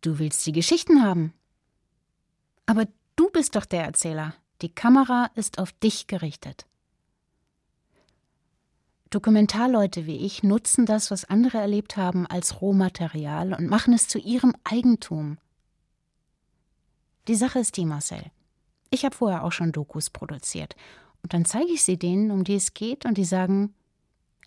Du 0.00 0.18
willst 0.18 0.44
die 0.44 0.50
Geschichten 0.50 1.04
haben. 1.04 1.32
Aber 2.66 2.88
du 3.14 3.30
bist 3.30 3.54
doch 3.54 3.64
der 3.64 3.84
Erzähler. 3.84 4.34
Die 4.60 4.74
Kamera 4.74 5.30
ist 5.36 5.60
auf 5.60 5.70
dich 5.70 6.08
gerichtet. 6.08 6.66
Dokumentarleute 9.10 10.04
wie 10.04 10.16
ich 10.16 10.42
nutzen 10.42 10.84
das, 10.84 11.12
was 11.12 11.24
andere 11.24 11.58
erlebt 11.58 11.96
haben, 11.96 12.26
als 12.26 12.60
Rohmaterial 12.60 13.54
und 13.54 13.68
machen 13.68 13.94
es 13.94 14.08
zu 14.08 14.18
ihrem 14.18 14.52
Eigentum. 14.64 15.38
Die 17.28 17.36
Sache 17.36 17.60
ist 17.60 17.76
die, 17.76 17.86
Marcel. 17.86 18.32
Ich 18.90 19.04
habe 19.04 19.14
vorher 19.14 19.44
auch 19.44 19.52
schon 19.52 19.70
Dokus 19.70 20.10
produziert. 20.10 20.74
Und 21.22 21.34
dann 21.34 21.44
zeige 21.44 21.70
ich 21.70 21.84
sie 21.84 22.00
denen, 22.00 22.32
um 22.32 22.42
die 22.42 22.56
es 22.56 22.74
geht, 22.74 23.06
und 23.06 23.16
die 23.16 23.24
sagen: 23.24 23.76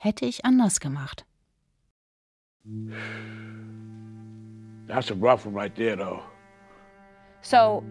hätte 0.06 0.26
ich 0.26 0.46
anders 0.46 0.80
gemacht. 0.80 1.26
That's 4.88 5.10
a 5.10 5.16
rough 5.16 5.46
one 5.46 5.56
right 5.56 5.76
there, 5.76 5.96
though. 5.96 6.22
So 7.42 7.84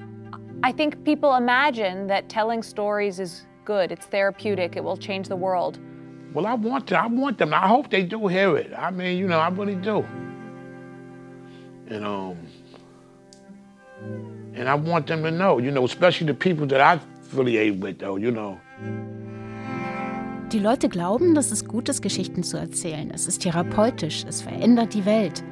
I 0.63 0.73
think 0.73 1.05
people 1.05 1.35
imagine 1.37 2.07
that 2.07 2.29
telling 2.29 2.63
stories 2.63 3.19
is 3.19 3.47
good, 3.65 3.91
it's 3.91 4.07
therapeutic, 4.07 4.77
it 4.77 4.85
will 4.85 4.97
change 4.97 5.29
the 5.29 5.37
world. 5.37 5.79
Well, 6.33 6.47
I 6.47 6.55
want 6.55 6.87
to. 6.89 6.99
I 6.99 7.07
want 7.07 7.39
them. 7.39 7.53
I 7.55 7.69
hope 7.69 7.91
they 7.91 8.03
do 8.03 8.27
hear 8.27 8.57
it. 8.57 8.73
I 8.77 8.91
mean, 8.91 9.19
you 9.19 9.29
know, 9.29 9.39
I 9.39 9.49
really 9.49 9.77
do. 9.77 10.05
And 11.89 12.05
um, 12.05 12.37
and 14.55 14.69
I 14.69 14.75
want 14.75 15.07
them 15.07 15.23
to 15.23 15.31
know, 15.31 15.59
you 15.59 15.71
know, 15.71 15.85
especially 15.85 16.27
the 16.27 16.35
people 16.35 16.67
that 16.67 16.81
I 16.81 16.95
affiliate 16.95 17.77
with, 17.77 17.99
though, 17.99 18.17
you 18.17 18.31
know. 18.33 18.59
Die 20.55 20.61
Leute 20.61 20.89
glauben, 20.89 21.35
dass 21.35 21.51
es 21.51 21.65
gut 21.65 21.89
ist, 21.89 22.01
Geschichten 22.01 22.45
zu 22.45 22.57
erzählen. 22.57 23.11
Es 23.13 23.27
ist 23.27 23.43
therapeutisch, 23.43 24.25
es 24.29 24.41
verändert 24.41 24.95
die 24.95 25.05
Welt. 25.05 25.43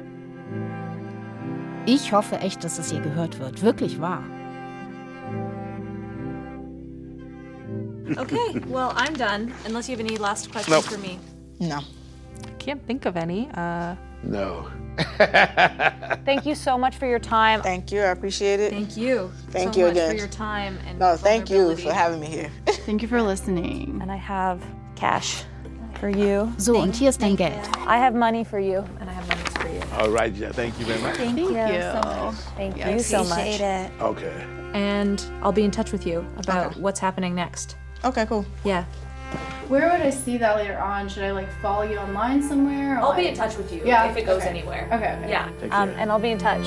Ich 1.85 2.13
hoffe 2.13 2.37
echt, 2.37 2.63
dass 2.63 2.79
es 2.79 2.89
hier 2.89 3.01
gehört 3.01 3.37
wird. 3.37 3.61
Wirklich 3.61 3.99
wahr. 3.99 4.23
Okay, 8.15 8.61
well, 8.69 8.91
I'm 8.95 9.17
done. 9.17 9.51
Unless 9.67 9.89
you 9.89 9.97
have 9.97 10.05
any 10.05 10.15
last 10.15 10.49
questions 10.49 10.69
Nope. 10.69 10.85
for 10.85 10.97
me. 10.97 11.19
No. 11.59 11.79
Can't 12.59 12.79
think 12.87 13.05
of 13.05 13.17
any. 13.17 13.49
Uh, 13.57 13.95
No. 14.23 14.69
Thank 16.23 16.45
you 16.45 16.55
so 16.55 16.77
much 16.77 16.95
for 16.95 17.07
your 17.09 17.19
time. 17.19 17.61
Thank 17.61 17.91
you. 17.91 17.99
I 17.99 18.11
appreciate 18.11 18.61
it. 18.61 18.71
Thank 18.71 18.95
you. 18.95 19.31
Thank 19.49 19.73
so 19.73 19.79
you 19.81 19.85
much 19.87 19.95
again. 19.97 20.11
for 20.11 20.15
your 20.15 20.29
time 20.29 20.77
and 20.87 20.97
No, 20.97 21.17
thank 21.17 21.49
you 21.49 21.75
for 21.75 21.91
having 21.91 22.21
me 22.21 22.27
here. 22.27 22.51
Thank 22.85 23.01
you 23.01 23.09
for 23.09 23.21
listening. 23.21 23.99
And 24.01 24.09
I 24.09 24.15
have 24.15 24.61
cash 25.03 25.43
for 25.99 26.09
you. 26.09 26.49
So, 26.57 26.77
und 26.77 26.95
hier 26.95 27.09
ist 27.09 27.21
dein 27.21 27.35
Geld. 27.35 27.59
I 27.87 27.97
have 27.97 28.13
money 28.15 28.43
for 28.45 28.59
you, 28.59 28.79
and 29.01 29.09
I 29.09 29.13
have 29.13 29.27
money 29.27 29.43
for 29.59 29.67
you. 29.69 29.81
All 29.99 30.09
right, 30.09 30.33
yeah, 30.33 30.51
Thank 30.53 30.79
you 30.79 30.85
very 30.85 31.01
much. 31.01 31.17
Thank, 31.17 31.35
Thank 31.35 31.49
you, 31.51 31.57
you. 31.57 31.81
so 31.81 32.01
much. 32.01 32.35
Thank 32.55 32.77
Yeah, 32.77 32.89
you 32.91 32.99
so 32.99 33.23
much. 33.23 33.39
Appreciate 33.39 33.85
it. 33.85 33.91
Okay. 34.01 34.45
And 34.73 35.21
I'll 35.43 35.51
be 35.51 35.63
in 35.63 35.71
touch 35.71 35.91
with 35.91 36.07
you 36.07 36.25
about 36.37 36.67
Okay. 36.67 36.79
what's 36.81 36.99
happening 37.01 37.35
next. 37.35 37.75
Okay, 38.05 38.25
cool. 38.25 38.45
Yeah. 38.63 38.85
Where 39.67 39.91
would 39.91 40.01
I 40.01 40.09
see 40.09 40.37
that 40.37 40.55
later 40.55 40.77
on? 40.79 41.09
Should 41.09 41.23
I 41.23 41.31
like 41.31 41.49
follow 41.61 41.83
you 41.83 41.97
online 41.97 42.41
somewhere? 42.41 42.99
I'll 42.99 43.15
be 43.15 43.27
in 43.27 43.35
touch 43.35 43.57
with 43.57 43.71
you 43.73 43.81
Yeah, 43.85 44.09
if 44.09 44.15
it 44.17 44.25
goes 44.25 44.41
okay. 44.41 44.49
anywhere. 44.49 44.87
Okay. 44.91 45.13
okay. 45.19 45.29
Yeah. 45.29 45.49
Take 45.59 45.73
Um, 45.73 45.89
and 45.99 46.11
I'll 46.11 46.19
be 46.19 46.31
in 46.31 46.37
touch. 46.39 46.65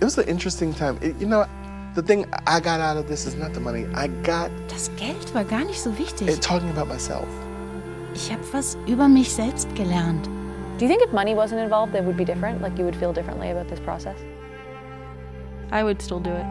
It 0.00 0.04
was 0.04 0.18
an 0.18 0.26
interesting 0.28 0.74
time. 0.74 0.98
It- 1.00 1.16
you 1.20 1.26
know, 1.26 1.46
the 1.94 2.02
thing 2.02 2.26
I 2.46 2.60
got 2.60 2.80
out 2.80 2.96
of 2.96 3.06
this 3.06 3.26
is 3.26 3.34
not 3.36 3.52
the 3.54 3.60
money. 3.60 3.86
I 3.94 4.08
got 4.22 4.50
Das 4.68 4.90
Geld 4.96 5.34
war 5.34 5.44
gar 5.44 5.64
nicht 5.64 5.80
so 5.80 5.90
wichtig. 5.98 6.28
it 6.28 6.42
talking 6.42 6.70
about 6.70 6.86
myself. 6.86 7.26
Ich 8.14 8.30
habe 8.30 8.42
was 8.52 8.76
über 8.86 9.08
mich 9.08 9.32
selbst 9.32 9.74
gelernt. 9.74 10.26
Do 10.78 10.86
you 10.86 10.88
think 10.90 11.02
if 11.02 11.12
money 11.12 11.34
wasn't 11.34 11.60
involved, 11.60 11.94
it 11.94 12.04
would 12.04 12.16
be 12.16 12.24
different? 12.24 12.60
Like 12.60 12.76
you 12.78 12.84
would 12.84 12.96
feel 12.96 13.12
differently 13.12 13.50
about 13.50 13.68
this 13.68 13.80
process? 13.80 14.16
I 15.70 15.82
would 15.82 16.02
still 16.02 16.20
do 16.20 16.30
it. 16.30 16.44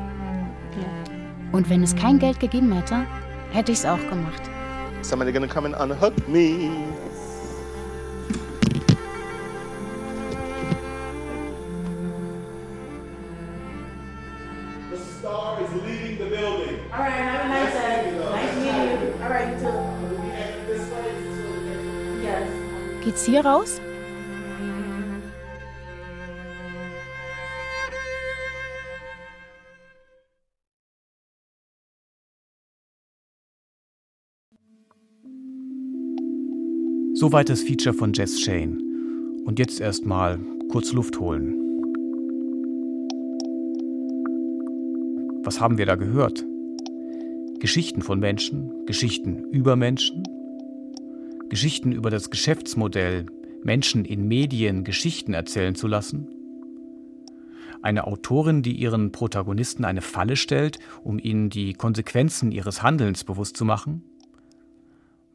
Und 1.52 1.70
wenn 1.70 1.84
es 1.84 1.94
kein 1.96 2.18
Geld 2.18 2.40
gegeben 2.40 2.72
hätte, 2.72 3.06
hätte 3.52 3.74
ich 3.74 3.80
es 3.80 3.86
auch 3.86 4.00
gemacht. 4.10 4.42
Somebody 5.02 5.32
gonna 5.34 5.48
come 5.48 5.66
and 5.68 5.76
unhook 5.76 6.14
me. 6.30 6.70
Geht's 23.22 23.30
hier 23.30 23.46
raus? 23.46 23.80
Soweit 37.14 37.50
das 37.50 37.62
Feature 37.62 37.94
von 37.94 38.14
Jess 38.14 38.40
Shane. 38.40 38.82
Und 39.46 39.60
jetzt 39.60 39.80
erstmal 39.80 40.40
kurz 40.72 40.92
Luft 40.92 41.20
holen. 41.20 41.54
Was 45.44 45.62
haben 45.62 45.78
wir 45.78 45.86
da 45.86 45.96
gehört? 45.96 46.44
Geschichten 47.60 48.02
von 48.02 48.20
Menschen, 48.20 48.72
Geschichten 48.88 49.44
über 49.52 49.76
Menschen, 49.76 50.24
Geschichten 51.52 51.92
über 51.92 52.10
das 52.10 52.30
Geschäftsmodell, 52.30 53.26
Menschen 53.62 54.06
in 54.06 54.26
Medien 54.26 54.86
Geschichten 54.86 55.34
erzählen 55.34 55.76
zu 55.76 55.86
lassen? 55.86 56.30
Eine 57.82 58.08
Autorin, 58.08 58.62
die 58.64 58.72
ihren 58.72 59.12
Protagonisten 59.12 59.84
eine 59.84 60.00
Falle 60.00 60.38
stellt, 60.38 60.80
um 61.04 61.20
ihnen 61.20 61.50
die 61.50 61.74
Konsequenzen 61.74 62.54
ihres 62.54 62.84
Handelns 62.84 63.26
bewusst 63.26 63.58
zu 63.58 63.66
machen? 63.66 64.02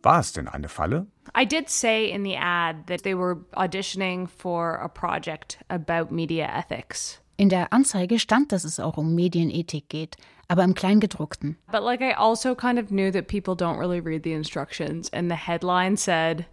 War 0.03 0.21
es 0.21 0.33
denn 0.33 0.49
eine 0.49 0.71
Falle? 0.71 1.07
I 1.39 1.47
did 1.47 1.69
say 1.69 2.11
in 2.11 2.25
the 2.25 2.39
ad 2.39 2.87
that 2.87 3.03
they 3.03 3.15
were 3.15 3.45
auditioning 3.53 4.27
for 4.27 4.81
a 4.81 4.89
project 4.89 5.59
about 5.69 6.15
media 6.15 6.47
ethics. 6.59 7.21
In 7.37 7.51
der 7.51 7.75
Anzeige 7.75 8.19
stand, 8.19 8.53
dass 8.53 8.65
es 8.65 8.81
auch 8.81 8.97
um 8.97 9.15
Medienethik 9.15 9.91
geht, 9.91 10.17
aber 10.49 10.65
im 10.65 10.75
Kleingedruckten. 10.75 11.57
But 11.71 11.83
like 11.83 12.03
I 12.03 12.13
also 12.13 12.55
kind 12.55 12.79
of 12.79 12.91
knew 12.91 13.11
that 13.11 13.29
people 13.29 13.55
don't 13.55 13.79
really 13.79 14.01
read 14.01 14.23
the 14.23 14.33
instructions 14.33 15.09
and 15.13 15.31
the 15.31 15.37
headline 15.37 15.97
said 15.97 16.47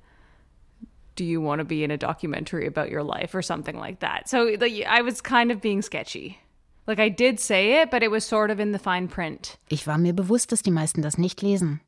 do 1.16 1.24
you 1.24 1.42
want 1.42 1.60
to 1.60 1.66
be 1.66 1.84
in 1.84 1.92
a 1.92 1.98
documentary 1.98 2.66
about 2.66 2.90
your 2.90 3.04
life 3.04 3.36
or 3.36 3.42
something 3.42 3.78
like 3.78 4.00
that. 4.00 4.28
So 4.28 4.56
like, 4.60 4.84
I 4.88 5.02
was 5.02 5.22
kind 5.22 5.52
of 5.52 5.62
being 5.62 5.82
sketchy. 5.82 6.40
Like 6.88 7.00
I 7.00 7.10
did 7.10 7.40
say 7.40 7.82
it, 7.82 7.92
but 7.92 8.04
it 8.04 8.12
was 8.12 8.26
sort 8.26 8.52
of 8.52 8.60
in 8.60 8.72
the 8.72 8.80
fine 8.80 9.08
print. 9.08 9.58
Ich 9.70 9.88
war 9.88 9.98
mir 9.98 10.14
bewusst, 10.14 10.52
dass 10.52 10.64
die 10.64 10.72
meisten 10.72 11.02
das 11.02 11.18
nicht 11.18 11.42
lesen. 11.42 11.80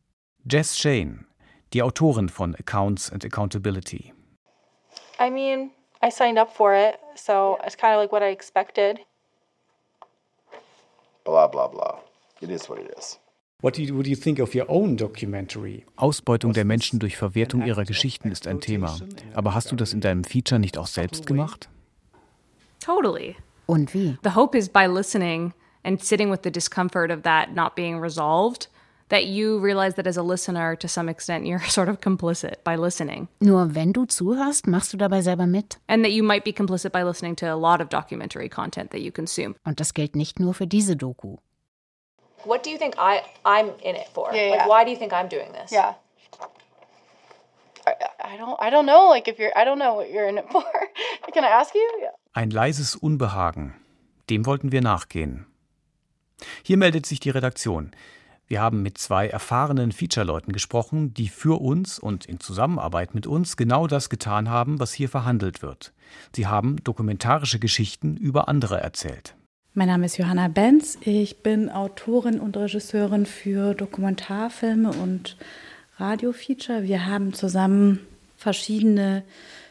Jess 0.50 0.78
Shane, 0.78 1.26
die 1.74 1.82
Autorin 1.82 2.30
von 2.30 2.56
Accounts 2.56 3.12
and 3.12 3.26
Accountability. 3.26 4.14
I 5.20 5.30
mean, 5.30 5.72
I 6.02 6.10
signed 6.10 6.38
up 6.38 6.56
for 6.56 6.74
it, 6.74 6.98
so 7.16 7.58
it's 7.66 7.76
kind 7.76 7.94
of 7.94 8.00
like 8.00 8.12
what 8.12 8.22
I 8.22 8.30
expected. 8.30 9.00
Blah, 11.26 11.48
blah, 11.48 11.68
blah. 11.68 12.00
It 12.40 12.50
is 12.50 12.70
what 12.70 12.80
it 12.80 12.94
is. 12.98 13.20
What 13.62 13.76
do 13.76 13.82
you, 13.82 13.96
what 13.96 14.04
do 14.04 14.12
you 14.12 14.16
think 14.16 14.40
of 14.40 14.54
your 14.54 14.70
own 14.70 14.96
documentary? 14.96 15.86
Ausbeutung 15.96 16.54
der 16.54 16.66
Menschen 16.66 17.00
durch 17.00 17.18
Verwertung 17.18 17.66
ihrer 17.66 17.84
Geschichten 17.84 18.30
ist 18.30 18.48
ein 18.48 18.62
Thema. 18.62 19.00
Aber 19.34 19.56
hast 19.56 19.72
du 19.72 19.76
das 19.76 19.92
in 19.92 20.02
deinem 20.02 20.24
Feature 20.24 20.60
nicht 20.60 20.78
auch 20.78 20.88
selbst 20.88 21.26
gemacht? 21.26 21.68
Totally. 22.80 23.36
Und 23.66 23.94
wie? 23.94 24.18
The 24.24 24.36
hope 24.36 24.56
is 24.56 24.70
by 24.70 24.86
listening 24.86 25.54
and 25.84 26.04
sitting 26.04 26.30
with 26.30 26.42
the 26.44 26.52
discomfort 26.52 27.10
of 27.10 27.24
that 27.24 27.56
not 27.56 27.76
being 27.76 28.00
resolved, 28.00 28.70
that 29.10 29.26
you 29.26 29.60
realize 29.60 29.96
that 29.96 30.08
as 30.08 30.18
a 30.18 30.24
listener, 30.24 30.76
to 30.76 30.88
some 30.88 31.10
extent, 31.10 31.46
you're 31.48 31.60
sort 31.60 31.90
of 31.90 32.02
complicit 32.02 32.64
by 32.64 32.76
listening. 32.76 33.28
Nur 33.40 33.76
wenn 33.76 33.94
du 33.94 34.06
zuhörst, 34.06 34.68
machst 34.68 34.94
du 34.94 34.98
dabei 34.98 35.22
selber 35.22 35.48
mit. 35.48 35.78
And 35.88 36.04
that 36.04 36.12
you 36.12 36.24
might 36.24 36.44
be 36.44 36.52
complicit 36.52 36.92
by 36.92 37.04
listening 37.04 37.36
to 37.38 37.46
a 37.46 37.56
lot 37.56 37.82
of 37.82 37.90
documentary 37.90 38.50
content 38.50 38.92
that 38.92 39.02
you 39.02 39.12
consume. 39.12 39.56
Und 39.66 39.80
das 39.80 39.94
gilt 39.94 40.16
nicht 40.16 40.40
nur 40.40 40.54
für 40.54 40.68
diese 40.68 40.96
Doku. 40.96 41.38
What 42.46 42.64
do 42.64 42.70
you 42.70 42.78
think 42.78 42.96
I 42.98 43.22
I'm 43.44 43.72
in 43.82 43.96
it 43.96 44.08
for? 44.14 44.32
Yeah, 44.34 44.52
like 44.52 44.60
yeah. 44.60 44.68
why 44.68 44.84
do 44.86 44.92
you 44.92 44.98
think 44.98 45.14
I'm 45.14 45.28
doing 45.28 45.52
this? 45.54 45.72
Yeah. 45.72 45.96
I, 47.88 47.94
I 48.34 48.38
don't 48.38 48.58
I 48.60 48.70
don't 48.70 48.86
know 48.86 49.10
like 49.10 49.28
if 49.28 49.40
you're 49.40 49.52
I 49.56 49.66
don't 49.66 49.80
know 49.80 49.96
what 49.96 50.12
you're 50.12 50.28
in 50.28 50.38
it 50.38 50.46
for. 50.52 50.64
Can 51.34 51.44
I 51.44 51.50
ask 51.50 51.74
you? 51.74 51.88
Yeah. 52.00 52.12
Ein 52.34 52.52
leises 52.52 52.96
Unbehagen. 52.96 53.74
Dem 54.30 54.46
wollten 54.46 54.72
wir 54.72 54.82
nachgehen. 54.82 55.46
Hier 56.64 56.78
meldet 56.78 57.06
sich 57.06 57.20
die 57.20 57.30
Redaktion. 57.30 57.92
Wir 58.48 58.62
haben 58.62 58.84
mit 58.84 59.00
zwei 59.00 59.28
erfahrenen 59.28 59.92
Feature-Leuten 59.92 60.52
gesprochen, 60.52 61.16
die 61.16 61.30
für 61.30 61.60
uns 61.60 61.98
und 61.98 62.26
in 62.26 62.40
Zusammenarbeit 62.40 63.16
mit 63.16 63.26
uns 63.26 63.58
genau 63.58 63.88
das 63.88 64.10
getan 64.10 64.50
haben, 64.50 64.80
was 64.80 64.94
hier 64.94 65.10
verhandelt 65.10 65.64
wird. 65.64 65.94
Sie 66.36 66.46
haben 66.46 66.76
dokumentarische 66.84 67.58
Geschichten 67.58 68.18
über 68.18 68.48
andere 68.48 68.80
erzählt. 68.80 69.36
Mein 69.74 69.88
Name 69.88 70.06
ist 70.06 70.18
Johanna 70.18 70.48
Benz. 70.48 71.00
Ich 71.02 71.42
bin 71.42 71.70
Autorin 71.72 72.40
und 72.40 72.56
Regisseurin 72.56 73.26
für 73.26 73.74
Dokumentarfilme 73.74 74.92
und 74.92 75.38
Radiofeature. 75.98 76.84
Wir 76.84 77.08
haben 77.08 77.34
zusammen 77.34 78.00
verschiedene 78.38 79.24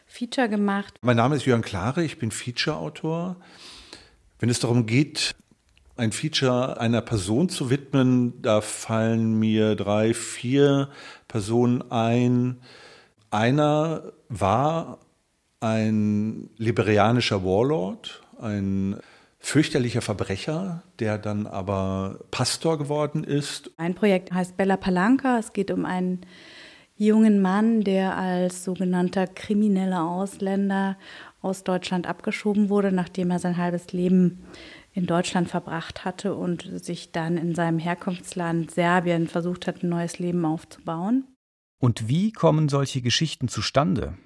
Feature 0.07 0.49
gemacht. 0.49 0.95
Mein 1.01 1.17
Name 1.17 1.37
ist 1.37 1.47
Jörn 1.47 1.63
Klare, 1.63 2.05
ich 2.05 2.19
bin 2.19 2.33
Feature-Autor. 2.33 3.37
Wenn 4.41 4.49
es 4.49 4.59
darum 4.59 4.87
geht, 4.87 5.37
ein 5.97 6.13
Feature 6.13 6.81
einer 6.81 7.01
Person 7.01 7.49
zu 7.49 7.71
widmen, 7.71 8.41
da 8.43 8.61
fallen 8.61 9.39
mir 9.39 9.77
drei, 9.77 10.15
vier 10.15 10.89
Personen 11.29 11.91
ein. 11.91 12.59
Einer 13.31 14.13
war 14.29 14.99
ein 15.61 16.51
liberianischer 16.57 17.45
Warlord, 17.45 18.23
ein 18.41 18.97
fürchterlicher 19.39 20.01
Verbrecher, 20.01 20.83
der 20.99 21.19
dann 21.19 21.47
aber 21.47 22.19
Pastor 22.31 22.79
geworden 22.79 23.25
ist. 23.25 23.71
Ein 23.77 23.95
Projekt 23.95 24.33
heißt 24.33 24.57
Bella 24.57 24.77
Palanca. 24.77 25.39
Es 25.39 25.53
geht 25.53 25.71
um 25.71 25.85
einen 25.85 26.23
jungen 26.97 27.43
Mann, 27.43 27.83
der 27.83 28.17
als 28.17 28.65
sogenannter 28.65 29.27
krimineller 29.27 30.03
Ausländer 30.09 30.97
aus 31.43 31.63
Deutschland 31.63 32.07
abgeschoben 32.07 32.69
wurde, 32.69 32.91
nachdem 32.91 33.31
er 33.31 33.39
sein 33.39 33.57
halbes 33.57 33.93
Leben 33.93 34.45
in 34.95 35.07
Deutschland 35.07 35.51
verbracht 35.51 36.05
hatte 36.05 36.35
und 36.35 36.85
sich 36.85 37.11
dann 37.11 37.37
in 37.37 37.55
seinem 37.55 37.81
Herkunftsland 37.81 38.71
Serbien 38.71 39.27
versucht 39.27 39.67
hat, 39.67 39.83
ein 39.83 39.89
neues 39.89 40.21
Leben 40.21 40.45
aufzubauen. 40.45 41.25
Und 41.81 42.09
wie 42.09 42.33
kommen 42.33 42.69
solche 42.69 43.03
Geschichten 43.03 43.49
zustande? 43.49 44.17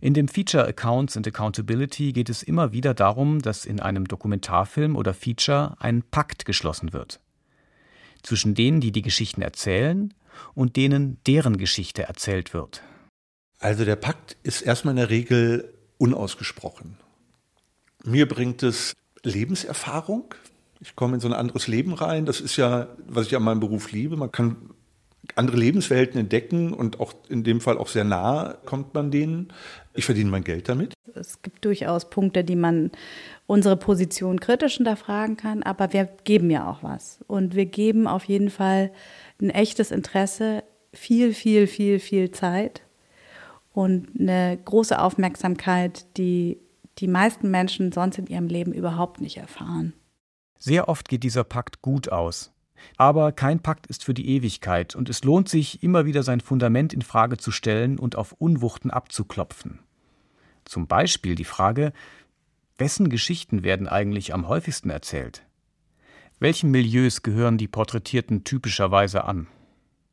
In 0.00 0.12
dem 0.12 0.28
Feature 0.28 0.66
Accounts 0.66 1.16
and 1.16 1.26
Accountability 1.26 2.12
geht 2.12 2.28
es 2.28 2.42
immer 2.42 2.72
wieder 2.72 2.92
darum, 2.92 3.40
dass 3.40 3.64
in 3.64 3.80
einem 3.80 4.06
Dokumentarfilm 4.06 4.96
oder 4.96 5.14
Feature 5.14 5.76
ein 5.78 6.02
Pakt 6.02 6.44
geschlossen 6.44 6.92
wird. 6.92 7.20
Zwischen 8.22 8.54
denen, 8.54 8.80
die 8.80 8.92
die 8.92 9.02
Geschichten 9.02 9.40
erzählen 9.40 10.12
und 10.54 10.76
denen, 10.76 11.18
deren 11.26 11.56
Geschichte 11.56 12.02
erzählt 12.02 12.52
wird. 12.52 12.82
Also 13.60 13.84
der 13.84 13.96
Pakt 13.96 14.36
ist 14.42 14.62
erstmal 14.62 14.92
in 14.92 14.98
der 14.98 15.10
Regel 15.10 15.72
unausgesprochen. 15.96 16.98
Mir 18.04 18.28
bringt 18.28 18.62
es 18.62 18.94
Lebenserfahrung. 19.24 20.34
Ich 20.80 20.96
komme 20.96 21.14
in 21.14 21.20
so 21.20 21.28
ein 21.28 21.34
anderes 21.34 21.66
Leben 21.66 21.94
rein. 21.94 22.26
Das 22.26 22.40
ist 22.40 22.56
ja, 22.56 22.88
was 23.06 23.26
ich 23.26 23.36
an 23.36 23.42
meinem 23.42 23.60
Beruf 23.60 23.92
liebe. 23.92 24.16
Man 24.16 24.32
kann 24.32 24.56
andere 25.36 25.56
Lebenswelten 25.56 26.20
entdecken 26.20 26.72
und 26.72 27.00
auch 27.00 27.14
in 27.28 27.44
dem 27.44 27.60
Fall 27.60 27.78
auch 27.78 27.88
sehr 27.88 28.04
nah 28.04 28.56
kommt 28.64 28.94
man 28.94 29.10
denen. 29.10 29.52
Ich 29.94 30.04
verdiene 30.04 30.30
mein 30.30 30.44
Geld 30.44 30.68
damit. 30.68 30.94
Es 31.14 31.42
gibt 31.42 31.64
durchaus 31.64 32.10
Punkte, 32.10 32.44
die 32.44 32.56
man 32.56 32.90
unsere 33.46 33.76
Position 33.76 34.40
kritisch 34.40 34.76
hinterfragen 34.76 35.36
kann, 35.36 35.62
aber 35.62 35.92
wir 35.92 36.08
geben 36.24 36.50
ja 36.50 36.68
auch 36.68 36.82
was. 36.82 37.20
Und 37.26 37.54
wir 37.54 37.66
geben 37.66 38.06
auf 38.06 38.24
jeden 38.24 38.50
Fall 38.50 38.90
ein 39.40 39.50
echtes 39.50 39.90
Interesse, 39.90 40.64
viel, 40.92 41.32
viel, 41.32 41.66
viel, 41.66 41.98
viel 41.98 42.30
Zeit 42.30 42.82
und 43.72 44.08
eine 44.18 44.58
große 44.64 45.00
Aufmerksamkeit, 45.00 46.06
die 46.16 46.58
die 46.98 47.08
meisten 47.08 47.50
Menschen 47.50 47.92
sonst 47.92 48.18
in 48.18 48.26
ihrem 48.26 48.46
Leben 48.46 48.72
überhaupt 48.72 49.20
nicht 49.20 49.36
erfahren. 49.36 49.92
Sehr 50.58 50.88
oft 50.88 51.08
geht 51.08 51.22
dieser 51.22 51.44
Pakt 51.44 51.82
gut 51.82 52.10
aus. 52.10 52.52
Aber 52.96 53.32
kein 53.32 53.60
Pakt 53.60 53.86
ist 53.86 54.04
für 54.04 54.14
die 54.14 54.28
Ewigkeit 54.28 54.94
und 54.94 55.08
es 55.08 55.24
lohnt 55.24 55.48
sich, 55.48 55.82
immer 55.82 56.06
wieder 56.06 56.22
sein 56.22 56.40
Fundament 56.40 56.92
in 56.92 57.02
Frage 57.02 57.36
zu 57.36 57.50
stellen 57.50 57.98
und 57.98 58.16
auf 58.16 58.32
Unwuchten 58.32 58.90
abzuklopfen. 58.90 59.80
Zum 60.64 60.86
Beispiel 60.86 61.34
die 61.34 61.44
Frage, 61.44 61.92
wessen 62.78 63.08
Geschichten 63.08 63.62
werden 63.62 63.88
eigentlich 63.88 64.34
am 64.34 64.48
häufigsten 64.48 64.90
erzählt? 64.90 65.44
Welchen 66.40 66.70
Milieus 66.70 67.22
gehören 67.22 67.58
die 67.58 67.68
Porträtierten 67.68 68.44
typischerweise 68.44 69.24
an? 69.24 69.46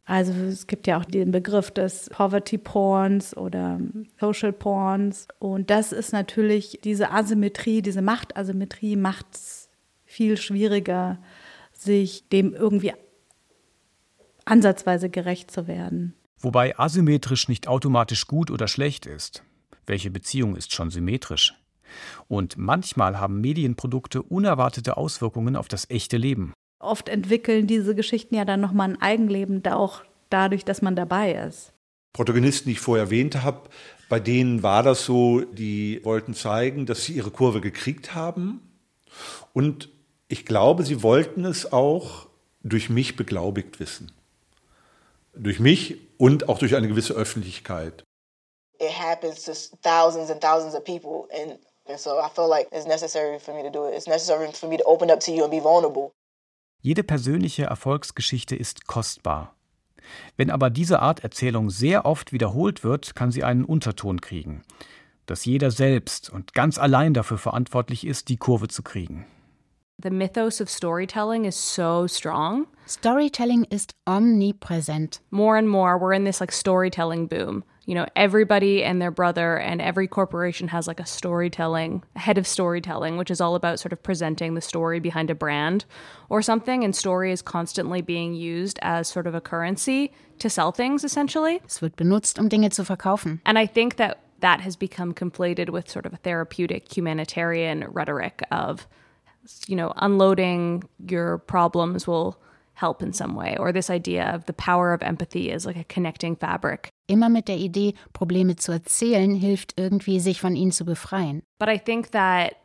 Also 0.06 0.34
es 0.34 0.68
gibt 0.68 0.88
ja 0.88 1.00
auch 1.00 1.06
den 1.06 1.32
Begriff 1.32 1.72
des 1.72 2.10
Poverty 2.10 2.58
Porns 2.58 3.36
oder 3.38 3.80
Social 4.20 4.52
Porns. 4.52 5.28
Und 5.40 5.70
das 5.70 5.92
ist 5.92 6.12
natürlich 6.12 6.80
diese 6.84 7.12
Asymmetrie, 7.12 7.82
diese 7.82 8.02
Machtasymmetrie 8.02 8.96
macht 8.96 9.28
es 9.34 9.70
viel 10.04 10.38
schwieriger, 10.38 11.20
sich 11.74 12.28
dem 12.30 12.54
irgendwie 12.54 12.94
ansatzweise 14.46 15.10
gerecht 15.10 15.52
zu 15.52 15.68
werden. 15.68 16.16
Wobei 16.40 16.78
asymmetrisch 16.78 17.48
nicht 17.48 17.68
automatisch 17.68 18.26
gut 18.26 18.50
oder 18.50 18.68
schlecht 18.68 19.06
ist. 19.06 19.44
Welche 19.86 20.10
Beziehung 20.10 20.56
ist 20.56 20.74
schon 20.74 20.90
symmetrisch? 20.90 21.54
Und 22.28 22.58
manchmal 22.58 23.20
haben 23.20 23.42
Medienprodukte 23.42 24.24
unerwartete 24.24 24.98
Auswirkungen 24.98 25.56
auf 25.56 25.68
das 25.68 25.90
echte 25.90 26.18
Leben. 26.18 26.54
Oft 26.82 27.10
entwickeln 27.10 27.68
diese 27.68 27.96
Geschichten 27.96 28.36
ja 28.36 28.46
dann 28.46 28.62
nochmal 28.62 28.90
ein 28.90 29.02
Eigenleben, 29.02 29.66
auch 29.68 30.02
dadurch, 30.30 30.66
dass 30.66 30.82
man 30.82 30.96
dabei 30.96 31.34
ist. 31.34 31.74
Protagonisten, 32.14 32.70
die 32.70 32.74
ich 32.74 32.80
vorher 32.80 33.06
erwähnt 33.06 33.44
habe, 33.44 33.70
bei 34.10 34.20
denen 34.20 34.64
war 34.64 34.84
das 34.84 35.06
so, 35.06 35.42
die 35.42 36.04
wollten 36.04 36.34
zeigen, 36.34 36.86
dass 36.86 37.06
sie 37.06 37.14
ihre 37.14 37.32
Kurve 37.32 37.62
gekriegt 37.62 38.14
haben. 38.14 38.62
Und 39.54 39.90
ich 40.28 40.46
glaube, 40.46 40.84
sie 40.84 41.04
wollten 41.04 41.46
es 41.46 41.72
auch 41.72 42.28
durch 42.64 42.90
mich 42.90 43.16
beglaubigt 43.16 43.80
wissen. 43.80 44.12
Durch 45.34 45.60
mich 45.60 45.98
und 46.18 46.50
auch 46.50 46.60
durch 46.60 46.76
eine 46.76 46.88
gewisse 46.88 47.14
Öffentlichkeit. 47.14 48.04
It 48.80 48.92
happens 48.98 49.44
to 49.44 49.54
thousands 49.82 50.30
and 50.32 50.42
thousands 50.42 50.76
of 50.76 50.84
people 50.84 51.28
and 51.32 51.60
And 51.88 52.00
so 52.00 52.20
I 52.20 52.30
feel 52.30 52.48
like 52.48 52.68
it's 52.72 52.86
necessary 52.86 53.40
for 53.40 53.54
me 53.54 53.64
to 53.64 53.70
do 53.70 53.86
it. 53.88 53.94
It's 53.94 54.08
necessary 54.08 54.52
for 54.54 54.68
me 54.68 54.78
to 54.78 54.84
open 54.84 55.10
up 55.10 55.20
to 55.22 55.32
you 55.32 55.44
and 55.44 55.52
be 55.52 55.60
vulnerable. 55.60 56.14
Jede 56.82 57.04
persönliche 57.04 57.64
Erfolgsgeschichte 57.64 58.56
ist 58.56 58.88
kostbar. 58.88 59.56
Wenn 60.36 60.50
aber 60.50 60.72
diese 60.72 61.00
Art 61.00 61.24
Erzählung 61.24 61.70
sehr 61.70 62.06
oft 62.06 62.34
wiederholt 62.34 62.84
wird, 62.84 63.16
kann 63.16 63.32
sie 63.32 63.44
einen 63.44 63.66
Unterton 63.66 64.20
kriegen, 64.20 64.64
dass 65.28 65.46
jeder 65.46 65.70
selbst 65.70 66.32
und 66.32 66.56
ganz 66.56 66.80
allein 66.80 67.14
dafür 67.14 67.38
verantwortlich 67.38 68.06
ist, 68.06 68.30
die 68.30 68.38
Kurve 68.38 68.68
zu 68.68 68.82
kriegen. 68.82 69.28
The 70.02 70.10
mythos 70.10 70.60
of 70.60 70.70
storytelling 70.70 71.46
is 71.46 71.76
so 71.76 72.08
strong. 72.08 72.66
Storytelling 72.88 73.66
ist 73.66 73.94
omnipräsent. 74.08 75.22
More 75.30 75.60
and 75.60 75.68
more, 75.68 76.00
we're 76.00 76.16
in 76.16 76.26
this 76.26 76.40
like 76.40 76.52
storytelling 76.52 77.28
boom. 77.28 77.64
You 77.86 77.96
know, 77.96 78.06
everybody 78.16 78.84
and 78.84 79.02
their 79.02 79.12
brother 79.12 79.58
and 79.58 79.82
every 79.82 80.08
corporation 80.08 80.68
has 80.68 80.88
like 80.88 81.00
a 81.00 81.06
storytelling, 81.06 82.04
a 82.16 82.20
head 82.20 82.38
of 82.38 82.46
storytelling, 82.46 83.18
which 83.18 83.32
is 83.32 83.42
all 83.42 83.56
about 83.56 83.80
sort 83.80 83.92
of 83.92 84.04
presenting 84.04 84.54
the 84.54 84.62
story 84.62 85.00
behind 85.00 85.30
a 85.30 85.36
brand 85.36 85.86
or 86.30 86.42
something. 86.42 86.84
And 86.84 86.96
story 86.96 87.32
is 87.32 87.42
constantly 87.42 88.02
being 88.02 88.34
used 88.36 88.78
as 88.82 89.08
sort 89.08 89.26
of 89.26 89.34
a 89.34 89.42
currency 89.42 90.12
to 90.40 90.50
sell 90.50 90.72
things, 90.72 91.04
essentially. 91.04 91.62
Es 91.66 91.82
wird 91.82 91.96
benutzt, 91.96 92.40
um 92.40 92.50
Dinge 92.50 92.72
zu 92.72 92.84
verkaufen. 92.84 93.40
And 93.46 93.58
I 93.58 93.66
think 93.66 93.96
that 93.96 94.20
that 94.42 94.62
has 94.62 94.76
become 94.76 95.14
conflated 95.14 95.70
with 95.70 95.90
sort 95.90 96.06
of 96.06 96.14
a 96.14 96.18
therapeutic 96.18 96.96
humanitarian 96.96 97.86
rhetoric 97.90 98.42
of 98.52 98.88
you 99.68 99.76
know, 99.76 99.94
unloading 99.98 100.84
your 101.08 101.40
problems 101.40 102.08
will 102.08 102.40
help 102.82 103.02
in 103.02 103.14
some 103.14 103.36
way, 103.36 103.56
or 103.58 103.72
this 103.72 103.90
idea 103.90 104.34
of 104.34 104.46
the 104.46 104.54
power 104.54 104.94
of 104.94 105.02
empathy 105.02 105.52
as 105.52 105.66
like 105.66 105.78
a 105.78 105.86
connecting 105.86 106.36
fabric. 106.36 106.90
Immer 107.08 107.30
mit 107.30 107.48
der 107.48 107.58
Idee, 107.58 107.94
Probleme 108.14 108.56
zu 108.56 108.72
erzählen, 108.72 109.36
hilft 109.36 109.74
irgendwie, 109.78 110.20
sich 110.20 110.42
von 110.42 110.56
ihnen 110.56 110.72
zu 110.72 110.84
befreien. 110.84 111.44
But 111.60 111.70
I 111.70 111.78
think 111.78 112.12
that 112.12 112.56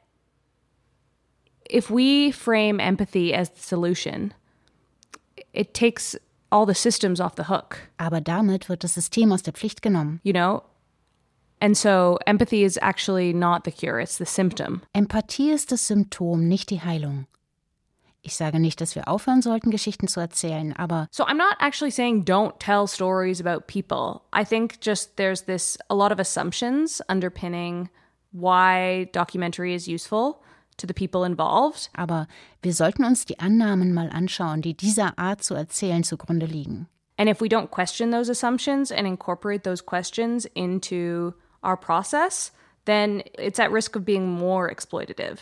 if 1.70 1.90
we 1.90 2.32
frame 2.32 2.80
empathy 2.80 3.34
as 3.34 3.50
the 3.54 3.62
solution, 3.62 4.32
it 5.52 5.74
takes 5.74 6.16
all 6.50 6.66
the 6.66 6.74
systems 6.74 7.20
off 7.20 7.34
the 7.36 7.48
hook. 7.48 7.78
Aber 7.98 8.20
damit 8.20 8.68
wird 8.68 8.84
das 8.84 8.94
System 8.94 9.32
aus 9.32 9.42
der 9.42 9.52
Pflicht 9.52 9.82
genommen. 9.82 10.20
You 10.22 10.32
know, 10.32 10.62
And 11.60 11.76
so 11.76 12.18
empathy 12.26 12.64
is 12.64 12.78
actually 12.82 13.32
not 13.32 13.64
the 13.64 13.72
cure, 13.72 13.98
it's 13.98 14.18
the 14.18 14.26
symptom. 14.26 14.82
Empathie 14.94 15.50
ist 15.50 15.72
das 15.72 15.86
Symptom, 15.86 16.46
nicht 16.46 16.68
die 16.70 16.82
Heilung. 16.82 17.26
Ich 18.26 18.34
sage 18.34 18.58
nicht, 18.58 18.80
dass 18.80 18.96
wir 18.96 19.06
aufhören 19.06 19.40
sollten, 19.40 19.70
Geschichten 19.70 20.08
zu 20.08 20.18
erzählen, 20.18 20.72
aber. 20.72 21.06
So 21.12 21.24
I'm 21.24 21.36
not 21.36 21.54
actually 21.60 21.92
saying 21.92 22.24
don't 22.24 22.58
tell 22.58 22.88
stories 22.88 23.40
about 23.40 23.68
people. 23.68 24.22
I 24.36 24.44
think 24.44 24.80
just 24.84 25.16
there's 25.16 25.44
this 25.44 25.78
a 25.88 25.94
lot 25.94 26.10
of 26.10 26.18
assumptions 26.18 27.00
underpinning 27.08 27.88
why 28.32 29.08
documentary 29.12 29.74
is 29.74 29.86
useful 29.86 30.40
to 30.76 30.88
the 30.88 30.92
people 30.92 31.24
involved. 31.24 31.88
Aber 31.94 32.26
wir 32.62 32.74
sollten 32.74 33.04
uns 33.04 33.26
die 33.26 33.38
Annahmen 33.38 33.94
mal 33.94 34.10
anschauen, 34.10 34.60
die 34.60 34.76
dieser 34.76 35.16
Art 35.20 35.44
zu 35.44 35.54
erzählen 35.54 36.02
zugrunde 36.02 36.46
liegen. 36.46 36.88
And 37.16 37.30
if 37.30 37.40
we 37.40 37.46
don't 37.46 37.70
question 37.70 38.10
those 38.10 38.28
assumptions 38.28 38.90
and 38.90 39.06
incorporate 39.06 39.62
those 39.62 39.80
questions 39.80 40.46
into 40.52 41.32
our 41.62 41.76
process, 41.76 42.50
then 42.86 43.22
it's 43.38 43.60
at 43.60 43.70
risk 43.70 43.94
of 43.94 44.04
being 44.04 44.28
more 44.28 44.68
exploitative. 44.68 45.38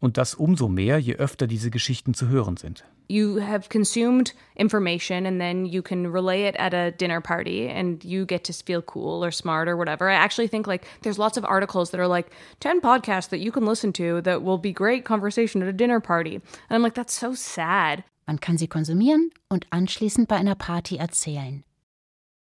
Und 0.00 0.16
das 0.16 0.34
umso 0.34 0.68
mehr, 0.68 0.98
je 0.98 1.16
öfter 1.16 1.46
diese 1.46 1.70
Geschichten 1.70 2.14
zu 2.14 2.28
hören 2.28 2.56
sind. 2.56 2.84
You 3.08 3.40
have 3.40 3.68
consumed 3.68 4.34
information 4.54 5.26
and 5.26 5.38
then 5.38 5.66
you 5.66 5.82
can 5.82 6.06
relay 6.06 6.48
it 6.48 6.56
at 6.58 6.72
a 6.72 6.90
dinner 6.90 7.20
party 7.20 7.68
and 7.68 8.02
you 8.04 8.24
get 8.24 8.44
to 8.44 8.52
feel 8.52 8.82
cool 8.82 9.22
or 9.22 9.30
smart 9.30 9.68
or 9.68 9.76
whatever. 9.76 10.08
I 10.08 10.14
actually 10.14 10.48
think 10.48 10.66
like 10.66 10.86
there's 11.02 11.18
lots 11.18 11.36
of 11.36 11.44
articles 11.44 11.90
that 11.90 12.00
are 12.00 12.08
like 12.08 12.30
10 12.60 12.80
podcasts 12.80 13.28
that 13.30 13.40
you 13.40 13.52
can 13.52 13.66
listen 13.66 13.92
to 13.94 14.22
that 14.22 14.42
will 14.42 14.58
be 14.58 14.72
great 14.72 15.04
conversation 15.04 15.60
at 15.60 15.68
a 15.68 15.72
dinner 15.72 16.00
party. 16.00 16.36
And 16.36 16.42
I'm 16.70 16.82
like, 16.82 16.94
that's 16.94 17.18
so 17.18 17.34
sad. 17.34 18.04
Man 18.26 18.38
kann 18.38 18.58
sie 18.58 18.68
konsumieren 18.68 19.30
und 19.48 19.66
anschließend 19.70 20.28
bei 20.28 20.36
einer 20.36 20.54
Party 20.54 20.96
erzählen. 20.96 21.64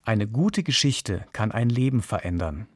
Eine 0.06 0.28
gute 0.28 0.64
Geschichte 0.64 1.26
kann 1.34 1.52
ein 1.52 1.70
Leben 1.70 2.02
verändern. 2.02 2.68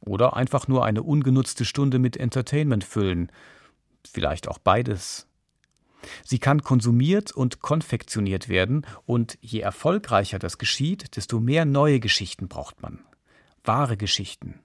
Oder 0.00 0.36
einfach 0.36 0.68
nur 0.68 0.84
eine 0.84 1.02
ungenutzte 1.02 1.64
Stunde 1.64 1.98
mit 1.98 2.18
Entertainment 2.18 2.84
füllen. 2.84 3.32
Vielleicht 4.10 4.48
auch 4.48 4.58
beides. 4.58 5.26
Sie 6.22 6.38
kann 6.38 6.62
konsumiert 6.62 7.32
und 7.32 7.60
konfektioniert 7.60 8.48
werden, 8.48 8.86
und 9.06 9.38
je 9.40 9.60
erfolgreicher 9.60 10.38
das 10.38 10.58
geschieht, 10.58 11.16
desto 11.16 11.40
mehr 11.40 11.64
neue 11.64 12.00
Geschichten 12.00 12.48
braucht 12.48 12.82
man. 12.82 13.04
Wahre 13.64 13.96
Geschichten, 13.96 14.60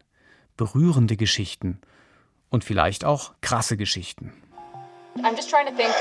berührende 0.58 1.16
Geschichten 1.16 1.80
und 2.50 2.66
vielleicht 2.66 3.06
auch 3.06 3.34
krasse 3.42 3.78
Geschichten. 3.78 4.34
I'm 5.24 5.36
just 5.36 5.50
trying 5.50 5.66
to 5.66 5.76
think 5.76 5.94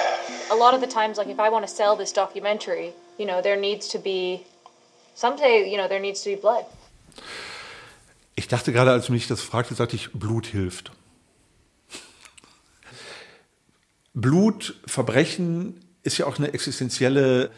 a 0.51 0.55
lot 0.55 0.75
of 0.75 0.81
the 0.81 0.89
times 0.89 1.17
like 1.17 1.29
if 1.29 1.39
I 1.39 1.51
want 1.51 1.67
to 1.67 1.73
sell 1.73 1.97
this 1.97 2.13
documentary, 2.13 2.93
you 3.19 3.27
know, 3.27 3.41
there 3.41 3.59
needs 3.59 3.89
to 3.89 3.99
be 3.99 4.41
Some 5.19 5.37
say, 5.37 5.69
you 5.69 5.77
know, 5.77 5.89
there 5.89 5.99
needs 5.99 6.23
to 6.23 6.31
be 6.31 6.37
blood. 6.37 6.65
Ich 8.37 8.47
dachte 8.47 8.73
gerade, 8.73 8.93
als 8.93 9.07
du 9.07 9.13
mich 9.13 9.27
das 9.27 9.43
fragte, 9.43 9.75
sagte 9.75 9.97
ich, 9.97 10.13
Blut 10.13 10.47
hilft. 10.47 10.93
Blut, 14.21 14.75
Verbrechen 14.87 15.81
ist 16.03 16.19
ja 16.19 16.27
auch 16.27 16.39
eine 16.39 16.53
existenzielle 16.53 17.51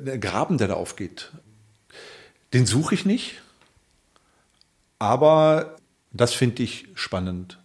eine 0.00 0.18
Graben, 0.18 0.58
der 0.58 0.68
da 0.68 0.74
aufgeht. 0.74 1.32
Den 2.52 2.66
suche 2.66 2.94
ich 2.94 3.04
nicht, 3.04 3.42
aber 4.98 5.76
das 6.12 6.32
finde 6.34 6.62
ich 6.62 6.88
spannend. 6.94 7.58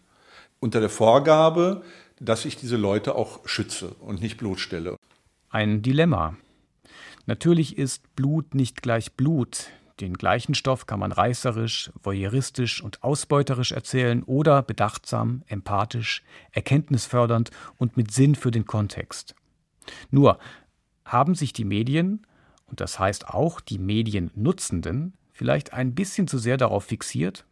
Unter 0.60 0.80
der 0.80 0.90
Vorgabe, 0.90 1.84
dass 2.20 2.46
ich 2.46 2.58
diese 2.58 2.76
Leute 2.76 3.16
auch 3.16 3.48
schütze 3.48 3.96
und 4.02 4.22
nicht 4.22 4.38
bloßstelle. 4.38 4.98
Ein 5.50 5.82
Dilemma. 5.82 6.36
Natürlich 7.26 7.78
ist 7.78 8.16
Blut 8.16 8.54
nicht 8.56 8.82
gleich 8.82 9.14
Blut. 9.14 9.68
Den 10.00 10.14
gleichen 10.14 10.56
Stoff 10.56 10.86
kann 10.86 11.00
man 11.00 11.12
reißerisch, 11.12 11.92
voyeuristisch 12.02 12.82
und 12.82 13.04
ausbeuterisch 13.04 13.74
erzählen 13.74 14.24
oder 14.24 14.62
bedachtsam, 14.62 15.44
empathisch, 15.48 16.24
erkenntnisfördernd 16.52 17.52
und 17.78 17.98
mit 17.98 18.12
Sinn 18.12 18.36
für 18.36 18.52
den 18.52 18.66
Kontext. 18.66 19.36
Nur 20.10 20.40
haben 21.04 21.36
sich 21.36 21.52
die 21.52 21.66
Medien, 21.66 22.26
und 22.68 22.80
das 22.80 23.00
heißt 23.00 23.28
auch 23.28 23.60
die 23.60 23.80
Mediennutzenden, 23.80 25.14
vielleicht 25.34 25.74
ein 25.74 25.96
bisschen 25.96 26.28
zu 26.28 26.38
sehr 26.38 26.58
darauf 26.58 26.86
fixiert? 26.86 27.46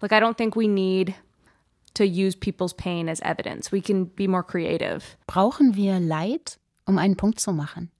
Like, 0.00 0.12
I 0.12 0.16
don't 0.16 0.36
think 0.36 0.56
we 0.56 0.68
need 0.68 1.12
to 1.94 2.04
use 2.04 2.38
people's 2.38 2.74
pain 2.74 3.08
as 3.08 3.20
evidence. 3.20 3.72
We 3.72 3.82
can 3.82 4.08
be 4.08 4.26
more 4.26 4.44
creative. 4.44 5.02
Brauchen 5.26 5.74
wir 5.74 6.00
Leid, 6.00 6.58
um 6.86 6.96
einen 6.96 7.16
Punkt 7.16 7.40
zu 7.40 7.52
machen? 7.52 7.90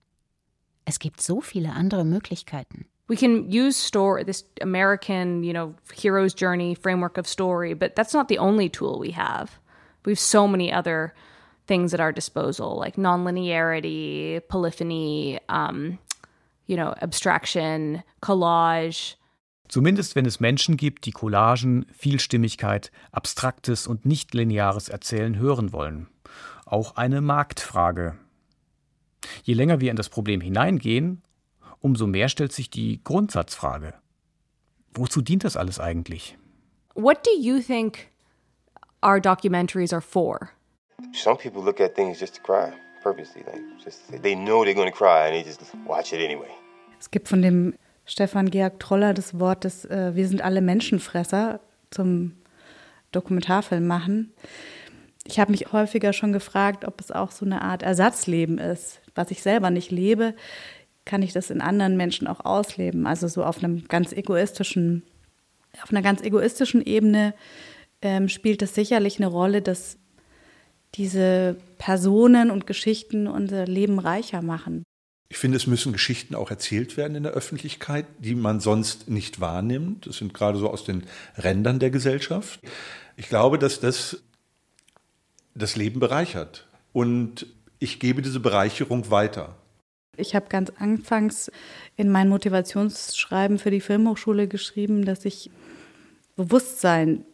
Es 0.86 0.98
gibt 0.98 1.20
so 1.20 1.40
viele 1.42 1.72
andere 1.72 2.05
Möglichkeiten. 2.05 2.86
We 3.11 3.17
can 3.17 3.51
use 3.51 3.77
story, 3.77 4.23
this 4.23 4.45
American, 4.61 5.43
you 5.43 5.53
know, 5.53 5.75
hero's 5.93 6.33
journey 6.33 6.77
framework 6.77 7.19
of 7.19 7.27
story, 7.27 7.75
but 7.75 7.97
that's 7.97 8.15
not 8.15 8.29
the 8.29 8.39
only 8.39 8.69
tool 8.69 9.01
we 9.01 9.11
have. 9.11 9.59
We 10.05 10.13
have 10.13 10.21
so 10.21 10.47
many 10.47 10.73
other 10.73 11.13
things 11.67 11.93
at 11.93 11.99
our 11.99 12.13
disposal, 12.13 12.77
like 12.77 12.95
nonlinearity, 12.95 14.41
polyphony, 14.49 15.41
um, 15.49 15.99
you 16.69 16.77
know, 16.77 16.95
abstraction, 17.03 18.05
collage. 18.23 19.17
Zumindest 19.69 20.15
wenn 20.15 20.25
es 20.25 20.39
Menschen 20.39 20.77
gibt, 20.77 21.05
die 21.05 21.11
Collagen, 21.11 21.87
Vielstimmigkeit, 21.93 22.93
abstraktes 23.11 23.89
und 23.89 24.07
nicht 24.07 24.35
lineares 24.35 24.89
Erzählen 24.89 25.37
hören 25.37 25.73
wollen. 25.73 26.07
Auch 26.65 26.95
eine 26.95 27.21
Marktfrage. 27.21 28.15
Je 29.43 29.55
länger 29.55 29.81
wir 29.81 29.91
in 29.91 29.97
das 29.97 30.11
Problem 30.11 30.41
hineingehen, 30.41 31.23
umso 31.81 32.07
mehr 32.07 32.28
stellt 32.28 32.53
sich 32.53 32.70
die 32.70 33.03
Grundsatzfrage. 33.03 33.95
Wozu 34.95 35.22
dient 35.22 35.45
das 35.45 35.57
alles 35.57 35.78
eigentlich? 35.81 36.37
What 36.95 37.24
do 37.26 37.31
you 37.39 37.61
think 37.61 38.09
our 39.03 39.20
documentaries 39.20 39.93
are 39.93 40.03
for? 40.03 40.51
Some 41.12 41.37
people 41.37 41.62
look 41.62 41.81
at 41.81 41.95
things 41.95 42.18
just 42.18 42.37
to 42.37 42.43
cry, 42.43 42.72
purposely. 43.03 43.43
Like 43.43 43.62
just 43.83 44.01
they 44.22 44.35
know 44.35 44.64
they're 44.64 44.74
going 44.74 44.91
to 44.91 44.97
cry 44.97 45.26
and 45.26 45.35
they 45.35 45.45
just 45.45 45.61
watch 45.87 46.12
it 46.12 46.20
anyway. 46.20 46.51
Es 46.99 47.11
gibt 47.11 47.28
von 47.28 47.41
dem 47.41 47.74
Stefan 48.05 48.51
Georg 48.51 48.81
Troller 48.81 49.14
das 49.14 49.39
Wort, 49.39 49.64
dass 49.64 49.85
äh, 49.85 50.14
wir 50.14 50.26
sind 50.28 50.43
alle 50.43 50.61
Menschenfresser 50.61 51.61
zum 51.91 52.37
Dokumentarfilm 53.12 53.87
machen. 53.87 54.33
Ich 55.24 55.39
habe 55.39 55.53
mich 55.53 55.72
häufiger 55.72 56.12
schon 56.12 56.33
gefragt, 56.33 56.85
ob 56.85 57.01
es 57.01 57.12
auch 57.12 57.31
so 57.31 57.45
eine 57.45 57.62
Art 57.62 57.83
Ersatzleben 57.83 58.59
ist. 58.59 59.01
Was 59.14 59.31
ich 59.31 59.43
selber 59.43 59.70
nicht 59.70 59.91
lebe, 59.91 60.35
kann 61.05 61.22
ich 61.22 61.32
das 61.32 61.51
in 61.51 61.61
anderen 61.61 61.96
Menschen 61.96 62.26
auch 62.26 62.44
ausleben. 62.44 63.07
Also 63.07 63.28
so 63.28 63.44
auf 63.44 63.59
einem 63.59 63.86
ganz 63.88 64.12
egoistischen, 64.12 65.03
auf 65.82 65.90
einer 65.90 66.03
ganz 66.03 66.22
egoistischen 66.22 66.82
Ebene 66.84 67.34
ähm, 68.03 68.28
spielt 68.28 68.62
es 68.62 68.74
sicherlich 68.74 69.18
eine 69.18 69.26
Rolle, 69.26 69.62
dass 69.62 69.98
diese 70.94 71.57
Personen 71.78 72.51
und 72.51 72.66
Geschichten 72.66 73.26
unser 73.26 73.66
Leben 73.66 73.98
reicher 73.98 74.42
machen. 74.42 74.84
Ich 75.28 75.38
finde, 75.38 75.57
es 75.57 75.68
müssen 75.68 75.92
Geschichten 75.92 76.34
auch 76.34 76.51
erzählt 76.51 76.96
werden 76.96 77.14
in 77.14 77.22
der 77.22 77.32
Öffentlichkeit, 77.32 78.07
die 78.18 78.34
man 78.34 78.59
sonst 78.59 79.09
nicht 79.09 79.40
wahrnimmt. 79.40 80.07
Das 80.07 80.16
sind 80.16 80.34
gerade 80.34 80.59
so 80.59 80.68
aus 80.68 80.84
den 80.84 81.05
Rändern 81.36 81.78
der 81.78 81.90
Gesellschaft. 81.90 82.61
Ich 83.16 83.28
glaube, 83.28 83.59
dass 83.59 83.78
das 83.78 84.22
das 85.55 85.76
Leben 85.76 86.01
bereichert. 86.01 86.66
Und 86.92 87.46
ich 87.78 88.01
gebe 88.01 88.22
diese 88.22 88.40
Bereicherung 88.40 89.11
weiter. 89.11 89.57
Ich 90.21 90.35
habe 90.35 90.47
ganz 90.49 90.71
anfangs 90.79 91.51
in 91.97 92.11
mein 92.11 92.29
Motivationsschreiben 92.29 93.59
für 93.59 93.71
die 93.71 93.81
Filmhochschule 93.81 94.49
geschrieben, 94.49 95.05
dass 95.05 95.25
ich 95.25 95.51
Bewusstsein 96.37 97.25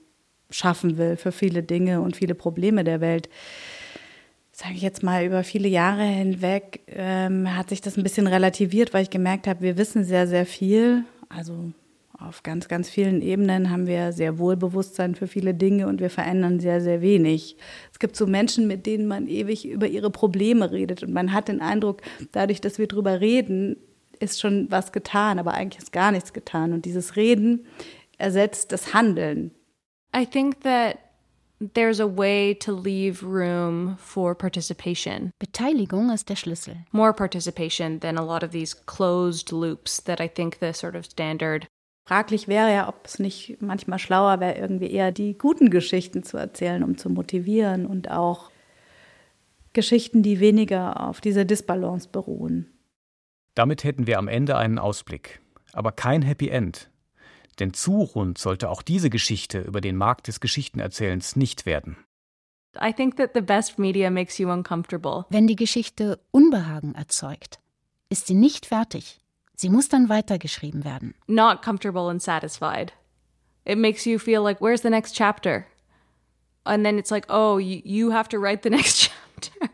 schaffen 0.51 0.97
will 0.97 1.17
für 1.17 1.33
viele 1.33 1.63
Dinge 1.63 2.01
und 2.01 2.17
viele 2.17 2.35
Probleme 2.35 2.85
der 2.85 3.01
Welt. 3.01 3.29
Sage 4.53 4.75
ich 4.75 4.83
jetzt 4.83 5.03
mal, 5.03 5.25
über 5.25 5.45
viele 5.45 5.69
Jahre 5.69 6.05
hinweg 6.05 6.81
ähm, 6.87 7.55
hat 7.55 7.69
sich 7.69 7.81
das 7.83 7.97
ein 7.97 8.03
bisschen 8.03 8.27
relativiert, 8.27 8.95
weil 8.95 9.03
ich 9.03 9.11
gemerkt 9.11 9.47
habe, 9.47 9.61
wir 9.61 9.77
wissen 9.77 10.05
sehr, 10.05 10.27
sehr 10.27 10.47
viel. 10.47 11.05
Also 11.29 11.73
auf 12.19 12.43
ganz, 12.43 12.69
ganz 12.69 12.89
vielen 12.89 13.21
Ebenen 13.21 13.71
haben 13.71 13.87
wir 13.87 14.13
sehr 14.13 14.39
wohl 14.39 14.57
Bewusstsein 14.57 15.15
für 15.15 15.27
viele 15.27 15.55
Dinge 15.55 15.87
und 15.87 16.01
wir 16.01 16.11
verändern 16.11 16.61
sehr, 16.61 16.81
sehr 16.81 17.03
wenig. 17.03 17.57
Es 17.93 17.99
gibt 17.99 18.17
so 18.17 18.27
Menschen, 18.27 18.67
mit 18.67 18.87
denen 18.87 19.07
man 19.07 19.29
ewig 19.29 19.69
über 19.69 19.87
ihre 19.87 20.11
Probleme 20.11 20.71
redet 20.71 21.03
und 21.03 21.13
man 21.13 21.33
hat 21.33 21.49
den 21.49 21.61
Eindruck, 21.61 22.03
dadurch, 22.33 22.61
dass 22.61 22.79
wir 22.79 22.87
drüber 22.87 23.21
reden, 23.21 23.77
ist 24.19 24.41
schon 24.41 24.71
was 24.71 24.93
getan, 24.93 25.39
aber 25.39 25.55
eigentlich 25.55 25.83
ist 25.83 25.93
gar 25.93 26.11
nichts 26.11 26.33
getan. 26.33 26.73
Und 26.73 26.85
dieses 26.85 27.17
Reden 27.17 27.67
ersetzt 28.19 28.73
das 28.73 28.95
Handeln. 28.95 29.51
I 30.17 30.25
think 30.25 30.63
that 30.63 30.99
there's 31.75 32.01
a 32.01 32.07
way 32.07 32.55
to 32.55 32.73
leave 32.73 33.23
room 33.23 33.97
for 33.99 34.35
participation. 34.35 35.31
Beteiligung 35.39 36.11
ist 36.11 36.29
der 36.29 36.37
Schlüssel. 36.37 36.77
More 36.93 37.13
participation 37.13 38.01
than 38.01 38.17
a 38.17 38.25
lot 38.25 38.43
of 38.43 38.51
these 38.51 38.75
closed 38.75 39.53
loops 39.53 40.03
that 40.05 40.21
I 40.21 40.29
think 40.29 40.59
the 40.61 40.73
sort 40.73 40.97
of 40.97 41.05
standard 41.05 41.67
Fraglich 42.07 42.47
wäre 42.47 42.73
ja, 42.73 42.89
ob 42.89 43.05
es 43.05 43.19
nicht 43.19 43.61
manchmal 43.61 43.99
schlauer 43.99 44.39
wäre, 44.39 44.57
irgendwie 44.57 44.91
eher 44.91 45.11
die 45.11 45.37
guten 45.37 45.71
Geschichten 45.71 46.23
zu 46.23 46.37
erzählen, 46.37 46.85
um 46.85 46.97
zu 46.97 47.11
motivieren 47.11 47.85
und 47.85 48.11
auch 48.11 48.53
Geschichten, 49.73 50.23
die 50.23 50.39
weniger 50.39 51.01
auf 51.09 51.21
dieser 51.21 51.45
Disbalance 51.45 52.09
beruhen. 52.09 52.71
Damit 53.55 53.83
hätten 53.83 54.07
wir 54.07 54.19
am 54.19 54.29
Ende 54.29 54.57
einen 54.57 54.79
Ausblick, 54.79 55.41
aber 55.73 55.91
kein 55.91 56.23
Happy 56.23 56.49
End. 56.49 56.91
Denn 57.59 57.75
zu 57.75 58.03
rund 58.03 58.39
sollte 58.39 58.71
auch 58.71 58.83
diese 58.83 59.11
Geschichte 59.11 59.61
über 59.61 59.81
den 59.81 59.97
Markt 59.97 60.29
des 60.29 60.39
Geschichtenerzählens 60.39 61.35
nicht 61.35 61.67
werden. 61.67 61.97
I 62.81 62.93
think 62.93 63.17
that 63.17 63.31
the 63.35 63.41
best 63.41 63.79
media 63.79 64.11
makes 64.11 64.39
you 64.39 64.49
uncomfortable. 64.49 65.25
Wenn 65.31 65.47
die 65.49 65.57
Geschichte 65.57 66.21
Unbehagen 66.31 66.95
erzeugt, 66.95 67.59
ist 68.11 68.29
sie 68.29 68.35
nicht 68.35 68.67
fertig. 68.67 69.19
Sie 69.57 69.71
muss 69.71 69.89
dann 69.89 70.11
weitergeschrieben 70.11 70.85
werden. 70.85 71.15
Not 71.27 71.63
comfortable 71.63 72.11
and 72.11 72.23
satisfied. 72.23 72.93
It 73.65 73.79
makes 73.79 74.05
you 74.05 74.19
feel 74.19 74.43
like, 74.43 74.61
where's 74.61 74.83
the 74.83 74.91
next 74.91 75.15
chapter? 75.17 75.67
And 76.65 76.85
then 76.85 76.99
it's 76.99 77.11
like, 77.11 77.27
oh, 77.31 77.57
you, 77.57 77.81
you 77.85 78.11
have 78.11 78.29
to 78.29 78.39
write 78.39 78.63
the 78.63 78.71
next 78.77 79.11
chapter. 79.11 79.71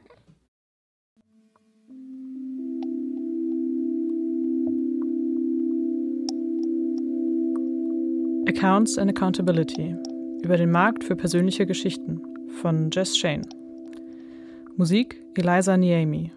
Accounts 8.48 8.98
and 8.98 9.10
Accountability 9.10 9.96
über 10.44 10.56
den 10.56 10.70
Markt 10.70 11.04
für 11.04 11.16
persönliche 11.16 11.66
Geschichten 11.66 12.20
von 12.60 12.90
Jess 12.92 13.16
Shane. 13.16 13.48
Musik 14.76 15.20
Eliza 15.34 15.76
Niemi. 15.76 16.30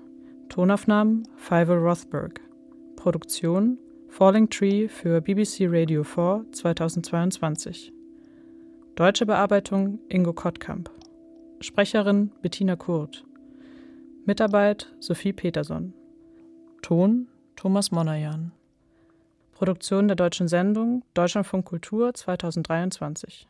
Tonaufnahmen 0.50 1.28
Fivel 1.36 1.78
Rothberg. 1.78 2.45
Produktion 3.06 3.78
Falling 4.10 4.50
Tree 4.50 4.88
für 4.88 5.22
BBC 5.22 5.68
Radio 5.70 6.04
4 6.04 6.48
2022. 6.52 7.94
Deutsche 8.96 9.28
Bearbeitung 9.28 10.00
Ingo 10.10 10.34
Kottkamp. 10.34 10.90
Sprecherin 11.60 12.32
Bettina 12.42 12.76
Kurt. 12.76 13.24
Mitarbeit 14.26 14.92
Sophie 15.00 15.34
Peterson. 15.34 15.94
Ton 16.82 17.28
Thomas 17.56 17.92
Monajan. 17.92 18.54
Produktion 19.52 20.08
der 20.08 20.16
deutschen 20.16 20.48
Sendung 20.48 21.04
Deutschlandfunk 21.14 21.64
Kultur 21.66 22.12
2023. 22.12 23.48